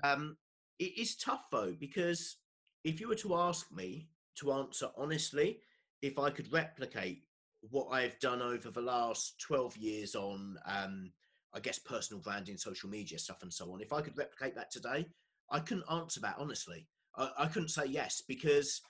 Um, 0.03 0.35
it 0.77 0.97
is 0.97 1.15
tough 1.15 1.45
though, 1.51 1.73
because 1.79 2.37
if 2.83 2.99
you 2.99 3.07
were 3.07 3.15
to 3.15 3.35
ask 3.35 3.71
me 3.71 4.09
to 4.39 4.51
answer 4.51 4.89
honestly, 4.97 5.59
if 6.01 6.19
I 6.19 6.29
could 6.29 6.51
replicate 6.51 7.23
what 7.61 7.87
I've 7.87 8.19
done 8.19 8.41
over 8.41 8.71
the 8.71 8.81
last 8.81 9.39
12 9.39 9.77
years 9.77 10.15
on, 10.15 10.57
um, 10.65 11.11
I 11.53 11.59
guess, 11.61 11.79
personal 11.79 12.21
branding, 12.21 12.57
social 12.57 12.89
media 12.89 13.19
stuff, 13.19 13.41
and 13.41 13.53
so 13.53 13.71
on, 13.71 13.81
if 13.81 13.93
I 13.93 14.01
could 14.01 14.17
replicate 14.17 14.55
that 14.55 14.71
today, 14.71 15.05
I 15.51 15.59
couldn't 15.59 15.91
answer 15.91 16.19
that 16.21 16.35
honestly. 16.37 16.87
I, 17.17 17.29
I 17.39 17.45
couldn't 17.47 17.69
say 17.69 17.85
yes 17.85 18.21
because 18.27 18.81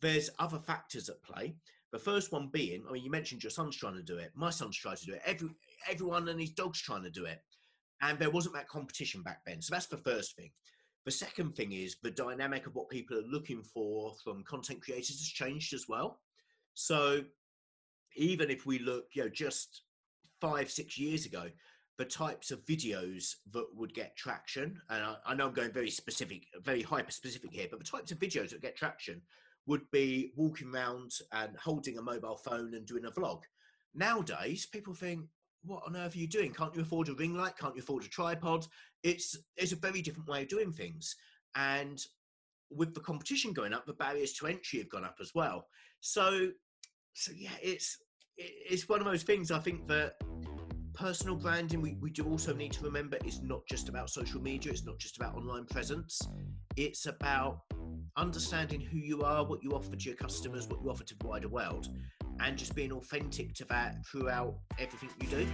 there's 0.00 0.30
other 0.38 0.58
factors 0.58 1.08
at 1.08 1.22
play. 1.22 1.56
The 1.92 1.98
first 1.98 2.32
one 2.32 2.48
being, 2.52 2.84
I 2.88 2.92
mean, 2.92 3.04
you 3.04 3.10
mentioned 3.10 3.42
your 3.42 3.50
son's 3.50 3.76
trying 3.76 3.94
to 3.94 4.02
do 4.02 4.18
it. 4.18 4.32
My 4.34 4.50
son's 4.50 4.76
trying 4.76 4.96
to 4.96 5.06
do 5.06 5.12
it. 5.14 5.22
Every, 5.24 5.48
everyone 5.88 6.28
and 6.28 6.40
his 6.40 6.50
dog's 6.50 6.80
trying 6.80 7.04
to 7.04 7.10
do 7.10 7.24
it. 7.24 7.40
And 8.02 8.18
there 8.18 8.30
wasn't 8.30 8.54
that 8.56 8.68
competition 8.68 9.22
back 9.22 9.40
then. 9.46 9.62
So 9.62 9.74
that's 9.74 9.86
the 9.86 9.96
first 9.96 10.36
thing. 10.36 10.50
The 11.06 11.12
second 11.12 11.54
thing 11.54 11.72
is 11.72 11.96
the 12.02 12.10
dynamic 12.10 12.66
of 12.66 12.74
what 12.74 12.90
people 12.90 13.16
are 13.16 13.22
looking 13.22 13.62
for 13.62 14.14
from 14.22 14.42
content 14.42 14.82
creators 14.82 15.18
has 15.18 15.28
changed 15.28 15.72
as 15.72 15.86
well. 15.88 16.20
So 16.74 17.22
even 18.16 18.50
if 18.50 18.66
we 18.66 18.80
look, 18.80 19.06
you 19.14 19.22
know, 19.22 19.30
just 19.30 19.82
five, 20.40 20.70
six 20.70 20.98
years 20.98 21.24
ago, 21.24 21.48
the 21.98 22.04
types 22.04 22.50
of 22.50 22.64
videos 22.66 23.36
that 23.52 23.66
would 23.74 23.94
get 23.94 24.16
traction, 24.16 24.80
and 24.90 25.02
I, 25.02 25.16
I 25.26 25.34
know 25.34 25.46
I'm 25.46 25.54
going 25.54 25.72
very 25.72 25.90
specific, 25.90 26.46
very 26.62 26.82
hyper 26.82 27.10
specific 27.10 27.52
here, 27.52 27.66
but 27.70 27.78
the 27.78 27.84
types 27.84 28.12
of 28.12 28.18
videos 28.18 28.50
that 28.50 28.62
get 28.62 28.76
traction 28.76 29.22
would 29.66 29.90
be 29.90 30.32
walking 30.36 30.72
around 30.72 31.12
and 31.32 31.56
holding 31.56 31.98
a 31.98 32.02
mobile 32.02 32.36
phone 32.36 32.74
and 32.74 32.86
doing 32.86 33.04
a 33.06 33.10
vlog. 33.10 33.42
Nowadays, 33.94 34.66
people 34.66 34.94
think, 34.94 35.26
what 35.64 35.82
on 35.86 35.96
earth 35.96 36.14
are 36.14 36.18
you 36.18 36.28
doing? 36.28 36.52
Can't 36.52 36.74
you 36.74 36.82
afford 36.82 37.08
a 37.08 37.14
ring 37.14 37.34
light? 37.34 37.56
Can't 37.58 37.74
you 37.74 37.82
afford 37.82 38.04
a 38.04 38.08
tripod? 38.08 38.66
It's 39.02 39.36
it's 39.56 39.72
a 39.72 39.76
very 39.76 40.02
different 40.02 40.28
way 40.28 40.42
of 40.42 40.48
doing 40.48 40.72
things. 40.72 41.16
And 41.56 42.00
with 42.70 42.94
the 42.94 43.00
competition 43.00 43.52
going 43.52 43.72
up, 43.72 43.86
the 43.86 43.94
barriers 43.94 44.32
to 44.34 44.46
entry 44.46 44.78
have 44.78 44.90
gone 44.90 45.04
up 45.04 45.16
as 45.20 45.34
well. 45.34 45.66
So 46.00 46.50
so 47.14 47.32
yeah, 47.34 47.56
it's 47.62 47.98
it's 48.36 48.88
one 48.88 49.00
of 49.00 49.06
those 49.06 49.22
things 49.22 49.50
I 49.50 49.58
think 49.58 49.88
that 49.88 50.14
personal 50.96 51.36
branding 51.36 51.82
we, 51.82 51.94
we 52.00 52.10
do 52.10 52.24
also 52.24 52.54
need 52.54 52.72
to 52.72 52.82
remember 52.82 53.18
is 53.24 53.42
not 53.42 53.60
just 53.68 53.90
about 53.90 54.08
social 54.08 54.40
media, 54.40 54.72
it's 54.72 54.84
not 54.84 54.98
just 54.98 55.18
about 55.18 55.34
online 55.34 55.66
presence. 55.66 56.22
It's 56.76 57.04
about 57.04 57.60
understanding 58.16 58.80
who 58.80 58.96
you 58.96 59.22
are, 59.22 59.44
what 59.44 59.62
you 59.62 59.72
offer 59.72 59.94
to 59.94 60.04
your 60.08 60.16
customers, 60.16 60.66
what 60.66 60.82
you 60.82 60.90
offer 60.90 61.04
to 61.04 61.14
the 61.18 61.26
wider 61.26 61.48
world, 61.48 61.88
and 62.40 62.56
just 62.56 62.74
being 62.74 62.92
authentic 62.92 63.54
to 63.56 63.66
that 63.66 63.96
throughout 64.06 64.54
everything 64.78 65.10
you 65.20 65.28
do. 65.28 65.46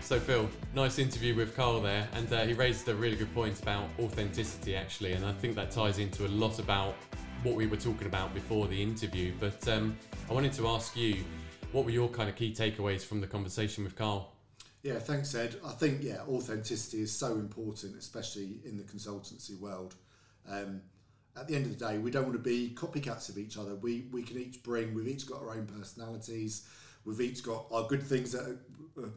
So 0.00 0.18
Phil, 0.18 0.48
nice 0.74 0.98
interview 0.98 1.34
with 1.34 1.54
Carl 1.54 1.82
there, 1.82 2.08
and 2.14 2.32
uh, 2.32 2.44
he 2.44 2.54
raised 2.54 2.88
a 2.88 2.94
really 2.94 3.16
good 3.16 3.32
point 3.34 3.60
about 3.60 3.90
authenticity 4.00 4.74
actually, 4.74 5.12
and 5.12 5.26
I 5.26 5.32
think 5.32 5.54
that 5.56 5.70
ties 5.70 5.98
into 5.98 6.24
a 6.24 6.28
lot 6.28 6.58
about 6.58 6.94
what 7.42 7.54
we 7.54 7.66
were 7.66 7.76
talking 7.76 8.06
about 8.06 8.34
before 8.34 8.66
the 8.66 8.82
interview. 8.82 9.32
But 9.38 9.66
um, 9.68 9.96
I 10.28 10.32
wanted 10.32 10.52
to 10.54 10.68
ask 10.68 10.96
you, 10.96 11.24
what 11.72 11.84
were 11.84 11.90
your 11.90 12.08
kind 12.08 12.28
of 12.28 12.36
key 12.36 12.52
takeaways 12.52 13.04
from 13.04 13.20
the 13.20 13.26
conversation 13.26 13.84
with 13.84 13.94
Carl? 13.94 14.32
Yeah, 14.82 14.98
thanks, 14.98 15.34
Ed. 15.34 15.56
I 15.64 15.72
think 15.72 16.02
yeah, 16.02 16.20
authenticity 16.28 17.02
is 17.02 17.12
so 17.12 17.34
important, 17.34 17.96
especially 17.96 18.56
in 18.64 18.76
the 18.76 18.84
consultancy 18.84 19.58
world. 19.58 19.94
Um, 20.48 20.82
at 21.36 21.46
the 21.46 21.54
end 21.54 21.66
of 21.66 21.78
the 21.78 21.84
day, 21.84 21.98
we 21.98 22.10
don't 22.10 22.24
want 22.24 22.34
to 22.34 22.38
be 22.38 22.72
copycats 22.74 23.28
of 23.28 23.38
each 23.38 23.56
other. 23.58 23.74
We 23.74 24.06
we 24.12 24.22
can 24.22 24.38
each 24.38 24.62
bring. 24.62 24.94
We've 24.94 25.08
each 25.08 25.26
got 25.26 25.42
our 25.42 25.50
own 25.50 25.66
personalities. 25.66 26.68
We've 27.04 27.20
each 27.20 27.42
got 27.42 27.66
our 27.70 27.86
good 27.86 28.02
things 28.02 28.32
that. 28.32 28.42
Are, 28.42 29.04
uh, 29.04 29.08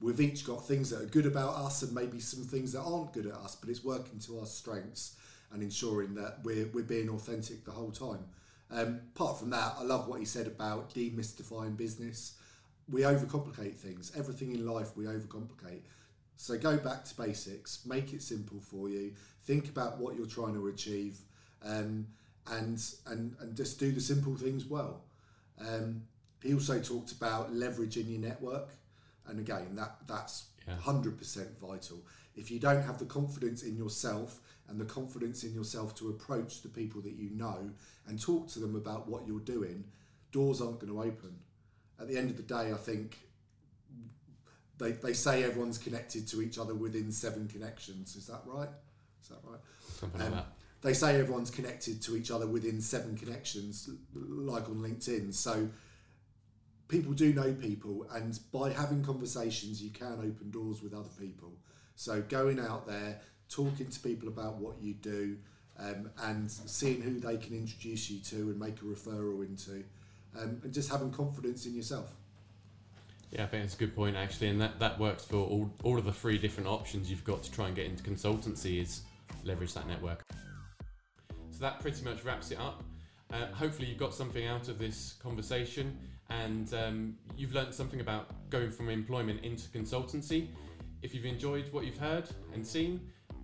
we've 0.00 0.20
each 0.20 0.44
got 0.44 0.66
things 0.66 0.90
that 0.90 1.00
are 1.00 1.06
good 1.06 1.26
about 1.26 1.54
us 1.54 1.82
and 1.82 1.94
maybe 1.94 2.18
some 2.18 2.42
things 2.42 2.72
that 2.72 2.80
aren't 2.80 3.12
good 3.12 3.26
at 3.26 3.34
us. 3.34 3.54
But 3.54 3.70
it's 3.70 3.84
working 3.84 4.18
to 4.20 4.40
our 4.40 4.46
strengths 4.46 5.16
and 5.52 5.62
ensuring 5.62 6.14
that 6.14 6.38
we're 6.44 6.66
we're 6.72 6.84
being 6.84 7.08
authentic 7.08 7.64
the 7.64 7.72
whole 7.72 7.90
time. 7.90 8.24
Um, 8.70 9.00
apart 9.14 9.38
from 9.38 9.50
that, 9.50 9.74
I 9.78 9.82
love 9.82 10.08
what 10.08 10.18
he 10.18 10.24
said 10.24 10.46
about 10.46 10.94
demystifying 10.94 11.76
business 11.76 12.34
we 12.90 13.02
overcomplicate 13.02 13.74
things. 13.74 14.12
Everything 14.16 14.52
in 14.52 14.66
life 14.66 14.96
we 14.96 15.04
overcomplicate. 15.04 15.82
So 16.36 16.58
go 16.58 16.76
back 16.76 17.04
to 17.04 17.14
basics, 17.16 17.84
make 17.86 18.12
it 18.12 18.22
simple 18.22 18.60
for 18.60 18.88
you. 18.88 19.12
Think 19.44 19.68
about 19.68 19.98
what 19.98 20.16
you're 20.16 20.26
trying 20.26 20.54
to 20.54 20.68
achieve, 20.68 21.18
um, 21.64 22.06
and 22.50 22.82
and 23.06 23.36
and 23.40 23.56
just 23.56 23.78
do 23.78 23.92
the 23.92 24.00
simple 24.00 24.34
things 24.34 24.66
well. 24.66 25.02
Um, 25.60 26.02
he 26.42 26.54
also 26.54 26.80
talked 26.80 27.12
about 27.12 27.52
leveraging 27.52 28.10
your 28.10 28.20
network, 28.20 28.70
and 29.28 29.38
again, 29.38 29.74
that 29.76 29.96
that's 30.08 30.46
hundred 30.80 31.12
yeah. 31.12 31.18
percent 31.18 31.60
vital. 31.60 31.98
If 32.34 32.50
you 32.50 32.58
don't 32.58 32.82
have 32.82 32.98
the 32.98 33.04
confidence 33.04 33.62
in 33.62 33.76
yourself 33.76 34.40
and 34.72 34.80
the 34.80 34.84
confidence 34.84 35.44
in 35.44 35.54
yourself 35.54 35.94
to 35.96 36.08
approach 36.08 36.62
the 36.62 36.68
people 36.68 37.00
that 37.02 37.12
you 37.12 37.30
know 37.30 37.70
and 38.08 38.20
talk 38.20 38.48
to 38.48 38.58
them 38.58 38.74
about 38.74 39.08
what 39.08 39.26
you're 39.26 39.38
doing, 39.38 39.84
doors 40.32 40.60
aren't 40.60 40.80
going 40.80 40.92
to 40.92 41.00
open 41.00 41.36
at 42.02 42.08
the 42.08 42.18
end 42.18 42.30
of 42.30 42.36
the 42.36 42.42
day, 42.42 42.72
I 42.72 42.76
think 42.76 43.16
they, 44.78 44.92
they 44.92 45.12
say 45.12 45.44
everyone's 45.44 45.78
connected 45.78 46.26
to 46.28 46.42
each 46.42 46.58
other 46.58 46.74
within 46.74 47.12
seven 47.12 47.48
connections. 47.48 48.16
Is 48.16 48.26
that 48.26 48.42
right? 48.44 48.68
Is 49.22 49.28
that 49.28 49.38
right? 49.44 49.60
Something 50.00 50.20
um, 50.20 50.32
like 50.32 50.36
that. 50.36 50.46
They 50.82 50.94
say 50.94 51.20
everyone's 51.20 51.50
connected 51.50 52.02
to 52.02 52.16
each 52.16 52.32
other 52.32 52.46
within 52.46 52.80
seven 52.80 53.16
connections, 53.16 53.88
like 54.14 54.68
on 54.68 54.76
LinkedIn. 54.76 55.32
So 55.32 55.68
people 56.88 57.12
do 57.12 57.32
know 57.32 57.52
people, 57.52 58.04
and 58.12 58.36
by 58.50 58.72
having 58.72 59.04
conversations, 59.04 59.80
you 59.80 59.90
can 59.90 60.14
open 60.14 60.50
doors 60.50 60.82
with 60.82 60.92
other 60.92 61.10
people. 61.20 61.52
So 61.94 62.20
going 62.22 62.58
out 62.58 62.88
there, 62.88 63.20
talking 63.52 63.88
to 63.88 64.00
people 64.00 64.28
about 64.28 64.56
what 64.56 64.80
you 64.80 64.94
do, 64.94 65.36
um, 65.78 66.10
and 66.24 66.50
seeing 66.50 67.00
who 67.00 67.18
they 67.18 67.36
can 67.36 67.54
introduce 67.54 68.10
you 68.10 68.20
to 68.20 68.36
and 68.36 68.58
make 68.58 68.80
a 68.80 68.84
referral 68.84 69.44
into 69.44 69.84
um, 70.38 70.60
and 70.62 70.72
just 70.72 70.90
having 70.90 71.10
confidence 71.10 71.66
in 71.66 71.74
yourself. 71.74 72.12
Yeah, 73.30 73.44
I 73.44 73.46
think 73.46 73.62
that's 73.62 73.74
a 73.74 73.78
good 73.78 73.94
point 73.94 74.16
actually, 74.16 74.48
and 74.48 74.60
that, 74.60 74.78
that 74.78 74.98
works 74.98 75.24
for 75.24 75.36
all, 75.36 75.70
all 75.82 75.98
of 75.98 76.04
the 76.04 76.12
three 76.12 76.38
different 76.38 76.68
options 76.68 77.10
you've 77.10 77.24
got 77.24 77.42
to 77.42 77.50
try 77.50 77.66
and 77.66 77.76
get 77.76 77.86
into 77.86 78.02
consultancy 78.02 78.80
is 78.80 79.02
leverage 79.44 79.72
that 79.74 79.88
network. 79.88 80.22
So 81.50 81.58
that 81.60 81.80
pretty 81.80 82.04
much 82.04 82.24
wraps 82.24 82.50
it 82.50 82.58
up. 82.58 82.82
Uh, 83.32 83.46
hopefully 83.46 83.88
you've 83.88 83.98
got 83.98 84.12
something 84.12 84.46
out 84.46 84.68
of 84.68 84.78
this 84.78 85.14
conversation 85.22 85.96
and 86.28 86.72
um, 86.74 87.14
you've 87.36 87.54
learned 87.54 87.74
something 87.74 88.00
about 88.00 88.50
going 88.50 88.70
from 88.70 88.90
employment 88.90 89.42
into 89.42 89.68
consultancy. 89.68 90.48
If 91.00 91.14
you've 91.14 91.24
enjoyed 91.24 91.72
what 91.72 91.84
you've 91.84 91.98
heard 91.98 92.28
and 92.52 92.66
seen, 92.66 93.00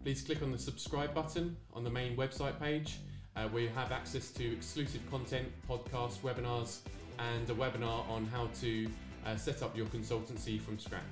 please 0.08 0.22
click 0.22 0.42
on 0.42 0.50
the 0.50 0.56
subscribe 0.56 1.12
button 1.12 1.54
on 1.74 1.84
the 1.84 1.90
main 1.90 2.16
website 2.16 2.58
page 2.58 3.00
uh, 3.36 3.46
where 3.48 3.64
you 3.64 3.68
have 3.68 3.92
access 3.92 4.30
to 4.30 4.54
exclusive 4.54 5.02
content, 5.10 5.46
podcasts, 5.68 6.20
webinars, 6.20 6.78
and 7.18 7.50
a 7.50 7.52
webinar 7.52 8.08
on 8.08 8.24
how 8.28 8.48
to 8.58 8.88
uh, 9.26 9.36
set 9.36 9.62
up 9.62 9.76
your 9.76 9.84
consultancy 9.88 10.58
from 10.58 10.78
scratch. 10.78 11.02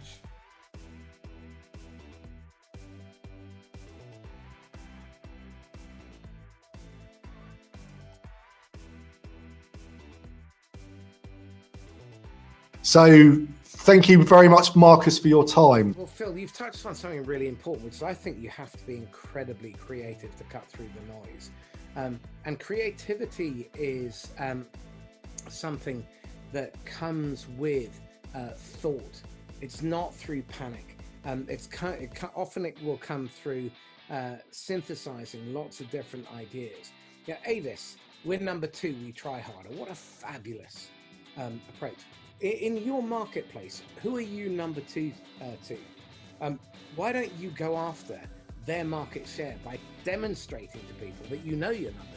So, 12.81 13.47
thank 13.87 14.09
you 14.09 14.21
very 14.25 14.49
much, 14.49 14.75
Marcus, 14.75 15.17
for 15.17 15.29
your 15.29 15.47
time. 15.47 15.95
Well, 15.97 16.09
Phil, 16.09 16.37
you've 16.37 16.53
touched 16.53 16.85
on 16.85 16.95
something 16.97 17.23
really 17.23 17.47
important, 17.47 17.85
which 17.85 18.03
I 18.03 18.13
think 18.13 18.43
you 18.43 18.51
have 18.51 18.73
to 18.73 18.85
be 18.85 18.97
incredibly 18.97 19.75
creative 19.75 20.35
to 20.37 20.45
cut 20.45 20.69
through 20.69 20.89
the 20.89 21.15
noise. 21.15 21.51
Um, 21.95 22.19
and 22.45 22.59
creativity 22.59 23.71
is 23.79 24.33
um, 24.41 24.67
something 25.49 26.05
that 26.53 26.85
comes 26.85 27.47
with 27.57 28.01
uh, 28.35 28.49
thought. 28.57 29.23
It's 29.61 29.83
not 29.83 30.13
through 30.13 30.43
panic. 30.43 30.99
Um, 31.25 31.47
it's 31.49 31.69
it, 31.83 32.11
often 32.35 32.67
it 32.67 32.83
will 32.83 32.99
come 32.99 33.29
through 33.29 33.71
uh, 34.11 34.35
synthesizing 34.51 35.55
lots 35.55 35.81
of 35.81 35.89
different 35.91 36.27
ideas. 36.35 36.91
Yeah, 37.27 37.37
Avis, 37.47 37.99
we're 38.25 38.41
number 38.41 38.67
two. 38.67 38.97
We 39.05 39.13
try 39.13 39.39
harder. 39.39 39.71
What 39.71 39.91
a 39.91 39.95
fabulous 39.95 40.89
um, 41.37 41.61
approach. 41.69 41.99
In, 42.41 42.77
your 42.77 43.03
marketplace, 43.03 43.83
who 44.03 44.17
are 44.17 44.21
you 44.21 44.51
number 44.51 44.83
two 44.83 45.13
uh, 45.41 45.45
to? 45.67 45.79
Um, 46.41 46.61
why 46.95 47.13
don't 47.13 47.33
you 47.39 47.51
go 47.51 47.77
after 47.77 48.21
their 48.67 48.85
market 48.85 49.27
share 49.27 49.57
by 49.65 49.79
demonstrating 50.05 50.83
to 50.87 50.95
people 50.95 51.27
that 51.31 51.45
you 51.45 51.57
know 51.57 51.71
you're 51.71 51.93
number 51.93 52.16